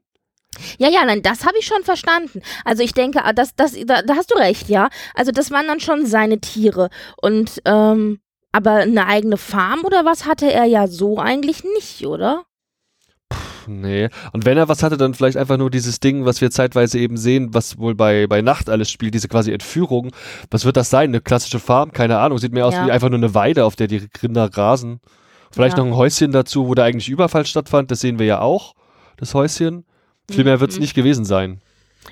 Ja, 0.78 0.88
ja, 0.88 1.04
nein, 1.04 1.22
das 1.22 1.44
habe 1.44 1.56
ich 1.58 1.66
schon 1.66 1.82
verstanden. 1.84 2.42
Also 2.64 2.82
ich 2.82 2.92
denke, 2.92 3.24
ah, 3.24 3.32
das, 3.32 3.54
das, 3.54 3.72
da, 3.86 4.02
da 4.02 4.16
hast 4.16 4.30
du 4.30 4.36
recht, 4.36 4.68
ja. 4.68 4.88
Also 5.14 5.32
das 5.32 5.50
waren 5.50 5.66
dann 5.66 5.80
schon 5.80 6.06
seine 6.06 6.40
Tiere. 6.40 6.90
Und, 7.20 7.60
ähm, 7.64 8.20
aber 8.52 8.72
eine 8.76 9.06
eigene 9.06 9.36
Farm 9.36 9.80
oder 9.84 10.04
was 10.04 10.26
hatte 10.26 10.52
er 10.52 10.64
ja 10.64 10.86
so 10.86 11.18
eigentlich 11.18 11.64
nicht, 11.64 12.06
oder? 12.06 12.44
nee. 13.68 14.08
Und 14.32 14.44
wenn 14.44 14.58
er 14.58 14.68
was 14.68 14.82
hatte, 14.82 14.96
dann 14.96 15.14
vielleicht 15.14 15.36
einfach 15.36 15.56
nur 15.56 15.70
dieses 15.70 16.00
Ding, 16.00 16.24
was 16.24 16.40
wir 16.40 16.50
zeitweise 16.50 16.98
eben 16.98 17.16
sehen, 17.16 17.52
was 17.52 17.78
wohl 17.78 17.94
bei, 17.94 18.26
bei 18.26 18.42
Nacht 18.42 18.70
alles 18.70 18.90
spielt, 18.90 19.14
diese 19.14 19.28
quasi 19.28 19.52
Entführung. 19.52 20.10
Was 20.50 20.64
wird 20.64 20.76
das 20.76 20.90
sein? 20.90 21.10
Eine 21.10 21.20
klassische 21.20 21.60
Farm? 21.60 21.92
Keine 21.92 22.18
Ahnung. 22.18 22.38
Sieht 22.38 22.52
mir 22.52 22.66
aus 22.66 22.74
ja. 22.74 22.86
wie 22.86 22.90
einfach 22.90 23.08
nur 23.08 23.18
eine 23.18 23.34
Weide, 23.34 23.64
auf 23.64 23.76
der 23.76 23.86
die 23.86 24.08
Rinder 24.22 24.48
grasen. 24.48 25.00
Vielleicht 25.50 25.76
ja. 25.76 25.84
noch 25.84 25.92
ein 25.92 25.96
Häuschen 25.96 26.32
dazu, 26.32 26.68
wo 26.68 26.74
der 26.74 26.84
eigentliche 26.84 27.12
Überfall 27.12 27.46
stattfand. 27.46 27.90
Das 27.90 28.00
sehen 28.00 28.18
wir 28.18 28.26
ja 28.26 28.40
auch, 28.40 28.74
das 29.16 29.34
Häuschen. 29.34 29.84
Viel 30.30 30.44
mehr 30.44 30.60
wird 30.60 30.70
es 30.70 30.76
mhm. 30.76 30.82
nicht 30.82 30.94
gewesen 30.94 31.24
sein. 31.24 31.60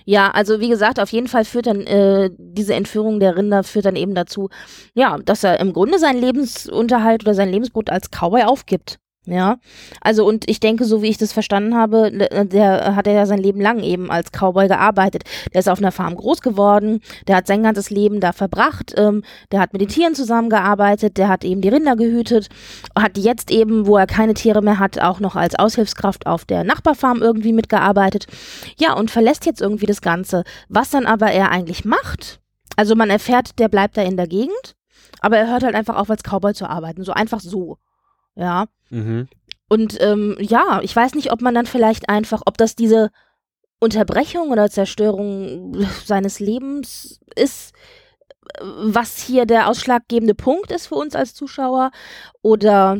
Ja, 0.05 0.31
also 0.31 0.61
wie 0.61 0.69
gesagt, 0.69 0.99
auf 1.01 1.11
jeden 1.11 1.29
Fall 1.29 1.45
führt 1.45 1.67
dann 1.67 1.83
äh, 1.83 2.31
diese 2.37 2.75
Entführung 2.75 3.21
der 3.21 3.37
Rinder 3.37 3.63
führt 3.63 3.85
dann 3.85 3.97
eben 3.97 4.15
dazu, 4.15 4.49
ja, 4.95 5.19
dass 5.19 5.45
er 5.45 5.61
im 5.61 5.73
Grunde 5.73 5.99
seinen 5.99 6.21
Lebensunterhalt 6.21 7.23
oder 7.23 7.35
sein 7.35 7.51
Lebensbrot 7.51 7.91
als 7.91 8.11
Cowboy 8.11 8.43
aufgibt. 8.45 8.99
Ja, 9.25 9.59
also 10.01 10.27
und 10.27 10.51
ich 10.51 10.59
denke, 10.59 10.85
so 10.85 11.01
wie 11.01 11.09
ich 11.09 11.17
das 11.17 11.33
verstanden 11.33 11.77
habe, 11.77 12.11
äh, 12.13 12.45
der 12.45 12.97
hat 12.97 13.07
er 13.07 13.13
ja 13.13 13.25
sein 13.25 13.39
Leben 13.39 13.61
lang 13.61 13.81
eben 13.81 14.11
als 14.11 14.33
Cowboy 14.33 14.67
gearbeitet. 14.67 15.23
Der 15.55 15.61
ist 15.61 15.69
auf 15.69 15.79
einer 15.79 15.93
Farm 15.93 16.17
groß 16.17 16.41
geworden, 16.41 17.01
der 17.29 17.37
hat 17.37 17.47
sein 17.47 17.63
ganzes 17.63 17.91
Leben 17.91 18.19
da 18.19 18.33
verbracht, 18.33 18.95
ähm, 18.97 19.23
der 19.53 19.61
hat 19.61 19.73
mit 19.73 19.81
den 19.81 19.87
Tieren 19.87 20.17
zusammengearbeitet, 20.17 21.19
der 21.19 21.29
hat 21.29 21.45
eben 21.45 21.61
die 21.61 21.69
Rinder 21.69 21.95
gehütet, 21.95 22.49
hat 22.99 23.17
jetzt 23.17 23.53
eben, 23.53 23.87
wo 23.87 23.97
er 23.97 24.09
keine 24.09 24.35
Tiere 24.35 24.61
mehr 24.61 24.81
hat, 24.81 25.01
auch 25.01 25.21
noch 25.21 25.37
als 25.37 25.57
Aushilfskraft 25.57 26.27
auf 26.27 26.45
der 26.45 26.65
Nachbarfarm 26.65 27.23
irgendwie 27.23 27.53
mitgearbeitet. 27.53 28.27
Ja, 28.77 28.95
und 28.95 29.13
verlässt 29.13 29.47
jetzt 29.47 29.61
irgendwie 29.61 29.87
das 29.87 30.01
Ganze. 30.01 30.43
Was 30.69 30.91
dann 30.91 31.07
aber 31.07 31.31
er 31.31 31.53
eigentlich 31.53 31.85
macht, 31.85 32.41
also 32.75 32.97
man 32.97 33.09
erfährt, 33.09 33.61
der 33.61 33.69
bleibt 33.69 33.97
da 33.97 34.03
in 34.03 34.17
der 34.17 34.27
Gegend, 34.27 34.75
aber 35.21 35.37
er 35.37 35.49
hört 35.49 35.63
halt 35.63 35.77
einfach 35.77 35.95
auf, 35.95 36.11
als 36.11 36.25
Cowboy 36.25 36.55
zu 36.55 36.69
arbeiten, 36.69 37.05
so 37.05 37.13
einfach 37.13 37.39
so. 37.39 37.79
Ja. 38.35 38.67
Mhm. 38.91 39.29
Und 39.69 39.97
ähm, 40.01 40.37
ja, 40.39 40.81
ich 40.83 40.95
weiß 40.95 41.15
nicht, 41.15 41.33
ob 41.33 41.41
man 41.41 41.55
dann 41.55 41.67
vielleicht 41.67 42.09
einfach, 42.09 42.43
ob 42.45 42.59
das 42.59 42.77
diese 42.77 43.11
Unterbrechung 43.81 44.51
oder 44.51 44.71
Zerstörung 44.71 45.87
seines 46.05 46.41
Lebens 46.41 47.21
ist, 47.35 47.73
was 48.61 49.19
hier 49.19 49.47
der 49.47 49.69
ausschlaggebende 49.69 50.35
Punkt 50.35 50.71
ist 50.73 50.89
für 50.89 50.97
uns 50.97 51.15
als 51.15 51.35
Zuschauer 51.35 51.91
oder 52.43 52.99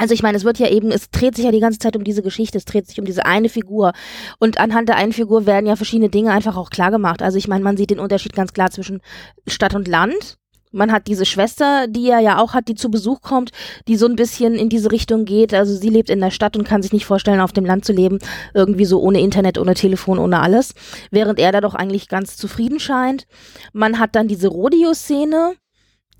also 0.00 0.14
ich 0.14 0.22
meine, 0.22 0.38
es 0.38 0.44
wird 0.44 0.58
ja 0.58 0.68
eben, 0.68 0.90
es 0.90 1.10
dreht 1.10 1.36
sich 1.36 1.44
ja 1.44 1.50
die 1.50 1.60
ganze 1.60 1.78
Zeit 1.78 1.94
um 1.94 2.04
diese 2.04 2.22
Geschichte, 2.22 2.56
es 2.56 2.64
dreht 2.64 2.86
sich 2.86 2.98
um 2.98 3.04
diese 3.04 3.26
eine 3.26 3.50
Figur. 3.50 3.92
Und 4.38 4.58
anhand 4.58 4.88
der 4.88 4.96
einen 4.96 5.12
Figur 5.12 5.44
werden 5.44 5.66
ja 5.66 5.76
verschiedene 5.76 6.08
Dinge 6.08 6.32
einfach 6.32 6.56
auch 6.56 6.70
klar 6.70 6.90
gemacht. 6.90 7.20
Also 7.20 7.36
ich 7.36 7.48
meine, 7.48 7.62
man 7.62 7.76
sieht 7.76 7.90
den 7.90 7.98
Unterschied 8.00 8.32
ganz 8.32 8.54
klar 8.54 8.70
zwischen 8.70 9.02
Stadt 9.46 9.74
und 9.74 9.86
Land. 9.86 10.38
Man 10.72 10.92
hat 10.92 11.08
diese 11.08 11.26
Schwester, 11.26 11.88
die 11.88 12.08
er 12.08 12.20
ja 12.20 12.38
auch 12.38 12.54
hat, 12.54 12.68
die 12.68 12.76
zu 12.76 12.90
Besuch 12.90 13.22
kommt, 13.22 13.50
die 13.88 13.96
so 13.96 14.06
ein 14.06 14.14
bisschen 14.14 14.54
in 14.54 14.68
diese 14.68 14.92
Richtung 14.92 15.24
geht. 15.24 15.52
Also 15.52 15.74
sie 15.74 15.88
lebt 15.88 16.10
in 16.10 16.20
der 16.20 16.30
Stadt 16.30 16.56
und 16.56 16.64
kann 16.64 16.82
sich 16.82 16.92
nicht 16.92 17.06
vorstellen, 17.06 17.40
auf 17.40 17.52
dem 17.52 17.64
Land 17.64 17.84
zu 17.84 17.92
leben. 17.92 18.18
Irgendwie 18.54 18.84
so 18.84 19.00
ohne 19.00 19.20
Internet, 19.20 19.58
ohne 19.58 19.74
Telefon, 19.74 20.18
ohne 20.18 20.40
alles. 20.40 20.74
Während 21.10 21.40
er 21.40 21.50
da 21.50 21.60
doch 21.60 21.74
eigentlich 21.74 22.08
ganz 22.08 22.36
zufrieden 22.36 22.78
scheint. 22.78 23.26
Man 23.72 23.98
hat 23.98 24.14
dann 24.14 24.28
diese 24.28 24.46
Rodeo-Szene, 24.46 25.54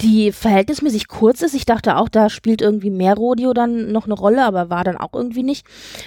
die 0.00 0.32
verhältnismäßig 0.32 1.06
kurz 1.06 1.42
ist. 1.42 1.54
Ich 1.54 1.66
dachte 1.66 1.96
auch, 1.96 2.08
da 2.08 2.28
spielt 2.28 2.60
irgendwie 2.60 2.90
mehr 2.90 3.14
Rodeo 3.14 3.52
dann 3.52 3.92
noch 3.92 4.06
eine 4.06 4.14
Rolle, 4.14 4.44
aber 4.44 4.68
war 4.68 4.82
dann 4.82 4.96
auch 4.96 5.12
irgendwie 5.12 5.44
nicht. 5.44 5.64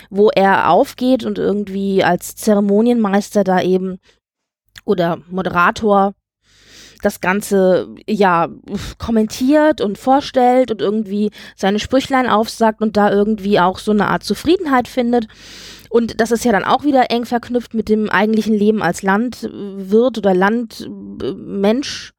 Wo 0.10 0.29
er 0.29 0.69
aufgeht 0.69 1.23
und 1.23 1.38
irgendwie 1.38 2.03
als 2.03 2.36
Zeremonienmeister 2.36 3.43
da 3.43 3.62
eben 3.62 3.99
oder 4.86 5.19
Moderator 5.29 6.13
das 7.04 7.22
Ganze 7.22 7.89
ja 8.08 8.50
kommentiert 8.98 9.82
und 9.82 9.98
vorstellt 9.98 10.72
und 10.72 10.82
irgendwie 10.82 11.32
seine 11.56 11.80
Sprüchlein 11.80 12.28
aufsagt 12.28 12.82
und 12.82 12.98
da 12.98 13.12
irgendwie 13.12 13.60
auch 13.60 13.78
so 13.78 13.92
eine 13.92 14.08
Art 14.08 14.24
Zufriedenheit 14.24 14.88
findet. 14.88 15.28
Und 15.89 16.20
das 16.20 16.32
ist 16.32 16.44
ja 16.44 16.52
dann 16.52 16.63
auch 16.63 16.84
wieder 16.84 17.12
eng 17.12 17.26
verknüpft 17.26 17.74
mit 17.74 17.88
dem 17.89 18.10
eigentlichen 18.10 18.56
Leben 18.56 18.82
als 18.82 19.04
Landwirt 19.04 20.18
oder 20.18 20.34
Landmensch. 20.34 22.13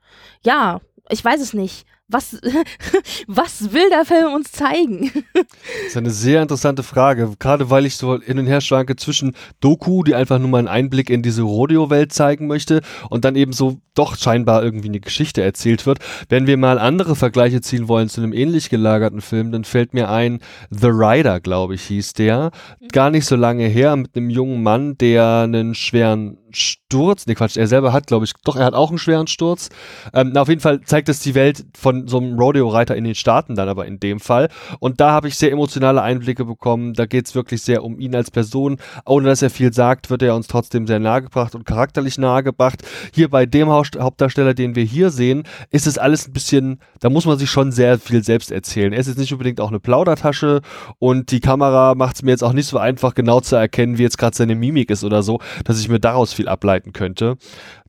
Ja, 0.44 0.80
ich 1.10 1.24
weiß 1.24 1.40
es 1.40 1.54
nicht. 1.54 1.86
Was, 2.08 2.38
was 3.26 3.72
will 3.72 3.88
der 3.88 4.04
Film 4.04 4.34
uns 4.34 4.52
zeigen? 4.52 5.10
Das 5.32 5.88
ist 5.88 5.96
eine 5.96 6.10
sehr 6.10 6.42
interessante 6.42 6.82
Frage, 6.82 7.32
gerade 7.38 7.70
weil 7.70 7.86
ich 7.86 7.96
so 7.96 8.20
hin 8.20 8.38
und 8.38 8.46
her 8.46 8.60
schwanke 8.60 8.96
zwischen 8.96 9.34
Doku, 9.60 10.02
die 10.02 10.14
einfach 10.14 10.38
nur 10.38 10.48
mal 10.48 10.58
einen 10.58 10.68
Einblick 10.68 11.08
in 11.08 11.22
diese 11.22 11.42
Rodeo-Welt 11.42 12.12
zeigen 12.12 12.46
möchte 12.46 12.82
und 13.08 13.24
dann 13.24 13.36
eben 13.36 13.52
so 13.52 13.78
doch 13.94 14.16
scheinbar 14.16 14.62
irgendwie 14.62 14.88
eine 14.88 15.00
Geschichte 15.00 15.42
erzählt 15.42 15.86
wird. 15.86 15.98
Wenn 16.28 16.46
wir 16.46 16.56
mal 16.56 16.78
andere 16.78 17.16
Vergleiche 17.16 17.60
ziehen 17.60 17.88
wollen 17.88 18.08
zu 18.08 18.20
einem 18.20 18.32
ähnlich 18.32 18.68
gelagerten 18.68 19.20
Film, 19.20 19.52
dann 19.52 19.64
fällt 19.64 19.94
mir 19.94 20.10
ein, 20.10 20.40
The 20.70 20.88
Rider, 20.88 21.40
glaube 21.40 21.76
ich, 21.76 21.82
hieß 21.84 22.12
der. 22.14 22.50
Gar 22.92 23.10
nicht 23.10 23.24
so 23.24 23.36
lange 23.36 23.66
her 23.66 23.96
mit 23.96 24.16
einem 24.16 24.30
jungen 24.30 24.62
Mann, 24.62 24.98
der 24.98 25.42
einen 25.44 25.74
schweren 25.74 26.38
Sturz, 26.56 27.26
nee 27.26 27.34
Quatsch, 27.34 27.56
er 27.56 27.66
selber 27.66 27.92
hat, 27.92 28.06
glaube 28.06 28.24
ich, 28.24 28.32
doch, 28.44 28.56
er 28.56 28.64
hat 28.64 28.74
auch 28.74 28.90
einen 28.90 28.98
schweren 28.98 29.26
Sturz. 29.26 29.70
Ähm, 30.12 30.30
na, 30.32 30.42
auf 30.42 30.48
jeden 30.48 30.60
Fall 30.60 30.80
zeigt 30.82 31.08
es 31.08 31.20
die 31.20 31.34
Welt 31.34 31.64
von 31.76 31.93
so 32.06 32.18
einem 32.18 32.38
Rodeo-Reiter 32.38 32.96
in 32.96 33.04
den 33.04 33.14
Staaten 33.14 33.54
dann 33.54 33.68
aber 33.68 33.86
in 33.86 34.00
dem 34.00 34.20
Fall. 34.20 34.48
Und 34.80 35.00
da 35.00 35.10
habe 35.12 35.28
ich 35.28 35.36
sehr 35.36 35.52
emotionale 35.52 36.02
Einblicke 36.02 36.44
bekommen. 36.44 36.94
Da 36.94 37.06
geht 37.06 37.26
es 37.26 37.34
wirklich 37.34 37.62
sehr 37.62 37.84
um 37.84 37.98
ihn 37.98 38.14
als 38.14 38.30
Person. 38.30 38.78
Ohne 39.06 39.28
dass 39.28 39.42
er 39.42 39.50
viel 39.50 39.72
sagt, 39.72 40.10
wird 40.10 40.22
er 40.22 40.34
uns 40.34 40.46
trotzdem 40.46 40.86
sehr 40.86 40.98
nahegebracht 40.98 41.54
und 41.54 41.64
charakterlich 41.64 42.18
nahegebracht. 42.18 42.82
Hier 43.12 43.28
bei 43.30 43.46
dem 43.46 43.68
Hauptdarsteller, 43.68 44.54
den 44.54 44.74
wir 44.74 44.84
hier 44.84 45.10
sehen, 45.10 45.44
ist 45.70 45.86
es 45.86 45.98
alles 45.98 46.28
ein 46.28 46.32
bisschen, 46.32 46.80
da 47.00 47.10
muss 47.10 47.26
man 47.26 47.38
sich 47.38 47.50
schon 47.50 47.72
sehr 47.72 47.98
viel 47.98 48.22
selbst 48.22 48.50
erzählen. 48.50 48.92
Er 48.92 49.00
ist 49.00 49.08
jetzt 49.08 49.18
nicht 49.18 49.32
unbedingt 49.32 49.60
auch 49.60 49.68
eine 49.68 49.80
Plaudertasche 49.80 50.60
und 50.98 51.30
die 51.30 51.40
Kamera 51.40 51.94
macht 51.94 52.16
es 52.16 52.22
mir 52.22 52.30
jetzt 52.30 52.44
auch 52.44 52.52
nicht 52.52 52.66
so 52.66 52.78
einfach, 52.78 53.14
genau 53.14 53.40
zu 53.40 53.56
erkennen, 53.56 53.98
wie 53.98 54.02
jetzt 54.02 54.18
gerade 54.18 54.36
seine 54.36 54.54
Mimik 54.54 54.90
ist 54.90 55.04
oder 55.04 55.22
so, 55.22 55.40
dass 55.64 55.80
ich 55.80 55.88
mir 55.88 56.00
daraus 56.00 56.32
viel 56.32 56.48
ableiten 56.48 56.92
könnte. 56.92 57.36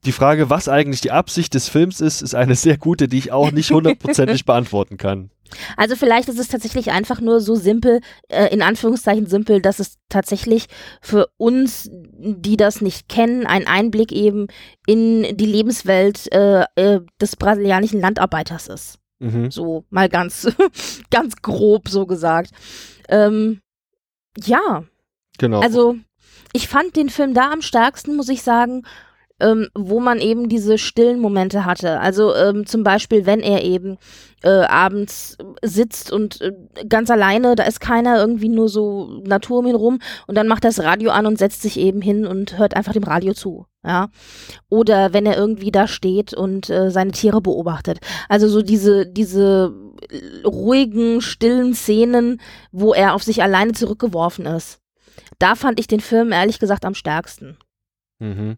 Die 0.05 0.11
Frage, 0.11 0.49
was 0.49 0.69
eigentlich 0.69 1.01
die 1.01 1.11
Absicht 1.11 1.53
des 1.53 1.67
Films 1.67 1.99
ist, 1.99 2.21
ist 2.21 2.35
eine 2.35 2.55
sehr 2.55 2.77
gute, 2.77 3.07
die 3.07 3.17
ich 3.17 3.31
auch 3.31 3.51
nicht 3.51 3.71
hundertprozentig 3.71 4.45
beantworten 4.45 4.97
kann. 4.97 5.31
Also 5.77 5.95
vielleicht 5.95 6.29
ist 6.29 6.39
es 6.39 6.47
tatsächlich 6.47 6.91
einfach 6.91 7.21
nur 7.21 7.39
so 7.39 7.55
simpel, 7.55 8.01
äh, 8.29 8.47
in 8.53 8.61
Anführungszeichen 8.61 9.25
simpel, 9.27 9.61
dass 9.61 9.79
es 9.79 9.97
tatsächlich 10.09 10.67
für 11.01 11.27
uns, 11.37 11.89
die 11.91 12.57
das 12.57 12.81
nicht 12.81 13.09
kennen, 13.09 13.45
ein 13.45 13.67
Einblick 13.67 14.11
eben 14.11 14.47
in 14.85 15.35
die 15.37 15.45
Lebenswelt 15.45 16.31
äh, 16.33 16.65
äh, 16.75 17.01
des 17.21 17.35
brasilianischen 17.35 17.99
Landarbeiters 17.99 18.67
ist. 18.67 18.99
Mhm. 19.19 19.49
So 19.49 19.85
mal 19.89 20.09
ganz, 20.09 20.47
ganz 21.09 21.35
grob 21.41 21.89
so 21.89 22.05
gesagt. 22.05 22.51
Ähm, 23.09 23.61
ja. 24.43 24.83
Genau. 25.37 25.61
Also 25.61 25.95
ich 26.53 26.67
fand 26.67 26.95
den 26.95 27.09
Film 27.09 27.33
da 27.33 27.51
am 27.51 27.61
stärksten, 27.61 28.15
muss 28.15 28.29
ich 28.29 28.41
sagen, 28.41 28.83
ähm, 29.39 29.67
wo 29.75 29.99
man 29.99 30.19
eben 30.19 30.47
diese 30.47 30.77
stillen 30.77 31.19
Momente 31.19 31.65
hatte. 31.65 31.99
Also 31.99 32.33
ähm, 32.35 32.65
zum 32.65 32.83
Beispiel, 32.83 33.25
wenn 33.25 33.41
er 33.41 33.63
eben 33.63 33.97
äh, 34.43 34.49
abends 34.49 35.37
sitzt 35.61 36.11
und 36.11 36.39
äh, 36.41 36.53
ganz 36.87 37.09
alleine, 37.09 37.55
da 37.55 37.63
ist 37.63 37.81
keiner 37.81 38.17
irgendwie 38.17 38.49
nur 38.49 38.69
so 38.69 39.21
Natur 39.25 39.59
um 39.59 39.67
ihn 39.67 39.75
rum 39.75 39.99
und 40.27 40.35
dann 40.35 40.47
macht 40.47 40.63
er 40.63 40.69
das 40.69 40.83
Radio 40.83 41.11
an 41.11 41.25
und 41.25 41.37
setzt 41.37 41.61
sich 41.61 41.77
eben 41.77 42.01
hin 42.01 42.25
und 42.25 42.57
hört 42.57 42.75
einfach 42.75 42.93
dem 42.93 43.03
Radio 43.03 43.33
zu. 43.33 43.65
Ja. 43.83 44.09
Oder 44.69 45.13
wenn 45.13 45.25
er 45.25 45.37
irgendwie 45.37 45.71
da 45.71 45.87
steht 45.87 46.33
und 46.33 46.69
äh, 46.69 46.89
seine 46.89 47.11
Tiere 47.11 47.41
beobachtet. 47.41 47.99
Also 48.29 48.47
so 48.47 48.61
diese, 48.61 49.05
diese 49.05 49.73
ruhigen, 50.45 51.21
stillen 51.21 51.73
Szenen, 51.73 52.39
wo 52.71 52.93
er 52.93 53.13
auf 53.13 53.23
sich 53.23 53.43
alleine 53.43 53.73
zurückgeworfen 53.73 54.45
ist. 54.45 54.79
Da 55.39 55.55
fand 55.55 55.79
ich 55.79 55.87
den 55.87 55.99
Film 55.99 56.31
ehrlich 56.31 56.59
gesagt 56.59 56.85
am 56.85 56.95
stärksten. 56.95 57.57
Mhm. 58.19 58.57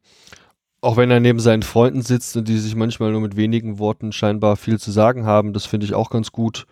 Auch 0.82 0.98
wenn 0.98 1.10
er 1.10 1.20
neben 1.20 1.40
seinen 1.40 1.64
Freunden 1.64 2.02
sitzt 2.02 2.38
und 2.38 2.48
die 2.48 2.58
sich 2.58 2.76
manchmal 2.76 3.12
nur 3.12 3.22
mit 3.22 3.36
wenigen 3.36 3.80
Worten 3.80 4.12
scheinbar 4.12 4.58
viel 4.58 4.80
zu 4.80 4.92
sagen 4.92 5.26
haben, 5.26 5.54
das 5.54 5.66
finde 5.66 5.86
ich 5.86 5.94
auch 5.94 6.10
ganz 6.10 6.32
gut. 6.32 6.68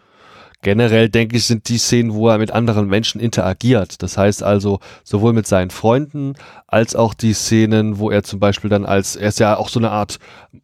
Generell 0.61 1.09
denke 1.09 1.37
ich, 1.37 1.45
sind 1.45 1.69
die 1.69 1.77
Szenen, 1.77 2.13
wo 2.13 2.27
er 2.27 2.39
mit 2.39 2.49
anderen 2.49 2.87
Menschen 2.87 3.21
interagiert. 3.21 4.01
Das 4.01 4.17
heißt 4.17 4.41
also 4.41 4.79
sowohl 5.03 5.31
mit 5.31 5.45
seinen 5.45 5.69
Freunden 5.69 6.33
als 6.65 6.95
auch 6.95 7.13
die 7.13 7.33
Szenen, 7.33 7.99
wo 7.99 8.09
er 8.09 8.23
zum 8.23 8.39
Beispiel 8.39 8.69
dann 8.69 8.83
als, 8.83 9.15
er 9.15 9.29
ist 9.29 9.39
ja 9.39 9.57
auch 9.57 9.69
so 9.69 9.79
eine 9.79 9.91
Art 9.91 10.17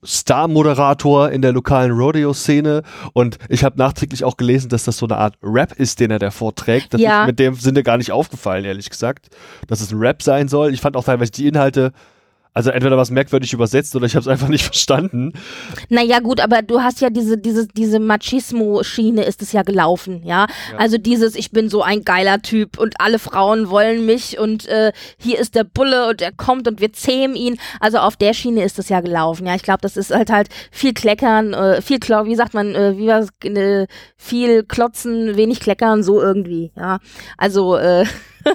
Star-Moderator 0.04 1.30
in 1.30 1.44
der 1.44 1.52
lokalen 1.52 1.92
Rodeo-Szene 1.92 2.82
und 3.14 3.38
ich 3.48 3.64
habe 3.64 3.78
nachträglich 3.78 4.24
auch 4.24 4.38
gelesen, 4.38 4.70
dass 4.70 4.86
das 4.86 4.98
so 4.98 5.06
eine 5.06 5.18
Art 5.18 5.36
Rap 5.44 5.74
ist, 5.74 6.00
den 6.00 6.10
er 6.10 6.18
da 6.20 6.32
vorträgt. 6.32 6.96
Das 6.96 7.02
ja. 7.02 7.22
ist 7.22 7.28
mit 7.28 7.40
dem 7.40 7.54
Sinne 7.54 7.84
gar 7.84 7.98
nicht 7.98 8.12
aufgefallen, 8.12 8.66
ehrlich 8.66 8.90
gesagt, 8.90 9.30
dass 9.68 9.82
es 9.82 9.92
ein 9.92 10.00
Rap 10.00 10.24
sein 10.24 10.48
soll. 10.48 10.74
Ich 10.74 10.82
fand 10.82 10.98
auch 10.98 11.04
teilweise 11.06 11.32
die 11.32 11.48
Inhalte 11.48 11.92
also 12.54 12.70
entweder 12.70 12.98
was 12.98 13.12
merkwürdig 13.12 13.54
übersetzt 13.54 13.96
oder 13.96 14.06
ich 14.06 14.16
habe 14.16 14.22
es 14.22 14.28
einfach 14.28 14.50
nicht 14.50 14.64
verstanden. 14.66 15.32
Naja 15.90 16.20
gut, 16.20 16.42
aber 16.42 16.62
du 16.62 16.82
hast 16.82 17.00
ja 17.00 17.10
diese, 17.10 17.38
diese, 17.38 17.68
diese 17.68 18.00
Machismo-Schiene 18.00 19.24
ist 19.24 19.42
es 19.42 19.54
ja 19.54 19.64
gelaufen, 19.64 20.22
ja? 20.26 20.48
ja? 20.72 20.78
Also 20.78 20.98
dieses, 20.98 21.36
ich 21.36 21.52
bin 21.52 21.70
so 21.70 21.82
ein 21.82 22.04
geiler 22.04 22.42
Typ 22.42 22.78
und 22.78 22.96
alle 23.00 23.20
Frauen 23.20 23.70
wollen 23.70 24.06
mich 24.06 24.38
und 24.38 24.68
äh, 24.68 24.92
hier 25.18 25.40
ist 25.40 25.56
der 25.56 25.64
Bulle 25.64 26.10
und 26.10 26.22
er 26.22 26.34
kommt 26.34 26.68
und 26.68 26.82
wir 26.82 26.92
zähmen 26.92 27.38
ihn. 27.38 27.58
Also 27.80 28.00
auf 28.00 28.18
der 28.18 28.34
Schiene 28.34 28.64
ist 28.64 28.80
es 28.80 28.90
ja 28.90 29.00
gelaufen, 29.00 29.48
ja? 29.48 29.56
Ich 29.56 29.64
glaube, 29.64 29.82
das 29.82 29.96
ist 29.96 30.14
halt 30.14 30.30
halt 30.30 30.50
viel 30.72 30.94
Kleckern, 30.94 31.54
äh, 31.54 31.82
viel 31.82 32.00
Klo 32.00 32.26
wie 32.26 32.36
sagt 32.36 32.54
man, 32.54 32.76
äh, 32.76 32.98
wie 32.98 33.08
war 33.08 33.26
äh, 33.44 33.88
viel 34.18 34.64
Klotzen, 34.64 35.38
wenig 35.38 35.62
Kleckern, 35.62 36.04
so 36.04 36.22
irgendwie, 36.22 36.74
ja? 36.76 37.00
Also 37.38 37.78
äh, 37.78 38.06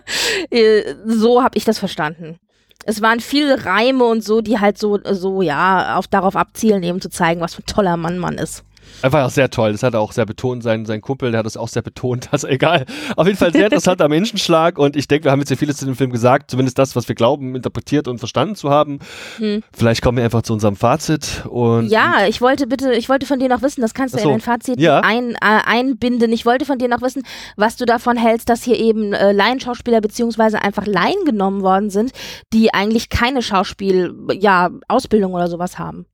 äh 0.50 0.94
so 1.06 1.42
habe 1.42 1.56
ich 1.56 1.64
das 1.64 1.78
verstanden 1.78 2.38
es 2.86 3.02
waren 3.02 3.20
viele 3.20 3.64
Reime 3.64 4.04
und 4.04 4.24
so, 4.24 4.40
die 4.40 4.60
halt 4.60 4.78
so, 4.78 4.98
so, 5.10 5.42
ja, 5.42 5.96
auf, 5.96 6.06
darauf 6.06 6.36
abzielen, 6.36 6.82
eben 6.84 7.00
zu 7.00 7.10
zeigen, 7.10 7.40
was 7.40 7.54
für 7.54 7.62
ein 7.62 7.66
toller 7.66 7.96
Mann 7.96 8.18
man 8.18 8.38
ist. 8.38 8.64
Einfach 9.02 9.24
auch 9.24 9.30
sehr 9.30 9.50
toll. 9.50 9.72
Das 9.72 9.82
hat 9.82 9.94
er 9.94 10.00
auch 10.00 10.12
sehr 10.12 10.26
betont. 10.26 10.62
Sein, 10.62 10.86
sein 10.86 11.00
Kumpel, 11.00 11.30
der 11.30 11.38
hat 11.38 11.46
das 11.46 11.56
auch 11.56 11.68
sehr 11.68 11.82
betont. 11.82 12.28
Also 12.36 12.48
egal. 12.48 12.84
Auf 13.16 13.26
jeden 13.26 13.38
Fall 13.38 13.50
sehr 13.50 13.64
interessanter 13.64 14.08
Menschenschlag. 14.08 14.78
Und 14.78 14.94
ich 14.94 15.08
denke, 15.08 15.24
wir 15.24 15.32
haben 15.32 15.38
jetzt 15.38 15.48
hier 15.48 15.56
vieles 15.56 15.78
zu 15.78 15.86
dem 15.86 15.96
Film 15.96 16.10
gesagt. 16.10 16.50
Zumindest 16.50 16.78
das, 16.78 16.94
was 16.94 17.08
wir 17.08 17.14
glauben, 17.14 17.54
interpretiert 17.56 18.08
und 18.08 18.18
verstanden 18.18 18.56
zu 18.56 18.68
haben. 18.68 18.98
Hm. 19.38 19.62
Vielleicht 19.72 20.02
kommen 20.02 20.18
wir 20.18 20.24
einfach 20.24 20.42
zu 20.42 20.52
unserem 20.52 20.76
Fazit. 20.76 21.46
Und 21.48 21.88
ja, 21.88 22.26
ich 22.26 22.42
wollte 22.42 22.66
bitte, 22.66 22.92
ich 22.92 23.08
wollte 23.08 23.24
von 23.24 23.38
dir 23.38 23.48
noch 23.48 23.62
wissen, 23.62 23.80
das 23.80 23.94
kannst 23.94 24.14
du 24.14 24.18
so. 24.18 24.24
in 24.24 24.30
dein 24.32 24.40
Fazit 24.40 24.78
ja. 24.80 25.00
ein, 25.00 25.32
äh, 25.34 25.38
einbinden. 25.40 26.30
Ich 26.32 26.44
wollte 26.44 26.66
von 26.66 26.78
dir 26.78 26.88
noch 26.88 27.00
wissen, 27.00 27.22
was 27.56 27.76
du 27.76 27.86
davon 27.86 28.18
hältst, 28.18 28.50
dass 28.50 28.62
hier 28.62 28.78
eben 28.78 29.14
äh, 29.14 29.32
Laienschauspieler 29.32 30.02
beziehungsweise 30.02 30.60
einfach 30.60 30.86
Laien 30.86 31.24
genommen 31.24 31.62
worden 31.62 31.88
sind, 31.88 32.12
die 32.52 32.74
eigentlich 32.74 33.08
keine 33.08 33.40
Schauspiel, 33.40 34.14
ja, 34.32 34.70
Ausbildung 34.88 35.32
oder 35.32 35.48
sowas 35.48 35.78
haben. 35.78 36.06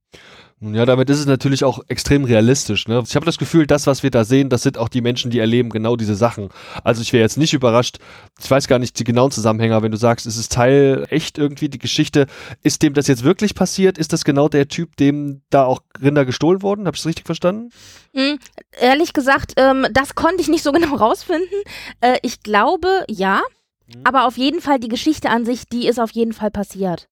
Ja, 0.64 0.86
damit 0.86 1.10
ist 1.10 1.18
es 1.18 1.26
natürlich 1.26 1.64
auch 1.64 1.80
extrem 1.88 2.24
realistisch. 2.24 2.86
Ne? 2.86 3.02
Ich 3.04 3.16
habe 3.16 3.26
das 3.26 3.36
Gefühl, 3.36 3.66
das, 3.66 3.88
was 3.88 4.04
wir 4.04 4.12
da 4.12 4.22
sehen, 4.22 4.48
das 4.48 4.62
sind 4.62 4.78
auch 4.78 4.88
die 4.88 5.00
Menschen, 5.00 5.32
die 5.32 5.40
erleben 5.40 5.70
genau 5.70 5.96
diese 5.96 6.14
Sachen. 6.14 6.50
Also 6.84 7.02
ich 7.02 7.12
wäre 7.12 7.22
jetzt 7.22 7.36
nicht 7.36 7.52
überrascht, 7.52 7.98
ich 8.40 8.48
weiß 8.48 8.68
gar 8.68 8.78
nicht 8.78 8.96
die 8.96 9.02
genauen 9.02 9.32
Zusammenhänge, 9.32 9.82
wenn 9.82 9.90
du 9.90 9.98
sagst, 9.98 10.24
es 10.24 10.36
ist 10.36 10.52
Teil 10.52 11.04
echt 11.10 11.36
irgendwie 11.36 11.68
die 11.68 11.78
Geschichte. 11.78 12.26
Ist 12.62 12.82
dem 12.82 12.94
das 12.94 13.08
jetzt 13.08 13.24
wirklich 13.24 13.56
passiert? 13.56 13.98
Ist 13.98 14.12
das 14.12 14.24
genau 14.24 14.48
der 14.48 14.68
Typ, 14.68 14.94
dem 14.96 15.42
da 15.50 15.64
auch 15.64 15.80
Rinder 16.00 16.24
gestohlen 16.24 16.62
wurden? 16.62 16.86
Habe 16.86 16.94
ich 16.94 17.00
es 17.00 17.06
richtig 17.06 17.26
verstanden? 17.26 17.70
Mhm, 18.12 18.38
ehrlich 18.80 19.12
gesagt, 19.14 19.54
ähm, 19.56 19.88
das 19.92 20.14
konnte 20.14 20.42
ich 20.42 20.48
nicht 20.48 20.62
so 20.62 20.70
genau 20.72 20.94
rausfinden. 20.94 21.58
Äh, 22.00 22.18
ich 22.22 22.44
glaube, 22.44 23.04
ja. 23.08 23.42
Mhm. 23.88 24.02
Aber 24.04 24.26
auf 24.26 24.38
jeden 24.38 24.60
Fall 24.60 24.78
die 24.78 24.88
Geschichte 24.88 25.28
an 25.28 25.44
sich, 25.44 25.66
die 25.66 25.88
ist 25.88 25.98
auf 25.98 26.12
jeden 26.12 26.32
Fall 26.32 26.52
passiert. 26.52 27.08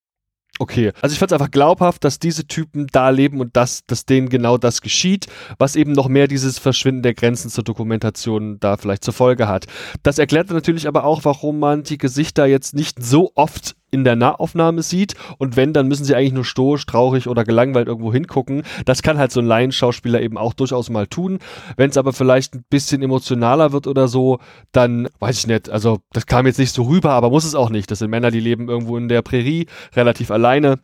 Okay, 0.61 0.93
also 1.01 1.15
ich 1.15 1.19
fand 1.19 1.31
es 1.31 1.33
einfach 1.33 1.51
glaubhaft, 1.51 2.05
dass 2.05 2.19
diese 2.19 2.47
Typen 2.47 2.87
da 2.93 3.09
leben 3.09 3.41
und 3.41 3.57
dass, 3.57 3.87
dass 3.87 4.05
denen 4.05 4.29
genau 4.29 4.59
das 4.59 4.83
geschieht, 4.83 5.27
was 5.57 5.75
eben 5.75 5.93
noch 5.93 6.07
mehr 6.07 6.29
dieses 6.29 6.59
Verschwinden 6.59 7.01
der 7.01 7.15
Grenzen 7.15 7.49
zur 7.49 7.65
Dokumentation 7.65 8.61
da 8.61 8.77
vielleicht 8.77 9.03
zur 9.03 9.15
Folge 9.15 9.49
hat. 9.49 9.65
Das 10.03 10.19
erklärt 10.19 10.51
natürlich 10.51 10.87
aber 10.87 11.05
auch, 11.05 11.25
warum 11.25 11.61
man 11.61 11.85
die 11.85 11.97
Gesichter 11.97 12.45
jetzt 12.45 12.75
nicht 12.75 13.03
so 13.03 13.33
oft 13.37 13.75
in 13.91 14.05
der 14.05 14.17
Nahaufnahme 14.17 14.83
sieht 14.83 15.15
und 15.39 15.57
wenn, 15.57 15.73
dann 15.73 15.89
müssen 15.89 16.05
sie 16.05 16.15
eigentlich 16.15 16.33
nur 16.33 16.45
stoisch, 16.45 16.87
traurig 16.87 17.29
oder 17.29 17.45
gelangweilt 17.45 17.89
irgendwo 17.89 18.13
hingucken. 18.13 18.63
Das 18.85 19.03
kann 19.03 19.19
halt 19.19 19.33
so 19.33 19.41
ein 19.41 19.47
Laienschauspieler 19.47 20.21
eben 20.21 20.39
auch 20.39 20.55
durchaus 20.55 20.91
mal 20.91 21.07
tun. 21.07 21.39
Wenn 21.77 21.91
es 21.91 21.97
aber 21.97 22.13
vielleicht 22.13 22.55
ein 22.55 22.65
bisschen 22.71 23.03
emotionaler 23.03 23.73
wird 23.73 23.87
oder 23.87 24.09
so, 24.09 24.39
dann 24.73 25.09
weiß 25.19 25.39
ich 25.39 25.47
nicht. 25.47 25.71
Also 25.71 25.99
das 26.13 26.27
kam 26.27 26.47
jetzt 26.47 26.59
nicht 26.59 26.75
so 26.75 26.85
rüber, 26.85 27.13
aber 27.13 27.31
muss 27.31 27.45
es 27.45 27.55
auch 27.55 27.71
nicht. 27.71 27.91
Das 27.91 27.99
sind 27.99 28.11
Männer, 28.11 28.31
die 28.31 28.41
leben 28.41 28.69
irgendwo 28.69 28.97
in 28.97 29.09
der 29.09 29.23
Prärie, 29.23 29.67
relativ 29.95 30.31
alleine 30.31 30.79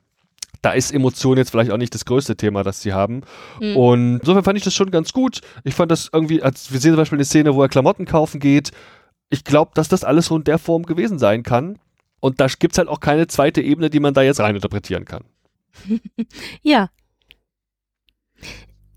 da 0.62 0.72
ist 0.72 0.92
Emotion 0.92 1.36
jetzt 1.36 1.50
vielleicht 1.50 1.70
auch 1.70 1.76
nicht 1.76 1.94
das 1.94 2.04
größte 2.04 2.36
Thema, 2.36 2.64
das 2.64 2.82
sie 2.82 2.92
haben. 2.92 3.22
Mhm. 3.60 3.76
Und 3.76 4.18
insofern 4.18 4.42
fand 4.42 4.58
ich 4.58 4.64
das 4.64 4.74
schon 4.74 4.90
ganz 4.90 5.12
gut. 5.12 5.40
Ich 5.62 5.74
fand 5.74 5.92
das 5.92 6.10
irgendwie, 6.12 6.42
als 6.42 6.72
wir 6.72 6.80
sehen 6.80 6.92
zum 6.92 6.96
Beispiel 6.96 7.18
eine 7.18 7.24
Szene, 7.24 7.54
wo 7.54 7.62
er 7.62 7.68
Klamotten 7.68 8.04
kaufen 8.04 8.40
geht. 8.40 8.72
Ich 9.30 9.44
glaube, 9.44 9.70
dass 9.74 9.88
das 9.88 10.02
alles 10.02 10.26
so 10.26 10.36
in 10.36 10.42
der 10.42 10.58
Form 10.58 10.82
gewesen 10.82 11.20
sein 11.20 11.44
kann. 11.44 11.78
Und 12.26 12.40
da 12.40 12.48
gibt 12.48 12.72
es 12.72 12.78
halt 12.78 12.88
auch 12.88 12.98
keine 12.98 13.28
zweite 13.28 13.60
Ebene, 13.60 13.88
die 13.88 14.00
man 14.00 14.12
da 14.12 14.20
jetzt 14.20 14.40
reininterpretieren 14.40 15.04
kann. 15.04 15.22
ja. 16.62 16.90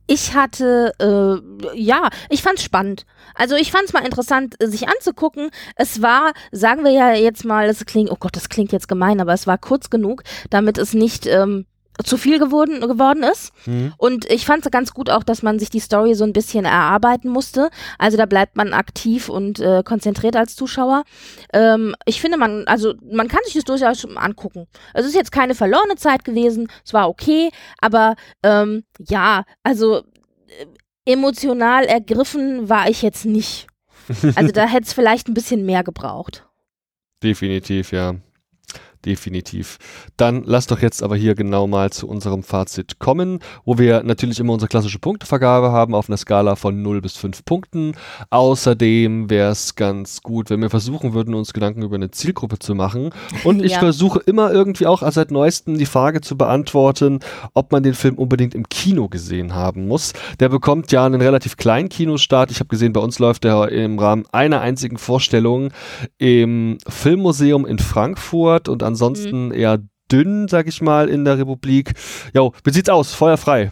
Ich 0.07 0.33
hatte, 0.33 0.93
äh, 0.97 1.79
ja, 1.79 2.09
ich 2.31 2.41
fand's 2.41 2.63
spannend. 2.63 3.05
Also 3.35 3.55
ich 3.55 3.71
fand's 3.71 3.93
mal 3.93 4.03
interessant, 4.03 4.55
sich 4.59 4.89
anzugucken. 4.89 5.51
Es 5.75 6.01
war, 6.01 6.33
sagen 6.51 6.83
wir 6.83 6.89
ja 6.89 7.13
jetzt 7.13 7.45
mal, 7.45 7.69
es 7.69 7.85
klingt, 7.85 8.09
oh 8.09 8.17
Gott, 8.19 8.35
das 8.35 8.49
klingt 8.49 8.71
jetzt 8.71 8.87
gemein, 8.87 9.21
aber 9.21 9.33
es 9.33 9.45
war 9.45 9.59
kurz 9.59 9.91
genug, 9.91 10.23
damit 10.49 10.79
es 10.79 10.95
nicht 10.95 11.27
ähm, 11.27 11.67
zu 12.03 12.17
viel 12.17 12.39
geworden, 12.39 12.79
geworden 12.81 13.23
ist. 13.23 13.51
Mhm. 13.65 13.93
Und 13.97 14.29
ich 14.31 14.45
fand 14.45 14.65
es 14.65 14.71
ganz 14.71 14.93
gut 14.93 15.09
auch, 15.09 15.23
dass 15.23 15.43
man 15.43 15.59
sich 15.59 15.69
die 15.69 15.79
Story 15.79 16.15
so 16.15 16.23
ein 16.23 16.33
bisschen 16.33 16.65
erarbeiten 16.65 17.29
musste. 17.29 17.69
Also 17.97 18.17
da 18.17 18.25
bleibt 18.25 18.55
man 18.55 18.73
aktiv 18.73 19.29
und 19.29 19.59
äh, 19.59 19.83
konzentriert 19.83 20.35
als 20.35 20.55
Zuschauer. 20.55 21.03
Ähm, 21.53 21.95
ich 22.05 22.21
finde, 22.21 22.37
man, 22.37 22.67
also 22.67 22.93
man 23.11 23.27
kann 23.27 23.41
sich 23.45 23.53
das 23.53 23.63
durchaus 23.63 24.05
angucken. 24.15 24.67
Es 24.93 25.05
ist 25.05 25.15
jetzt 25.15 25.31
keine 25.31 25.55
verlorene 25.55 25.95
Zeit 25.95 26.23
gewesen, 26.23 26.67
es 26.85 26.93
war 26.93 27.09
okay, 27.09 27.49
aber 27.79 28.15
ähm, 28.43 28.83
ja, 29.07 29.43
also 29.63 29.97
äh, 29.97 30.65
emotional 31.05 31.85
ergriffen 31.85 32.69
war 32.69 32.89
ich 32.89 33.01
jetzt 33.01 33.25
nicht. 33.25 33.67
Also 34.35 34.51
da 34.51 34.65
hätte 34.65 34.87
es 34.87 34.93
vielleicht 34.93 35.27
ein 35.27 35.35
bisschen 35.35 35.67
mehr 35.67 35.83
gebraucht. 35.83 36.47
Definitiv, 37.21 37.91
ja 37.91 38.15
definitiv. 39.05 39.77
Dann 40.17 40.43
lass 40.45 40.67
doch 40.67 40.81
jetzt 40.81 41.03
aber 41.03 41.15
hier 41.15 41.35
genau 41.35 41.67
mal 41.67 41.91
zu 41.91 42.07
unserem 42.07 42.43
Fazit 42.43 42.99
kommen, 42.99 43.39
wo 43.65 43.77
wir 43.77 44.03
natürlich 44.03 44.39
immer 44.39 44.53
unsere 44.53 44.69
klassische 44.69 44.99
Punktevergabe 44.99 45.71
haben 45.71 45.95
auf 45.95 46.09
einer 46.09 46.17
Skala 46.17 46.55
von 46.55 46.81
0 46.81 47.01
bis 47.01 47.15
5 47.17 47.45
Punkten. 47.45 47.93
Außerdem 48.29 49.29
wäre 49.29 49.51
es 49.51 49.75
ganz 49.75 50.21
gut, 50.21 50.49
wenn 50.49 50.61
wir 50.61 50.69
versuchen 50.69 51.13
würden, 51.13 51.33
uns 51.33 51.53
Gedanken 51.53 51.81
über 51.81 51.95
eine 51.95 52.11
Zielgruppe 52.11 52.59
zu 52.59 52.75
machen. 52.75 53.11
Und 53.43 53.61
ich 53.63 53.73
ja. 53.73 53.79
versuche 53.79 54.19
immer 54.19 54.51
irgendwie 54.51 54.87
auch 54.87 55.09
seit 55.11 55.31
neuestem 55.31 55.77
die 55.77 55.85
Frage 55.85 56.21
zu 56.21 56.37
beantworten, 56.37 57.19
ob 57.53 57.71
man 57.71 57.83
den 57.83 57.93
Film 57.93 58.15
unbedingt 58.15 58.53
im 58.55 58.67
Kino 58.69 59.07
gesehen 59.07 59.55
haben 59.55 59.87
muss. 59.87 60.13
Der 60.39 60.49
bekommt 60.49 60.91
ja 60.91 61.05
einen 61.05 61.21
relativ 61.21 61.57
kleinen 61.57 61.89
Kinostart. 61.89 62.51
Ich 62.51 62.59
habe 62.59 62.67
gesehen, 62.67 62.93
bei 62.93 63.01
uns 63.01 63.19
läuft 63.19 63.45
er 63.45 63.69
im 63.69 63.97
Rahmen 63.99 64.25
einer 64.31 64.61
einzigen 64.61 64.97
Vorstellung 64.97 65.71
im 66.17 66.77
Filmmuseum 66.87 67.65
in 67.65 67.79
Frankfurt 67.79 68.69
und 68.69 68.83
ansonsten 68.89 69.47
mhm. 69.47 69.53
eher 69.53 69.79
dünn, 70.11 70.47
sag 70.47 70.67
ich 70.67 70.81
mal, 70.81 71.09
in 71.09 71.25
der 71.25 71.37
Republik. 71.37 71.93
Jo, 72.33 72.53
wie 72.63 72.71
sieht's 72.71 72.89
aus? 72.89 73.13
Feuer 73.13 73.37
frei. 73.37 73.71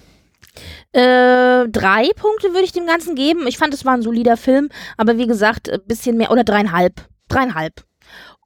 Äh, 0.91 1.67
drei 1.69 2.09
Punkte 2.15 2.49
würde 2.49 2.63
ich 2.63 2.71
dem 2.71 2.87
Ganzen 2.87 3.15
geben. 3.15 3.47
Ich 3.47 3.57
fand, 3.57 3.73
es 3.73 3.85
war 3.85 3.93
ein 3.93 4.01
solider 4.01 4.37
Film, 4.37 4.69
aber 4.97 5.17
wie 5.17 5.27
gesagt, 5.27 5.69
ein 5.69 5.81
bisschen 5.85 6.17
mehr 6.17 6.31
oder 6.31 6.43
dreieinhalb. 6.43 7.05
Dreieinhalb. 7.27 7.83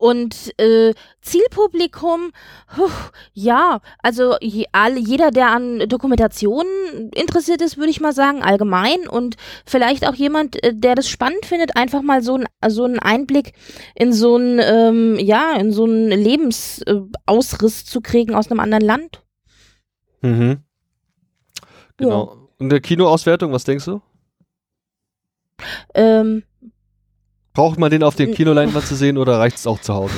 Und 0.01 0.59
äh, 0.59 0.95
Zielpublikum, 1.21 2.31
puh, 2.75 2.89
ja, 3.33 3.81
also 4.01 4.35
je, 4.41 4.65
all, 4.71 4.97
jeder, 4.97 5.29
der 5.29 5.51
an 5.51 5.87
Dokumentationen 5.87 7.11
interessiert 7.13 7.61
ist, 7.61 7.77
würde 7.77 7.91
ich 7.91 8.01
mal 8.01 8.11
sagen, 8.11 8.41
allgemein. 8.41 9.07
Und 9.07 9.35
vielleicht 9.63 10.07
auch 10.07 10.15
jemand, 10.15 10.63
äh, 10.63 10.73
der 10.73 10.95
das 10.95 11.07
spannend 11.07 11.45
findet, 11.45 11.75
einfach 11.75 12.01
mal 12.01 12.23
so, 12.23 12.35
ein, 12.35 12.47
so 12.67 12.83
einen 12.83 12.97
Einblick 12.97 13.53
in 13.93 14.11
so 14.11 14.37
einen, 14.37 14.59
ähm, 14.59 15.19
ja, 15.19 15.53
in 15.59 15.71
so 15.71 15.83
einen 15.83 16.09
Lebensausriss 16.09 17.85
zu 17.85 18.01
kriegen 18.01 18.33
aus 18.33 18.49
einem 18.49 18.59
anderen 18.59 18.83
Land. 18.83 19.21
Mhm. 20.21 20.63
Genau. 21.97 22.25
Ja. 22.25 22.47
Und 22.57 22.69
der 22.69 22.81
Kinoauswertung, 22.81 23.51
was 23.51 23.65
denkst 23.65 23.85
du? 23.85 24.01
Ähm, 25.93 26.41
Braucht 27.53 27.79
man 27.79 27.91
den 27.91 28.03
auf 28.03 28.15
dem 28.15 28.33
Kinoleinwand 28.33 28.85
zu 28.85 28.95
sehen 28.95 29.17
oder 29.17 29.39
reicht 29.39 29.57
es 29.57 29.67
auch 29.67 29.79
zu 29.79 29.93
Hause? 29.93 30.13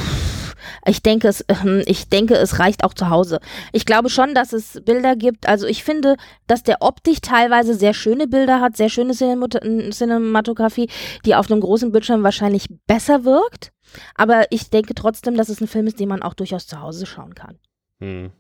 Ich 0.86 1.02
denke, 1.02 1.28
es, 1.30 1.46
ähm, 1.48 1.82
ich 1.86 2.10
denke, 2.10 2.36
es 2.36 2.60
reicht 2.60 2.84
auch 2.84 2.94
zu 2.94 3.10
Hause. 3.10 3.40
Ich 3.72 3.86
glaube 3.86 4.10
schon, 4.10 4.36
dass 4.36 4.54
es 4.54 4.82
Bilder 4.84 5.16
gibt. 5.16 5.48
Also 5.48 5.66
ich 5.66 5.84
finde, 5.84 6.18
dass 6.48 6.64
der 6.64 6.82
optisch 6.82 7.22
teilweise 7.22 7.74
sehr 7.74 7.94
schöne 7.94 8.28
Bilder 8.28 8.60
hat, 8.60 8.76
sehr 8.76 8.90
schöne 8.90 9.14
Cinematografie, 9.14 10.90
die 11.26 11.36
auf 11.36 11.50
einem 11.50 11.62
großen 11.62 11.92
Bildschirm 11.92 12.24
wahrscheinlich 12.24 12.68
besser 12.86 13.24
wirkt. 13.24 13.72
Aber 14.16 14.46
ich 14.50 14.70
denke 14.70 14.94
trotzdem, 14.94 15.38
dass 15.38 15.50
es 15.50 15.62
ein 15.62 15.68
Film 15.68 15.88
ist, 15.88 16.00
den 16.00 16.10
man 16.10 16.22
auch 16.22 16.34
durchaus 16.34 16.68
zu 16.68 16.82
Hause 16.82 17.06
schauen 17.06 17.34
kann. 17.34 17.58
Hm. 18.02 18.32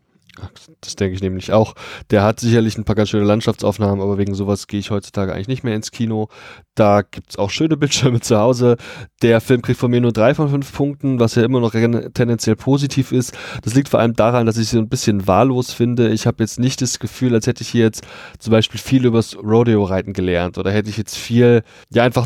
Das 0.81 0.95
denke 0.95 1.15
ich 1.15 1.21
nämlich 1.21 1.53
auch. 1.53 1.75
Der 2.09 2.23
hat 2.23 2.39
sicherlich 2.39 2.77
ein 2.77 2.85
paar 2.85 2.95
ganz 2.95 3.09
schöne 3.09 3.23
Landschaftsaufnahmen, 3.25 4.01
aber 4.01 4.17
wegen 4.17 4.33
sowas 4.33 4.65
gehe 4.65 4.79
ich 4.79 4.89
heutzutage 4.89 5.31
eigentlich 5.31 5.47
nicht 5.47 5.63
mehr 5.63 5.75
ins 5.75 5.91
Kino. 5.91 6.27
Da 6.73 7.03
gibt 7.03 7.31
es 7.31 7.37
auch 7.37 7.51
schöne 7.51 7.77
Bildschirme 7.77 8.19
zu 8.21 8.37
Hause. 8.37 8.77
Der 9.21 9.41
Film 9.41 9.61
kriegt 9.61 9.79
von 9.79 9.91
mir 9.91 10.01
nur 10.01 10.11
drei 10.11 10.33
von 10.33 10.49
fünf 10.49 10.73
Punkten, 10.73 11.19
was 11.19 11.35
ja 11.35 11.43
immer 11.43 11.59
noch 11.59 11.71
tendenziell 11.71 12.55
positiv 12.55 13.11
ist. 13.11 13.37
Das 13.61 13.75
liegt 13.75 13.89
vor 13.89 13.99
allem 13.99 14.13
daran, 14.13 14.47
dass 14.47 14.57
ich 14.57 14.69
sie 14.69 14.79
ein 14.79 14.89
bisschen 14.89 15.27
wahllos 15.27 15.71
finde. 15.71 16.09
Ich 16.09 16.25
habe 16.25 16.43
jetzt 16.43 16.59
nicht 16.59 16.81
das 16.81 16.97
Gefühl, 16.97 17.35
als 17.35 17.45
hätte 17.45 17.61
ich 17.61 17.69
hier 17.69 17.83
jetzt 17.83 18.03
zum 18.39 18.51
Beispiel 18.51 18.79
viel 18.79 19.05
übers 19.05 19.37
Rodeo-Reiten 19.37 20.13
gelernt 20.13 20.57
oder 20.57 20.71
hätte 20.71 20.89
ich 20.89 20.97
jetzt 20.97 21.15
viel, 21.15 21.61
ja 21.91 22.03
einfach 22.03 22.25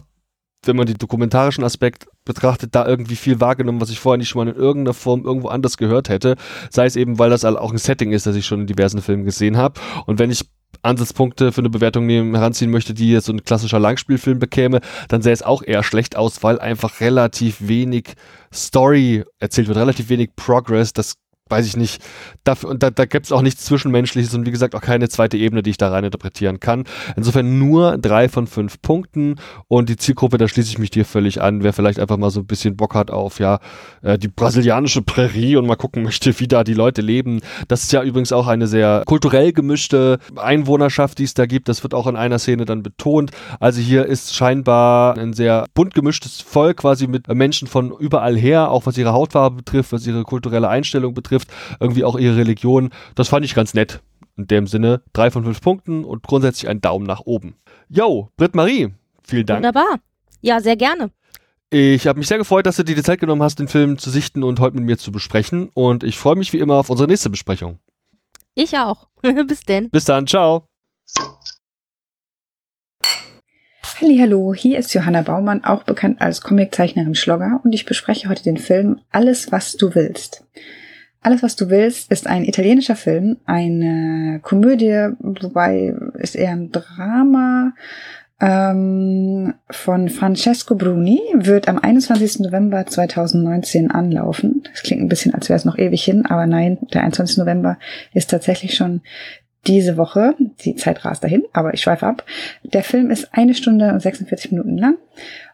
wenn 0.64 0.76
man 0.76 0.88
den 0.88 0.97
dokumentarischen 0.97 1.64
Aspekt 1.64 2.08
betrachtet, 2.26 2.76
da 2.76 2.86
irgendwie 2.86 3.16
viel 3.16 3.39
wahrgenommen, 3.39 3.82
was 3.82 3.89
ich 3.89 3.99
vorher 3.99 4.18
nicht 4.18 4.30
schon 4.30 4.45
mal 4.45 4.51
in 4.51 4.58
irgendeiner 4.58 4.93
Form 4.93 5.24
irgendwo 5.24 5.47
anders 5.47 5.78
gehört 5.78 6.10
hätte. 6.10 6.36
Sei 6.70 6.86
es 6.86 6.95
eben, 6.95 7.20
weil 7.20 7.30
das 7.30 7.45
auch 7.45 7.72
ein 7.72 7.78
Setting 7.78 8.12
ist, 8.12 8.26
das 8.26 8.36
ich 8.36 8.45
schon 8.45 8.62
in 8.62 8.68
diversen 8.68 9.01
Filmen 9.01 9.26
gesehen 9.26 9.58
habe. 9.58 9.80
Und 10.05 10.20
wenn 10.20 10.32
ich 10.32 10.45
Ansatzpunkte 10.82 11.51
für 11.51 11.62
eine 11.62 11.70
Bewertung 11.70 12.05
nehmen, 12.05 12.36
heranziehen 12.36 12.72
möchte, 12.72 12.93
die 12.93 13.12
jetzt 13.12 13.26
so 13.26 13.34
ein 13.34 13.43
klassischer 13.43 13.80
Langspielfilm 13.80 14.39
bekäme, 14.39 14.82
dann 15.08 15.22
sähe 15.22 15.34
es 15.34 15.43
auch 15.43 15.64
eher 15.64 15.84
schlecht 15.84 16.16
aus, 16.16 16.43
weil 16.43 16.60
einfach 16.60 16.99
relativ 16.99 17.68
wenig 17.68 18.14
Story 18.53 19.24
erzählt 19.39 19.68
wird, 19.68 19.78
relativ 19.78 20.10
wenig 20.10 20.36
Progress. 20.36 20.93
Das 20.93 21.16
weiß 21.50 21.66
ich 21.66 21.78
nicht, 21.78 22.02
dafür, 22.43 22.70
und 22.70 22.84
da, 22.84 22.89
da 22.89 23.06
gibt 23.06 23.26
es 23.26 23.32
auch 23.32 23.41
nichts 23.41 23.66
Zwischenmenschliches 23.66 24.34
und 24.34 24.45
wie 24.45 24.52
gesagt 24.52 24.76
auch 24.76 24.82
keine 24.82 25.10
zweite 25.10 25.38
Ebene, 25.38 25.64
die 25.64 25.72
ich 25.72 25.78
da 25.78 25.89
rein 25.89 26.04
interpretieren 26.04 26.60
kann. 26.60 26.86
Insofern 27.16 27.60
nur 27.60 27.98
drei 27.98 28.30
von 28.30 28.48
fünf 28.48 28.82
Punkten 28.82 29.36
und 29.68 29.89
die 29.89 29.98
Zielgruppe, 29.98 30.38
da 30.38 30.48
schließe 30.48 30.70
ich 30.70 30.78
mich 30.78 30.91
dir 30.91 31.06
völlig 31.06 31.41
an, 31.41 31.64
wer 31.64 31.74
vielleicht 31.74 32.00
einfach 32.00 32.18
mal 32.18 32.30
so 32.30 32.41
ein 32.41 32.48
bisschen 32.48 32.76
Bock 32.76 32.95
hat 32.95 33.12
auf, 33.12 33.39
ja, 33.39 33.60
äh, 34.02 34.18
die 34.18 34.28
brasilianische 34.28 35.02
Prärie 35.02 35.56
und 35.56 35.66
mal 35.66 35.76
gucken 35.76 36.04
möchte, 36.08 36.39
wie 36.39 36.48
da 36.48 36.64
die 36.64 36.74
Leute 36.74 37.02
leben. 37.02 37.41
Das 37.68 37.84
ist 37.84 37.91
ja 37.91 38.04
übrigens 38.04 38.32
auch 38.32 38.48
eine 38.48 38.68
sehr 38.68 39.04
kulturell 39.06 39.54
gemischte 39.54 40.20
Einwohnerschaft, 40.36 41.20
die 41.20 41.24
es 41.24 41.34
da 41.34 41.45
gibt. 41.45 41.70
Das 41.70 41.84
wird 41.84 41.93
auch 41.93 42.08
in 42.08 42.16
einer 42.16 42.39
Szene 42.39 42.66
dann 42.66 42.84
betont. 42.84 43.32
Also 43.60 43.82
hier 43.82 44.06
ist 44.06 44.36
scheinbar 44.36 45.18
ein 45.18 45.34
sehr 45.34 45.66
bunt 45.74 45.93
gemischtes 45.93 46.41
Volk, 46.41 46.78
quasi 46.78 47.08
mit 47.08 47.28
Menschen 47.28 47.68
von 47.68 47.91
überall 47.91 48.36
her, 48.36 48.72
auch 48.72 48.86
was 48.86 48.98
ihre 48.98 49.14
Hautfarbe 49.14 49.58
betrifft, 49.58 49.91
was 49.91 50.06
ihre 50.08 50.24
kulturelle 50.24 50.70
Einstellung 50.70 51.14
betrifft 51.14 51.36
betrifft, 51.38 51.51
irgendwie 51.79 52.03
auch 52.03 52.17
ihre 52.17 52.38
Religion. 52.38 52.89
Das 53.15 53.29
fand 53.29 53.45
ich 53.45 53.55
ganz 53.55 53.73
nett. 53.73 54.01
In 54.38 54.47
dem 54.47 54.67
Sinne, 54.67 55.01
drei 55.13 55.31
von 55.31 55.43
fünf 55.43 55.61
Punkten 55.61 56.03
und 56.03 56.23
grundsätzlich 56.23 56.69
ein 56.69 56.79
Daumen 56.79 57.05
nach 57.05 57.21
oben. 57.21 57.55
Yo, 57.89 58.29
Britt-Marie, 58.38 58.93
vielen 59.23 59.45
Dank. 59.45 59.59
Wunderbar. 59.59 59.99
Ja, 60.41 60.59
sehr 60.59 60.75
gerne. 60.75 61.09
Ich 61.69 62.07
habe 62.07 62.19
mich 62.19 62.27
sehr 62.27 62.38
gefreut, 62.38 62.65
dass 62.65 62.77
du 62.77 62.83
dir 62.83 62.95
die 62.95 63.03
Zeit 63.03 63.19
genommen 63.19 63.41
hast, 63.41 63.59
den 63.59 63.67
Film 63.67 63.97
zu 63.97 64.09
sichten 64.09 64.43
und 64.43 64.59
heute 64.59 64.77
mit 64.77 64.85
mir 64.85 64.97
zu 64.97 65.11
besprechen. 65.11 65.69
Und 65.73 66.03
ich 66.03 66.17
freue 66.17 66.35
mich 66.35 66.53
wie 66.53 66.59
immer 66.59 66.75
auf 66.75 66.89
unsere 66.89 67.09
nächste 67.09 67.29
Besprechung. 67.29 67.79
Ich 68.53 68.77
auch. 68.77 69.07
Bis 69.47 69.61
denn. 69.61 69.89
Bis 69.89 70.05
dann. 70.05 70.27
Ciao. 70.27 70.67
Hallo, 73.99 74.53
hier 74.53 74.77
ist 74.77 74.93
Johanna 74.93 75.23
Baumann, 75.23 75.63
auch 75.63 75.81
bekannt 75.81 76.21
als 76.21 76.41
Comiczeichnerin 76.41 77.15
Schlogger, 77.15 77.61
und 77.63 77.73
ich 77.73 77.85
bespreche 77.85 78.29
heute 78.29 78.43
den 78.43 78.57
Film 78.57 78.99
Alles, 79.09 79.51
was 79.51 79.75
du 79.75 79.95
willst. 79.95 80.45
Alles, 81.22 81.43
was 81.43 81.55
du 81.55 81.70
willst, 81.70 82.11
ist 82.11 82.28
ein 82.28 82.45
italienischer 82.45 82.95
Film, 82.95 83.38
eine 83.45 84.39
Komödie, 84.43 85.09
wobei 85.20 85.93
ist 86.20 86.36
eher 86.36 86.51
ein 86.51 86.72
Drama 86.72 87.74
ähm, 88.39 89.55
von 89.70 90.09
Francesco 90.09 90.76
Bruni, 90.76 91.20
wird 91.34 91.68
am 91.68 91.80
21. 91.80 92.39
November 92.39 92.86
2019 92.86 93.89
anlaufen. 93.89 94.63
Das 94.72 94.84
klingt 94.84 95.01
ein 95.01 95.09
bisschen, 95.09 95.34
als 95.34 95.49
wäre 95.49 95.57
es 95.57 95.65
noch 95.65 95.78
ewig 95.78 96.03
hin, 96.03 96.26
aber 96.26 96.45
nein, 96.45 96.78
der 96.93 97.01
21. 97.01 97.38
November 97.38 97.78
ist 98.13 98.30
tatsächlich 98.30 98.76
schon 98.76 99.01
diese 99.65 99.97
Woche. 99.97 100.36
Die 100.63 100.76
Zeit 100.76 101.03
rast 101.03 101.24
dahin, 101.24 101.43
aber 101.51 101.74
ich 101.74 101.82
schweife 101.82 102.05
ab. 102.05 102.24
Der 102.63 102.84
Film 102.84 103.09
ist 103.09 103.30
eine 103.34 103.53
Stunde 103.53 103.91
und 103.91 104.01
46 104.01 104.51
Minuten 104.51 104.78
lang 104.78 104.97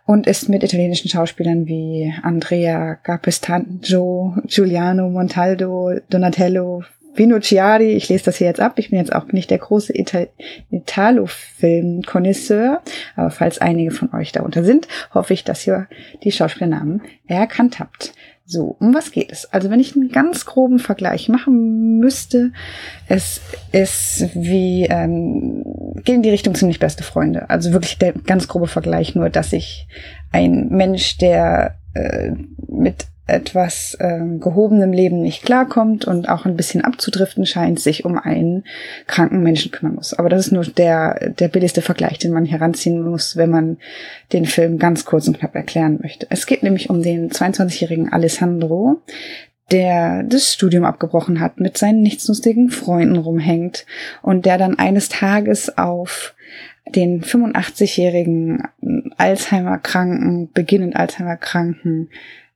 und 0.06 0.28
ist 0.28 0.50
mit 0.50 0.64
italienischen 0.64 1.10
Schauspielern 1.10 1.66
wie 1.66 2.14
Andrea 2.24 2.96
Capistanjo, 2.96 4.36
Giuliano 4.46 5.10
Montaldo, 5.10 5.94
Donatello, 6.10 6.84
Vino 7.16 7.40
Ciari, 7.40 7.94
ich 7.94 8.10
lese 8.10 8.26
das 8.26 8.38
hier 8.38 8.48
jetzt 8.48 8.60
ab, 8.60 8.74
ich 8.78 8.90
bin 8.90 8.98
jetzt 8.98 9.14
auch 9.14 9.28
nicht 9.28 9.52
der 9.52 9.60
große 9.60 9.96
Ital 9.96 10.30
Italo-Film-Konnoisseur, 10.72 12.82
aber 13.16 13.30
falls 13.30 13.60
einige 13.60 13.92
von 13.92 14.12
euch 14.14 14.32
darunter 14.32 14.64
sind, 14.64 14.88
hoffe 15.14 15.34
ich, 15.34 15.44
dass 15.44 15.68
ihr 15.68 15.88
die 16.24 16.32
Schauspielernamen 16.32 17.04
erkannt 17.28 17.80
habt. 17.80 18.16
So, 18.46 18.76
um 18.80 18.94
was 18.94 19.12
geht 19.12 19.32
es? 19.32 19.46
Also 19.54 19.70
wenn 19.70 19.80
ich 19.80 19.96
einen 19.96 20.10
ganz 20.10 20.46
groben 20.46 20.80
Vergleich 20.80 21.30
machen 21.30 22.00
müsste, 22.00 22.52
es 23.08 23.40
ist 23.72 24.30
wie, 24.34 24.86
ähm, 24.90 25.64
geht 26.04 26.16
in 26.16 26.24
die 26.24 26.30
Richtung 26.30 26.54
ziemlich 26.54 26.80
beste 26.80 27.04
Freunde. 27.04 27.50
Also 27.50 27.72
wirklich 27.72 27.98
der 27.98 28.12
ganz 28.12 28.50
grobe 28.50 28.68
Vergleich, 28.68 29.16
nur 29.16 29.30
dass 29.30 29.54
ich 29.54 29.88
ein 30.32 30.68
Mensch, 30.70 31.18
der 31.18 31.78
äh, 31.94 32.32
mit 32.68 33.06
etwas 33.26 33.96
äh, 34.00 34.20
gehobenem 34.40 34.92
Leben 34.92 35.22
nicht 35.22 35.44
klarkommt 35.44 36.06
und 36.06 36.28
auch 36.28 36.46
ein 36.46 36.58
bisschen 36.58 36.84
abzudriften 36.84 37.46
scheint, 37.46 37.80
sich 37.80 38.04
um 38.04 38.18
einen 38.18 38.66
kranken 39.08 39.42
Menschen 39.42 39.72
kümmern 39.72 39.96
muss. 39.96 40.14
Aber 40.14 40.28
das 40.28 40.48
ist 40.48 40.52
nur 40.52 40.66
der, 40.66 41.32
der 41.32 41.48
billigste 41.48 41.82
Vergleich, 41.82 42.18
den 42.18 42.34
man 42.34 42.46
heranziehen 42.46 43.02
muss, 43.02 43.38
wenn 43.38 43.50
man 43.50 43.78
den 44.34 44.46
Film 44.46 44.78
ganz 44.78 45.06
kurz 45.06 45.28
und 45.28 45.40
knapp 45.40 45.56
erklären 45.56 46.00
möchte. 46.02 46.28
Es 46.30 46.46
geht 46.46 46.64
nämlich 46.64 46.90
um 46.90 47.02
den 47.02 47.30
22-jährigen 47.30 48.12
Alessandro, 48.12 49.02
der 49.72 50.24
das 50.24 50.54
Studium 50.54 50.84
abgebrochen 50.84 51.40
hat, 51.40 51.62
mit 51.62 51.78
seinen 51.78 52.02
nichtslustigen 52.02 52.70
Freunden 52.70 53.16
rumhängt 53.16 53.86
und 54.22 54.46
der 54.46 54.58
dann 54.58 54.78
eines 54.78 55.08
Tages 55.08 55.78
auf 55.78 56.36
den 56.94 57.24
85-jährigen 57.24 58.64
Alzheimer-Kranken, 59.18 60.52
beginnend 60.52 60.98
Alzheimer-Kranken 60.98 62.10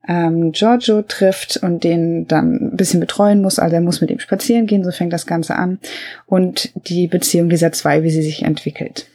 ähm, 0.07 0.51
Giorgio 0.51 1.01
trifft 1.01 1.57
und 1.57 1.83
den 1.83 2.27
dann 2.27 2.73
ein 2.73 2.77
bisschen 2.77 2.99
betreuen 2.99 3.41
muss. 3.41 3.59
Also 3.59 3.75
er 3.75 3.81
muss 3.81 4.01
mit 4.01 4.09
ihm 4.09 4.19
spazieren 4.19 4.67
gehen, 4.67 4.83
so 4.83 4.91
fängt 4.91 5.13
das 5.13 5.25
Ganze 5.25 5.55
an. 5.55 5.79
Und 6.25 6.71
die 6.87 7.07
Beziehung 7.07 7.49
dieser 7.49 7.71
zwei, 7.71 8.03
wie 8.03 8.09
sie 8.09 8.23
sich 8.23 8.43
entwickelt. 8.43 9.07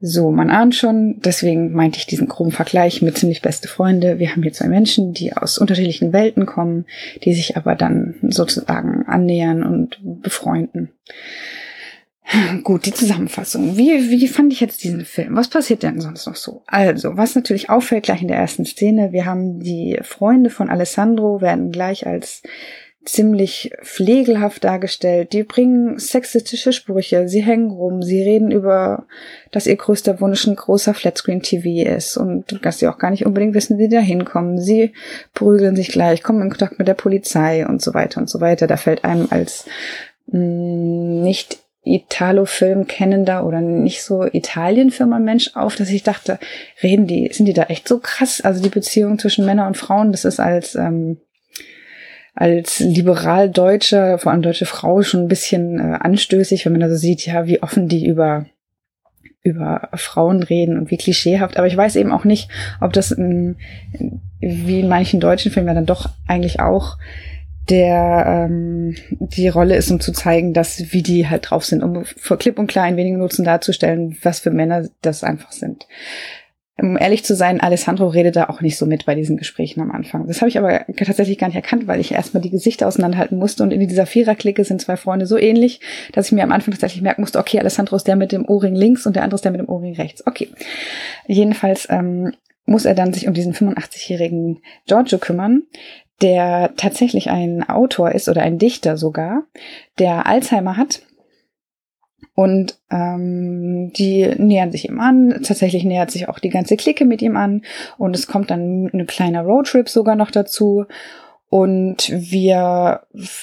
So, 0.00 0.30
man 0.30 0.50
ahnt 0.50 0.76
schon, 0.76 1.20
deswegen 1.22 1.72
meinte 1.72 1.98
ich 1.98 2.06
diesen 2.06 2.28
groben 2.28 2.52
Vergleich 2.52 3.02
mit 3.02 3.18
ziemlich 3.18 3.42
beste 3.42 3.66
Freunde. 3.66 4.20
Wir 4.20 4.30
haben 4.30 4.44
hier 4.44 4.52
zwei 4.52 4.68
Menschen, 4.68 5.12
die 5.12 5.32
aus 5.32 5.58
unterschiedlichen 5.58 6.12
Welten 6.12 6.46
kommen, 6.46 6.84
die 7.24 7.34
sich 7.34 7.56
aber 7.56 7.74
dann 7.74 8.14
sozusagen 8.22 9.06
annähern 9.06 9.64
und 9.64 9.98
befreunden. 10.22 10.90
Gut, 12.62 12.84
die 12.84 12.92
Zusammenfassung. 12.92 13.76
Wie, 13.76 14.10
wie 14.10 14.28
fand 14.28 14.52
ich 14.52 14.60
jetzt 14.60 14.84
diesen 14.84 15.04
Film? 15.04 15.34
Was 15.34 15.48
passiert 15.48 15.82
denn 15.82 16.00
sonst 16.00 16.26
noch 16.26 16.36
so? 16.36 16.62
Also, 16.66 17.16
was 17.16 17.34
natürlich 17.34 17.70
auffällt 17.70 18.04
gleich 18.04 18.20
in 18.20 18.28
der 18.28 18.36
ersten 18.36 18.66
Szene, 18.66 19.12
wir 19.12 19.24
haben 19.24 19.60
die 19.60 19.98
Freunde 20.02 20.50
von 20.50 20.68
Alessandro 20.68 21.40
werden 21.40 21.72
gleich 21.72 22.06
als 22.06 22.42
ziemlich 23.08 23.72
pflegelhaft 23.82 24.64
dargestellt. 24.64 25.32
Die 25.32 25.42
bringen 25.42 25.98
sexistische 25.98 26.74
Sprüche, 26.74 27.28
sie 27.28 27.42
hängen 27.42 27.70
rum, 27.70 28.02
sie 28.02 28.22
reden 28.22 28.50
über, 28.50 29.06
dass 29.50 29.66
ihr 29.66 29.76
größter 29.76 30.20
Wunsch 30.20 30.46
ein 30.46 30.56
großer 30.56 30.92
Flatscreen-TV 30.92 31.88
ist 31.88 32.18
und 32.18 32.62
dass 32.62 32.78
sie 32.78 32.88
auch 32.88 32.98
gar 32.98 33.10
nicht 33.10 33.24
unbedingt 33.24 33.54
wissen, 33.54 33.78
wie 33.78 33.84
sie 33.84 33.96
da 33.96 34.00
hinkommen. 34.00 34.60
Sie 34.60 34.92
prügeln 35.32 35.76
sich 35.76 35.88
gleich, 35.88 36.22
kommen 36.22 36.42
in 36.42 36.50
Kontakt 36.50 36.78
mit 36.78 36.88
der 36.88 36.94
Polizei 36.94 37.66
und 37.66 37.80
so 37.80 37.94
weiter 37.94 38.20
und 38.20 38.28
so 38.28 38.42
weiter. 38.42 38.66
Da 38.66 38.76
fällt 38.76 39.04
einem 39.04 39.28
als 39.30 39.64
mh, 40.26 40.38
mm, 40.38 41.22
nicht 41.22 41.60
Italo-Film 41.94 42.86
kennender 42.86 43.46
oder 43.46 43.60
nicht 43.60 44.02
so 44.02 44.24
Italien-Firma 44.24 45.18
Mensch 45.18 45.50
auf, 45.54 45.76
dass 45.76 45.90
ich 45.90 46.02
dachte, 46.02 46.38
reden 46.82 47.06
die, 47.06 47.30
sind 47.32 47.46
die 47.46 47.52
da 47.52 47.64
echt 47.64 47.88
so 47.88 47.98
krass? 47.98 48.40
Also 48.40 48.62
die 48.62 48.68
Beziehung 48.68 49.18
zwischen 49.18 49.46
Männern 49.46 49.68
und 49.68 49.76
Frauen, 49.76 50.12
das 50.12 50.24
ist 50.24 50.40
als, 50.40 50.74
ähm, 50.74 51.18
als 52.34 52.80
liberal 52.80 53.50
Deutsche, 53.50 54.18
vor 54.18 54.32
allem 54.32 54.42
deutsche 54.42 54.66
Frau, 54.66 55.02
schon 55.02 55.22
ein 55.22 55.28
bisschen 55.28 55.78
äh, 55.78 55.98
anstößig, 56.00 56.64
wenn 56.64 56.72
man 56.72 56.80
da 56.80 56.88
so 56.88 56.96
sieht, 56.96 57.26
ja, 57.26 57.46
wie 57.46 57.62
offen 57.62 57.88
die 57.88 58.06
über 58.06 58.46
über 59.42 59.88
Frauen 59.94 60.42
reden 60.42 60.78
und 60.78 60.90
wie 60.90 60.96
klischeehaft. 60.96 61.56
Aber 61.56 61.66
ich 61.66 61.76
weiß 61.76 61.96
eben 61.96 62.12
auch 62.12 62.24
nicht, 62.24 62.50
ob 62.80 62.92
das 62.92 63.12
in, 63.12 63.56
wie 64.40 64.80
in 64.80 64.88
manchen 64.88 65.20
deutschen 65.20 65.50
Filmen 65.50 65.68
ja 65.68 65.74
dann 65.74 65.86
doch 65.86 66.10
eigentlich 66.26 66.60
auch 66.60 66.98
der 67.68 68.46
ähm, 68.48 68.96
die 69.08 69.48
Rolle 69.48 69.76
ist, 69.76 69.90
um 69.90 70.00
zu 70.00 70.12
zeigen, 70.12 70.54
dass 70.54 70.92
wie 70.92 71.02
die 71.02 71.28
halt 71.28 71.50
drauf 71.50 71.64
sind, 71.64 71.82
um 71.82 72.04
vor 72.04 72.38
klipp 72.38 72.58
und 72.58 72.66
klar 72.66 72.88
in 72.88 72.96
wenigen 72.96 73.18
Nutzen 73.18 73.44
darzustellen, 73.44 74.16
was 74.22 74.40
für 74.40 74.50
Männer 74.50 74.88
das 75.02 75.24
einfach 75.24 75.52
sind. 75.52 75.86
Um 76.80 76.96
ehrlich 76.96 77.24
zu 77.24 77.34
sein, 77.34 77.60
Alessandro 77.60 78.06
redet 78.06 78.36
da 78.36 78.48
auch 78.48 78.60
nicht 78.60 78.78
so 78.78 78.86
mit 78.86 79.04
bei 79.04 79.16
diesen 79.16 79.36
Gesprächen 79.36 79.80
am 79.80 79.90
Anfang. 79.90 80.28
Das 80.28 80.40
habe 80.40 80.48
ich 80.48 80.58
aber 80.58 80.84
tatsächlich 80.96 81.36
gar 81.36 81.48
nicht 81.48 81.56
erkannt, 81.56 81.88
weil 81.88 81.98
ich 81.98 82.12
erstmal 82.12 82.40
die 82.40 82.50
Gesichter 82.50 82.86
auseinanderhalten 82.86 83.36
musste 83.36 83.64
und 83.64 83.72
in 83.72 83.80
dieser 83.80 84.06
Viererklicke 84.06 84.62
sind 84.62 84.80
zwei 84.80 84.96
Freunde 84.96 85.26
so 85.26 85.36
ähnlich, 85.36 85.80
dass 86.12 86.26
ich 86.26 86.32
mir 86.32 86.44
am 86.44 86.52
Anfang 86.52 86.72
tatsächlich 86.72 87.02
merken 87.02 87.22
musste, 87.22 87.40
okay, 87.40 87.58
Alessandro 87.58 87.96
ist 87.96 88.06
der 88.06 88.14
mit 88.14 88.30
dem 88.30 88.48
Ohrring 88.48 88.76
links 88.76 89.06
und 89.06 89.16
der 89.16 89.24
andere 89.24 89.34
ist 89.34 89.44
der 89.44 89.50
mit 89.50 89.60
dem 89.60 89.68
Ohrring 89.68 89.96
rechts. 89.96 90.24
Okay. 90.24 90.50
Jedenfalls 91.26 91.88
ähm, 91.90 92.32
muss 92.64 92.84
er 92.84 92.94
dann 92.94 93.12
sich 93.12 93.26
um 93.26 93.34
diesen 93.34 93.54
85-jährigen 93.54 94.60
Giorgio 94.86 95.18
kümmern, 95.18 95.64
der 96.22 96.72
tatsächlich 96.76 97.30
ein 97.30 97.68
Autor 97.68 98.12
ist 98.12 98.28
oder 98.28 98.42
ein 98.42 98.58
Dichter 98.58 98.96
sogar, 98.96 99.44
der 99.98 100.26
Alzheimer 100.26 100.76
hat. 100.76 101.02
Und 102.34 102.78
ähm, 102.90 103.92
die 103.94 104.28
nähern 104.36 104.70
sich 104.70 104.88
ihm 104.88 105.00
an. 105.00 105.40
Tatsächlich 105.42 105.84
nähert 105.84 106.12
sich 106.12 106.28
auch 106.28 106.38
die 106.38 106.50
ganze 106.50 106.76
Clique 106.76 107.04
mit 107.04 107.20
ihm 107.20 107.36
an. 107.36 107.62
Und 107.96 108.14
es 108.14 108.28
kommt 108.28 108.50
dann 108.50 108.90
eine 108.92 109.06
kleine 109.06 109.44
Roadtrip 109.44 109.88
sogar 109.88 110.14
noch 110.14 110.30
dazu. 110.30 110.86
Und 111.50 112.10
wir 112.12 113.00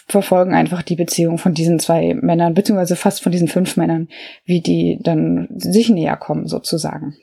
verfolgen 0.08 0.54
einfach 0.54 0.84
die 0.84 0.96
Beziehung 0.96 1.38
von 1.38 1.54
diesen 1.54 1.80
zwei 1.80 2.14
Männern, 2.14 2.54
beziehungsweise 2.54 2.96
fast 2.96 3.24
von 3.24 3.32
diesen 3.32 3.48
fünf 3.48 3.78
Männern, 3.78 4.10
wie 4.46 4.62
die 4.62 5.00
dann 5.02 5.48
sich 5.56 5.90
näher 5.90 6.16
kommen 6.16 6.48
sozusagen. 6.48 7.18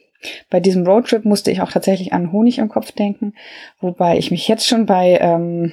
Bei 0.50 0.60
diesem 0.60 0.86
Roadtrip 0.86 1.24
musste 1.24 1.50
ich 1.50 1.60
auch 1.60 1.72
tatsächlich 1.72 2.12
an 2.12 2.32
Honig 2.32 2.58
im 2.58 2.68
Kopf 2.68 2.92
denken, 2.92 3.34
wobei 3.80 4.18
ich 4.18 4.30
mich 4.30 4.48
jetzt 4.48 4.66
schon 4.66 4.86
bei 4.86 5.18
ähm, 5.20 5.72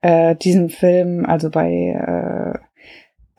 äh, 0.00 0.36
diesem 0.36 0.68
Film, 0.68 1.26
also 1.26 1.50
bei 1.50 1.70
äh, 1.70 2.58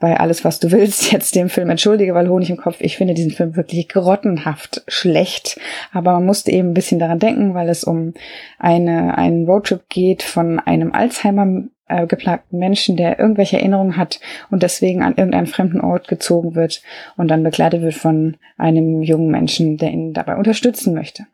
bei 0.04 0.20
alles, 0.20 0.44
was 0.44 0.60
du 0.60 0.70
willst, 0.70 1.12
jetzt 1.12 1.34
dem 1.34 1.48
Film 1.48 1.70
entschuldige, 1.70 2.14
weil 2.14 2.28
Honig 2.28 2.50
im 2.50 2.58
Kopf, 2.58 2.76
ich 2.80 2.98
finde 2.98 3.14
diesen 3.14 3.30
Film 3.30 3.56
wirklich 3.56 3.88
grottenhaft 3.88 4.82
schlecht. 4.86 5.58
Aber 5.92 6.12
man 6.12 6.26
musste 6.26 6.50
eben 6.50 6.70
ein 6.70 6.74
bisschen 6.74 6.98
daran 6.98 7.18
denken, 7.18 7.54
weil 7.54 7.70
es 7.70 7.84
um 7.84 8.12
eine, 8.58 9.16
einen 9.16 9.46
Roadtrip 9.46 9.88
geht 9.88 10.22
von 10.22 10.58
einem 10.58 10.92
Alzheimer 10.92 11.64
äh, 11.88 12.06
geplagten 12.06 12.58
Menschen, 12.58 12.96
der 12.96 13.18
irgendwelche 13.18 13.58
Erinnerungen 13.58 13.96
hat 13.96 14.20
und 14.50 14.62
deswegen 14.62 15.02
an 15.02 15.16
irgendeinen 15.16 15.46
fremden 15.46 15.80
Ort 15.80 16.08
gezogen 16.08 16.54
wird 16.54 16.82
und 17.16 17.28
dann 17.28 17.42
begleitet 17.42 17.82
wird 17.82 17.94
von 17.94 18.36
einem 18.56 19.02
jungen 19.02 19.30
Menschen, 19.30 19.76
der 19.76 19.90
ihn 19.90 20.12
dabei 20.12 20.36
unterstützen 20.36 20.94
möchte. 20.94 21.26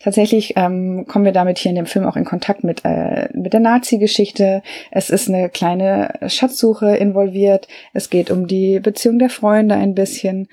Tatsächlich 0.00 0.54
ähm, 0.56 1.06
kommen 1.08 1.24
wir 1.24 1.32
damit 1.32 1.58
hier 1.58 1.70
in 1.70 1.76
dem 1.76 1.86
Film 1.86 2.06
auch 2.06 2.16
in 2.16 2.24
Kontakt 2.24 2.62
mit, 2.62 2.84
äh, 2.84 3.28
mit 3.34 3.52
der 3.52 3.60
Nazi-Geschichte. 3.60 4.62
Es 4.92 5.10
ist 5.10 5.28
eine 5.28 5.48
kleine 5.48 6.14
Schatzsuche 6.28 6.96
involviert. 6.96 7.66
Es 7.92 8.10
geht 8.10 8.30
um 8.30 8.46
die 8.46 8.78
Beziehung 8.78 9.18
der 9.18 9.30
Freunde 9.30 9.74
ein 9.74 9.94
bisschen 9.94 10.48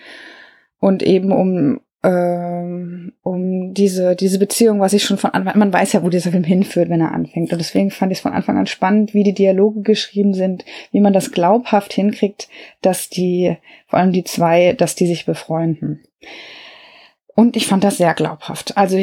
und 0.80 1.04
eben 1.04 1.32
um 1.32 1.80
ähm, 2.04 3.14
um 3.24 3.74
diese, 3.74 4.16
diese 4.16 4.38
Beziehung, 4.38 4.82
was 4.82 4.94
ich 4.94 5.04
schon 5.04 5.18
von 5.18 5.32
Anfang, 5.32 5.58
man 5.58 5.72
weiß 5.72 5.94
ja, 5.94 6.04
wo 6.04 6.10
dieser 6.10 6.32
Film 6.32 6.44
hinführt, 6.44 6.90
wenn 6.90 7.02
er 7.02 7.14
anfängt. 7.14 7.52
Und 7.52 7.60
deswegen 7.60 7.92
fand 7.92 8.12
ich 8.12 8.18
es 8.18 8.22
von 8.22 8.34
Anfang 8.34 8.58
an 8.58 8.68
spannend, 8.68 9.14
wie 9.14 9.24
die 9.24 9.34
Dialoge 9.34 9.82
geschrieben 9.82 10.34
sind, 10.34 10.66
wie 10.92 11.00
man 11.00 11.14
das 11.14 11.32
glaubhaft 11.32 11.94
hinkriegt, 11.94 12.50
dass 12.82 13.10
die, 13.10 13.58
vor 13.88 14.00
allem 14.00 14.12
die 14.12 14.26
zwei, 14.26 14.74
dass 14.74 14.96
die 14.96 15.08
sich 15.08 15.26
befreunden. 15.26 16.02
Und 17.36 17.56
ich 17.56 17.66
fand 17.66 17.84
das 17.84 17.98
sehr 17.98 18.14
glaubhaft. 18.14 18.78
Also, 18.78 18.98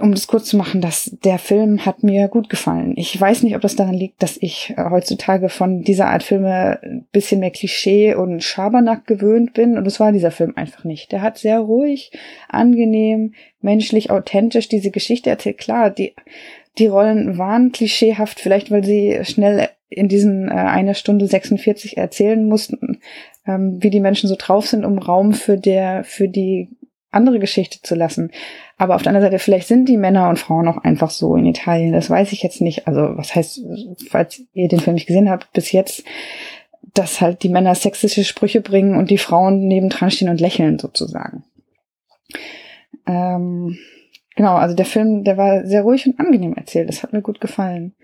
um 0.00 0.12
das 0.12 0.28
kurz 0.28 0.44
zu 0.44 0.56
machen, 0.56 0.80
dass 0.80 1.16
der 1.24 1.38
Film 1.38 1.84
hat 1.84 2.04
mir 2.04 2.28
gut 2.28 2.48
gefallen. 2.48 2.94
Ich 2.96 3.20
weiß 3.20 3.42
nicht, 3.42 3.56
ob 3.56 3.62
das 3.62 3.74
daran 3.74 3.94
liegt, 3.94 4.22
dass 4.22 4.36
ich 4.40 4.72
äh, 4.76 4.84
heutzutage 4.88 5.48
von 5.48 5.82
dieser 5.82 6.06
Art 6.06 6.22
Filme 6.22 6.78
ein 6.82 7.06
bisschen 7.10 7.40
mehr 7.40 7.50
Klischee 7.50 8.14
und 8.14 8.44
Schabernack 8.44 9.06
gewöhnt 9.08 9.52
bin. 9.52 9.76
Und 9.76 9.84
das 9.84 9.98
war 9.98 10.12
dieser 10.12 10.30
Film 10.30 10.52
einfach 10.54 10.84
nicht. 10.84 11.10
Der 11.10 11.22
hat 11.22 11.38
sehr 11.38 11.58
ruhig, 11.58 12.12
angenehm, 12.48 13.34
menschlich, 13.60 14.10
authentisch 14.10 14.68
diese 14.68 14.92
Geschichte 14.92 15.30
erzählt. 15.30 15.58
Klar, 15.58 15.90
die, 15.90 16.14
die 16.78 16.86
Rollen 16.86 17.36
waren 17.36 17.72
klischeehaft, 17.72 18.38
vielleicht 18.38 18.70
weil 18.70 18.84
sie 18.84 19.18
schnell 19.24 19.70
in 19.88 20.08
diesen 20.08 20.48
äh, 20.48 20.52
einer 20.52 20.94
Stunde 20.94 21.26
46 21.26 21.96
erzählen 21.96 22.46
mussten, 22.46 23.00
ähm, 23.44 23.78
wie 23.80 23.90
die 23.90 24.00
Menschen 24.00 24.28
so 24.28 24.36
drauf 24.38 24.68
sind, 24.68 24.84
um 24.84 24.98
Raum 24.98 25.32
für 25.32 25.58
der, 25.58 26.04
für 26.04 26.28
die 26.28 26.68
andere 27.16 27.38
Geschichte 27.38 27.80
zu 27.82 27.94
lassen. 27.94 28.30
Aber 28.78 28.94
auf 28.94 29.02
der 29.02 29.10
anderen 29.10 29.26
Seite, 29.26 29.42
vielleicht 29.42 29.66
sind 29.66 29.88
die 29.88 29.96
Männer 29.96 30.28
und 30.28 30.38
Frauen 30.38 30.68
auch 30.68 30.78
einfach 30.78 31.10
so 31.10 31.34
in 31.36 31.46
Italien. 31.46 31.92
Das 31.92 32.10
weiß 32.10 32.32
ich 32.32 32.42
jetzt 32.42 32.60
nicht. 32.60 32.86
Also, 32.86 33.16
was 33.16 33.34
heißt, 33.34 33.60
falls 34.08 34.42
ihr 34.52 34.68
den 34.68 34.80
Film 34.80 34.94
nicht 34.94 35.06
gesehen 35.06 35.30
habt, 35.30 35.52
bis 35.52 35.72
jetzt, 35.72 36.04
dass 36.94 37.20
halt 37.20 37.42
die 37.42 37.48
Männer 37.48 37.74
sexistische 37.74 38.24
Sprüche 38.24 38.60
bringen 38.60 38.96
und 38.96 39.10
die 39.10 39.18
Frauen 39.18 39.66
nebendran 39.66 40.10
stehen 40.10 40.28
und 40.28 40.40
lächeln 40.40 40.78
sozusagen. 40.78 41.44
Ähm, 43.06 43.78
genau, 44.34 44.54
also 44.54 44.74
der 44.74 44.86
Film, 44.86 45.24
der 45.24 45.36
war 45.36 45.66
sehr 45.66 45.82
ruhig 45.82 46.06
und 46.06 46.20
angenehm 46.20 46.54
erzählt. 46.54 46.88
Das 46.88 47.02
hat 47.02 47.12
mir 47.12 47.22
gut 47.22 47.40
gefallen. 47.40 47.94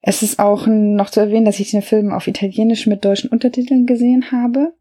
Es 0.00 0.22
ist 0.22 0.38
auch 0.38 0.66
noch 0.66 1.10
zu 1.10 1.20
erwähnen, 1.20 1.44
dass 1.44 1.58
ich 1.58 1.70
den 1.70 1.82
Film 1.82 2.12
auf 2.12 2.28
Italienisch 2.28 2.86
mit 2.86 3.04
deutschen 3.04 3.30
Untertiteln 3.30 3.84
gesehen 3.84 4.30
habe. 4.30 4.72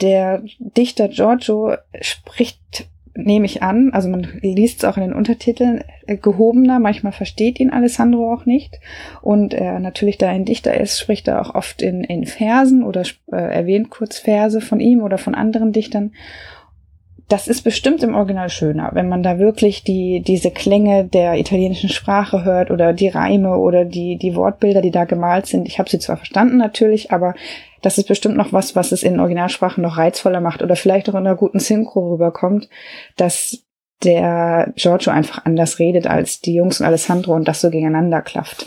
Der 0.00 0.42
Dichter 0.58 1.08
Giorgio 1.08 1.76
spricht 2.00 2.88
nehme 3.14 3.46
ich 3.46 3.62
an, 3.62 3.90
also 3.92 4.08
man 4.08 4.26
liest 4.42 4.78
es 4.78 4.84
auch 4.84 4.96
in 4.96 5.04
den 5.04 5.12
Untertiteln, 5.12 5.84
äh, 6.06 6.16
gehobener, 6.16 6.80
manchmal 6.80 7.12
versteht 7.12 7.60
ihn 7.60 7.70
Alessandro 7.70 8.32
auch 8.32 8.44
nicht. 8.44 8.80
Und 9.22 9.54
er 9.54 9.78
natürlich, 9.78 10.18
da 10.18 10.28
ein 10.28 10.44
Dichter 10.44 10.78
ist, 10.78 10.98
spricht 10.98 11.28
er 11.28 11.40
auch 11.40 11.54
oft 11.54 11.80
in, 11.80 12.02
in 12.02 12.26
Versen 12.26 12.82
oder 12.82 13.02
äh, 13.30 13.36
erwähnt 13.36 13.90
kurz 13.90 14.18
Verse 14.18 14.60
von 14.60 14.80
ihm 14.80 15.02
oder 15.02 15.18
von 15.18 15.34
anderen 15.34 15.72
Dichtern. 15.72 16.12
Das 17.28 17.48
ist 17.48 17.62
bestimmt 17.62 18.02
im 18.02 18.14
Original 18.14 18.50
schöner, 18.50 18.90
wenn 18.92 19.08
man 19.08 19.22
da 19.22 19.38
wirklich 19.38 19.82
die, 19.82 20.20
diese 20.20 20.50
Klänge 20.50 21.04
der 21.04 21.38
italienischen 21.38 21.88
Sprache 21.88 22.44
hört 22.44 22.70
oder 22.70 22.92
die 22.92 23.08
Reime 23.08 23.56
oder 23.56 23.84
die, 23.84 24.16
die 24.16 24.36
Wortbilder, 24.36 24.82
die 24.82 24.90
da 24.90 25.04
gemalt 25.04 25.46
sind. 25.46 25.66
Ich 25.66 25.78
habe 25.78 25.88
sie 25.88 25.98
zwar 25.98 26.18
verstanden 26.18 26.58
natürlich, 26.58 27.12
aber 27.12 27.34
das 27.80 27.98
ist 27.98 28.08
bestimmt 28.08 28.36
noch 28.36 28.52
was, 28.52 28.76
was 28.76 28.92
es 28.92 29.02
in 29.02 29.20
Originalsprachen 29.20 29.82
noch 29.82 29.96
reizvoller 29.96 30.40
macht 30.40 30.62
oder 30.62 30.76
vielleicht 30.76 31.08
auch 31.08 31.14
in 31.14 31.26
einer 31.26 31.36
guten 31.36 31.60
Synchro 31.60 32.12
rüberkommt, 32.12 32.68
dass 33.16 33.64
der 34.02 34.72
Giorgio 34.76 35.12
einfach 35.12 35.44
anders 35.44 35.78
redet 35.78 36.06
als 36.06 36.40
die 36.40 36.54
Jungs 36.54 36.80
und 36.80 36.86
Alessandro 36.86 37.34
und 37.34 37.46
das 37.48 37.60
so 37.60 37.70
gegeneinander 37.70 38.22
klafft. 38.22 38.66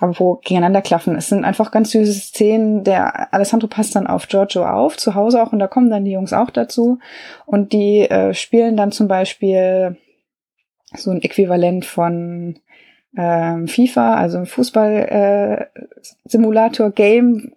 Aber 0.00 0.18
wo 0.18 0.34
gegeneinander 0.36 0.80
klaffen, 0.82 1.16
es 1.16 1.28
sind 1.28 1.44
einfach 1.44 1.70
ganz 1.70 1.92
süße 1.92 2.12
Szenen. 2.12 2.82
Der 2.82 3.32
Alessandro 3.32 3.68
passt 3.68 3.94
dann 3.94 4.08
auf 4.08 4.26
Giorgio 4.28 4.66
auf, 4.66 4.96
zu 4.96 5.14
Hause 5.14 5.42
auch, 5.42 5.52
und 5.52 5.60
da 5.60 5.68
kommen 5.68 5.90
dann 5.90 6.04
die 6.04 6.12
Jungs 6.12 6.32
auch 6.32 6.50
dazu. 6.50 6.98
Und 7.46 7.72
die 7.72 8.00
äh, 8.00 8.34
spielen 8.34 8.76
dann 8.76 8.90
zum 8.90 9.06
Beispiel 9.08 9.96
so 10.94 11.10
ein 11.10 11.22
Äquivalent 11.22 11.84
von 11.84 12.58
ähm, 13.16 13.68
FIFA, 13.68 14.14
also 14.14 14.38
ein 14.38 14.46
Fußball-Simulator-Game, 14.46 17.36
äh, 17.36 17.50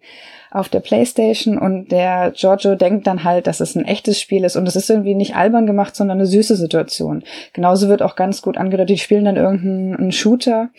auf 0.55 0.69
der 0.69 0.79
Playstation 0.79 1.57
und 1.57 1.91
der 1.91 2.31
Giorgio 2.31 2.75
denkt 2.75 3.07
dann 3.07 3.25
halt, 3.25 3.45
dass 3.45 3.59
es 3.59 3.75
ein 3.75 3.83
echtes 3.83 4.21
Spiel 4.21 4.45
ist 4.45 4.55
und 4.55 4.65
es 4.67 4.77
ist 4.77 4.89
irgendwie 4.89 5.13
nicht 5.13 5.35
albern 5.35 5.67
gemacht, 5.67 5.95
sondern 5.97 6.17
eine 6.17 6.27
süße 6.27 6.55
Situation. 6.55 7.23
Genauso 7.51 7.89
wird 7.89 8.01
auch 8.01 8.15
ganz 8.15 8.41
gut 8.41 8.57
angedeutet, 8.57 8.91
die 8.91 8.97
spielen 8.97 9.25
dann 9.25 9.35
irgendeinen 9.35 10.13
Shooter, 10.13 10.69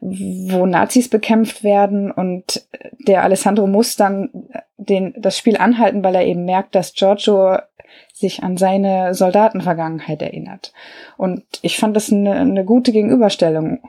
wo 0.00 0.66
Nazis 0.66 1.08
bekämpft 1.08 1.64
werden 1.64 2.10
und 2.10 2.66
der 3.06 3.22
Alessandro 3.22 3.66
muss 3.66 3.96
dann 3.96 4.28
den, 4.76 5.14
das 5.16 5.38
Spiel 5.38 5.56
anhalten, 5.56 6.04
weil 6.04 6.16
er 6.16 6.26
eben 6.26 6.44
merkt, 6.44 6.74
dass 6.74 6.92
Giorgio 6.92 7.56
sich 8.16 8.44
an 8.44 8.56
seine 8.56 9.12
Soldatenvergangenheit 9.12 10.22
erinnert. 10.22 10.72
Und 11.16 11.42
ich 11.62 11.78
fand 11.78 11.96
das 11.96 12.12
eine, 12.12 12.34
eine 12.34 12.64
gute 12.64 12.92
Gegenüberstellung. 12.92 13.80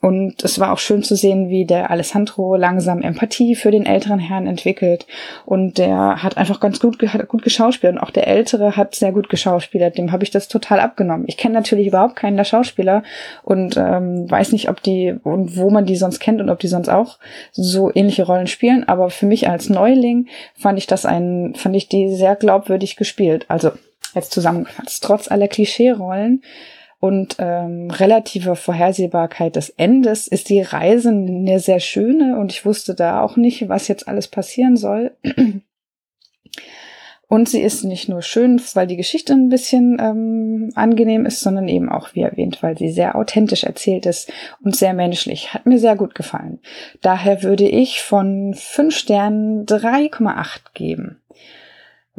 Und 0.00 0.42
es 0.42 0.58
war 0.58 0.72
auch 0.72 0.78
schön 0.78 1.04
zu 1.04 1.14
sehen, 1.14 1.48
wie 1.48 1.64
der 1.64 1.88
Alessandro 1.92 2.56
langsam 2.56 3.00
Empathie 3.00 3.54
für 3.54 3.70
den 3.70 3.86
älteren 3.86 4.18
Herrn 4.18 4.48
entwickelt. 4.48 5.06
Und 5.46 5.78
der 5.78 6.22
hat 6.24 6.36
einfach 6.36 6.58
ganz 6.58 6.80
gut, 6.80 6.98
gut 7.28 7.42
geschauspielt. 7.42 7.94
Und 7.94 8.00
auch 8.00 8.10
der 8.10 8.26
Ältere 8.26 8.76
hat 8.76 8.96
sehr 8.96 9.12
gut 9.12 9.28
geschauspielert. 9.28 9.96
Dem 9.96 10.10
habe 10.10 10.24
ich 10.24 10.32
das 10.32 10.48
total 10.48 10.80
abgenommen. 10.80 11.26
Ich 11.28 11.36
kenne 11.36 11.54
natürlich 11.54 11.86
überhaupt 11.86 12.16
keinen 12.16 12.36
der 12.36 12.44
Schauspieler 12.44 13.04
und 13.44 13.76
ähm, 13.76 14.28
weiß 14.28 14.50
nicht, 14.50 14.68
ob 14.68 14.82
die 14.82 15.14
und 15.22 15.56
wo 15.56 15.70
man 15.70 15.86
die 15.86 15.96
sonst 15.96 16.18
kennt 16.18 16.40
und 16.40 16.50
ob 16.50 16.58
die 16.58 16.68
sonst 16.68 16.88
auch 16.88 17.18
so 17.52 17.92
ähnliche 17.94 18.26
Rollen 18.26 18.48
spielen. 18.48 18.86
Aber 18.88 19.10
für 19.10 19.26
mich 19.26 19.48
als 19.48 19.70
Neuling 19.70 20.26
fand 20.56 20.78
ich 20.78 20.88
das 20.88 21.06
ein, 21.06 21.54
fand 21.56 21.76
ich 21.76 21.88
die 21.88 22.14
sehr 22.14 22.34
glaubwürdig 22.34 22.96
gespielt. 22.96 23.46
Also 23.46 23.70
jetzt 24.18 24.32
zusammengefasst. 24.32 25.02
Trotz 25.02 25.30
aller 25.30 25.48
Klischee-Rollen 25.48 26.42
und 27.00 27.36
ähm, 27.38 27.90
relativer 27.90 28.56
Vorhersehbarkeit 28.56 29.56
des 29.56 29.70
Endes 29.70 30.26
ist 30.26 30.48
die 30.48 30.60
Reise 30.60 31.10
eine 31.10 31.60
sehr 31.60 31.80
schöne 31.80 32.38
und 32.38 32.52
ich 32.52 32.64
wusste 32.64 32.94
da 32.94 33.22
auch 33.22 33.36
nicht, 33.36 33.68
was 33.68 33.88
jetzt 33.88 34.08
alles 34.08 34.28
passieren 34.28 34.76
soll. 34.76 35.12
Und 37.30 37.46
sie 37.46 37.60
ist 37.60 37.84
nicht 37.84 38.08
nur 38.08 38.22
schön, 38.22 38.60
weil 38.72 38.86
die 38.86 38.96
Geschichte 38.96 39.34
ein 39.34 39.50
bisschen 39.50 39.98
ähm, 40.00 40.70
angenehm 40.74 41.26
ist, 41.26 41.40
sondern 41.40 41.68
eben 41.68 41.90
auch, 41.90 42.14
wie 42.14 42.22
erwähnt, 42.22 42.62
weil 42.62 42.76
sie 42.78 42.90
sehr 42.90 43.16
authentisch 43.16 43.64
erzählt 43.64 44.06
ist 44.06 44.32
und 44.64 44.74
sehr 44.74 44.94
menschlich. 44.94 45.52
Hat 45.52 45.66
mir 45.66 45.78
sehr 45.78 45.94
gut 45.94 46.14
gefallen. 46.14 46.58
Daher 47.02 47.42
würde 47.42 47.68
ich 47.68 48.00
von 48.00 48.54
fünf 48.54 48.96
Sternen 48.96 49.66
3,8 49.66 50.72
geben. 50.72 51.20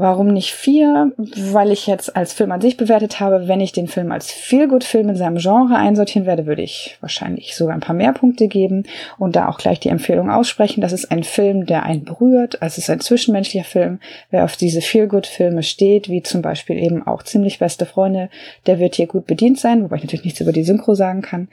Warum 0.01 0.27
nicht 0.27 0.53
vier? 0.53 1.11
Weil 1.17 1.73
ich 1.73 1.85
jetzt 1.85 2.15
als 2.15 2.31
Film 2.31 2.53
an 2.53 2.61
sich 2.61 2.77
bewertet 2.77 3.19
habe, 3.19 3.49
wenn 3.49 3.59
ich 3.59 3.73
den 3.73 3.89
Film 3.89 4.13
als 4.13 4.31
Feelgood-Film 4.31 5.09
in 5.09 5.17
seinem 5.17 5.35
Genre 5.39 5.75
einsortieren 5.75 6.25
werde, 6.25 6.45
würde 6.45 6.61
ich 6.61 6.97
wahrscheinlich 7.01 7.53
sogar 7.53 7.73
ein 7.73 7.81
paar 7.81 7.97
mehr 7.97 8.13
Punkte 8.13 8.47
geben 8.47 8.83
und 9.17 9.35
da 9.35 9.49
auch 9.49 9.57
gleich 9.57 9.81
die 9.81 9.89
Empfehlung 9.89 10.31
aussprechen. 10.31 10.79
Das 10.79 10.93
ist 10.93 11.11
ein 11.11 11.25
Film, 11.25 11.65
der 11.65 11.83
einen 11.83 12.05
berührt. 12.05 12.61
Also 12.61 12.75
es 12.75 12.77
ist 12.85 12.89
ein 12.89 13.01
zwischenmenschlicher 13.01 13.65
Film. 13.65 13.99
Wer 14.31 14.45
auf 14.45 14.55
diese 14.55 14.79
Feelgood-Filme 14.79 15.63
steht, 15.63 16.07
wie 16.07 16.23
zum 16.23 16.41
Beispiel 16.41 16.77
eben 16.77 17.05
auch 17.05 17.21
ziemlich 17.23 17.59
beste 17.59 17.85
Freunde, 17.85 18.29
der 18.67 18.79
wird 18.79 18.95
hier 18.95 19.07
gut 19.07 19.27
bedient 19.27 19.59
sein, 19.59 19.83
wobei 19.83 19.97
ich 19.97 20.03
natürlich 20.03 20.23
nichts 20.23 20.39
über 20.39 20.53
die 20.53 20.63
Synchro 20.63 20.95
sagen 20.95 21.21
kann. 21.21 21.49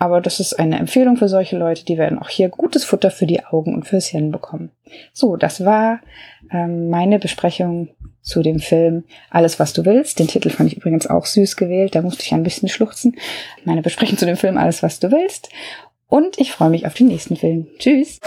Aber 0.00 0.22
das 0.22 0.40
ist 0.40 0.58
eine 0.58 0.78
Empfehlung 0.78 1.18
für 1.18 1.28
solche 1.28 1.58
Leute, 1.58 1.84
die 1.84 1.98
werden 1.98 2.18
auch 2.18 2.30
hier 2.30 2.48
gutes 2.48 2.84
Futter 2.84 3.10
für 3.10 3.26
die 3.26 3.44
Augen 3.44 3.74
und 3.74 3.86
fürs 3.86 4.06
Hirn 4.06 4.32
bekommen. 4.32 4.70
So, 5.12 5.36
das 5.36 5.62
war 5.66 6.00
ähm, 6.50 6.88
meine 6.88 7.18
Besprechung 7.18 7.90
zu 8.22 8.40
dem 8.40 8.60
Film 8.60 9.04
Alles, 9.28 9.60
was 9.60 9.74
du 9.74 9.84
willst. 9.84 10.18
Den 10.18 10.26
Titel 10.26 10.48
fand 10.48 10.72
ich 10.72 10.78
übrigens 10.78 11.06
auch 11.06 11.26
süß 11.26 11.54
gewählt, 11.56 11.94
da 11.94 12.00
musste 12.00 12.22
ich 12.22 12.32
ein 12.32 12.42
bisschen 12.42 12.70
schluchzen. 12.70 13.16
Meine 13.64 13.82
Besprechung 13.82 14.16
zu 14.16 14.24
dem 14.24 14.38
Film 14.38 14.56
Alles, 14.56 14.82
was 14.82 15.00
du 15.00 15.12
willst. 15.12 15.50
Und 16.08 16.38
ich 16.38 16.50
freue 16.52 16.70
mich 16.70 16.86
auf 16.86 16.94
den 16.94 17.08
nächsten 17.08 17.36
Film. 17.36 17.66
Tschüss! 17.78 18.20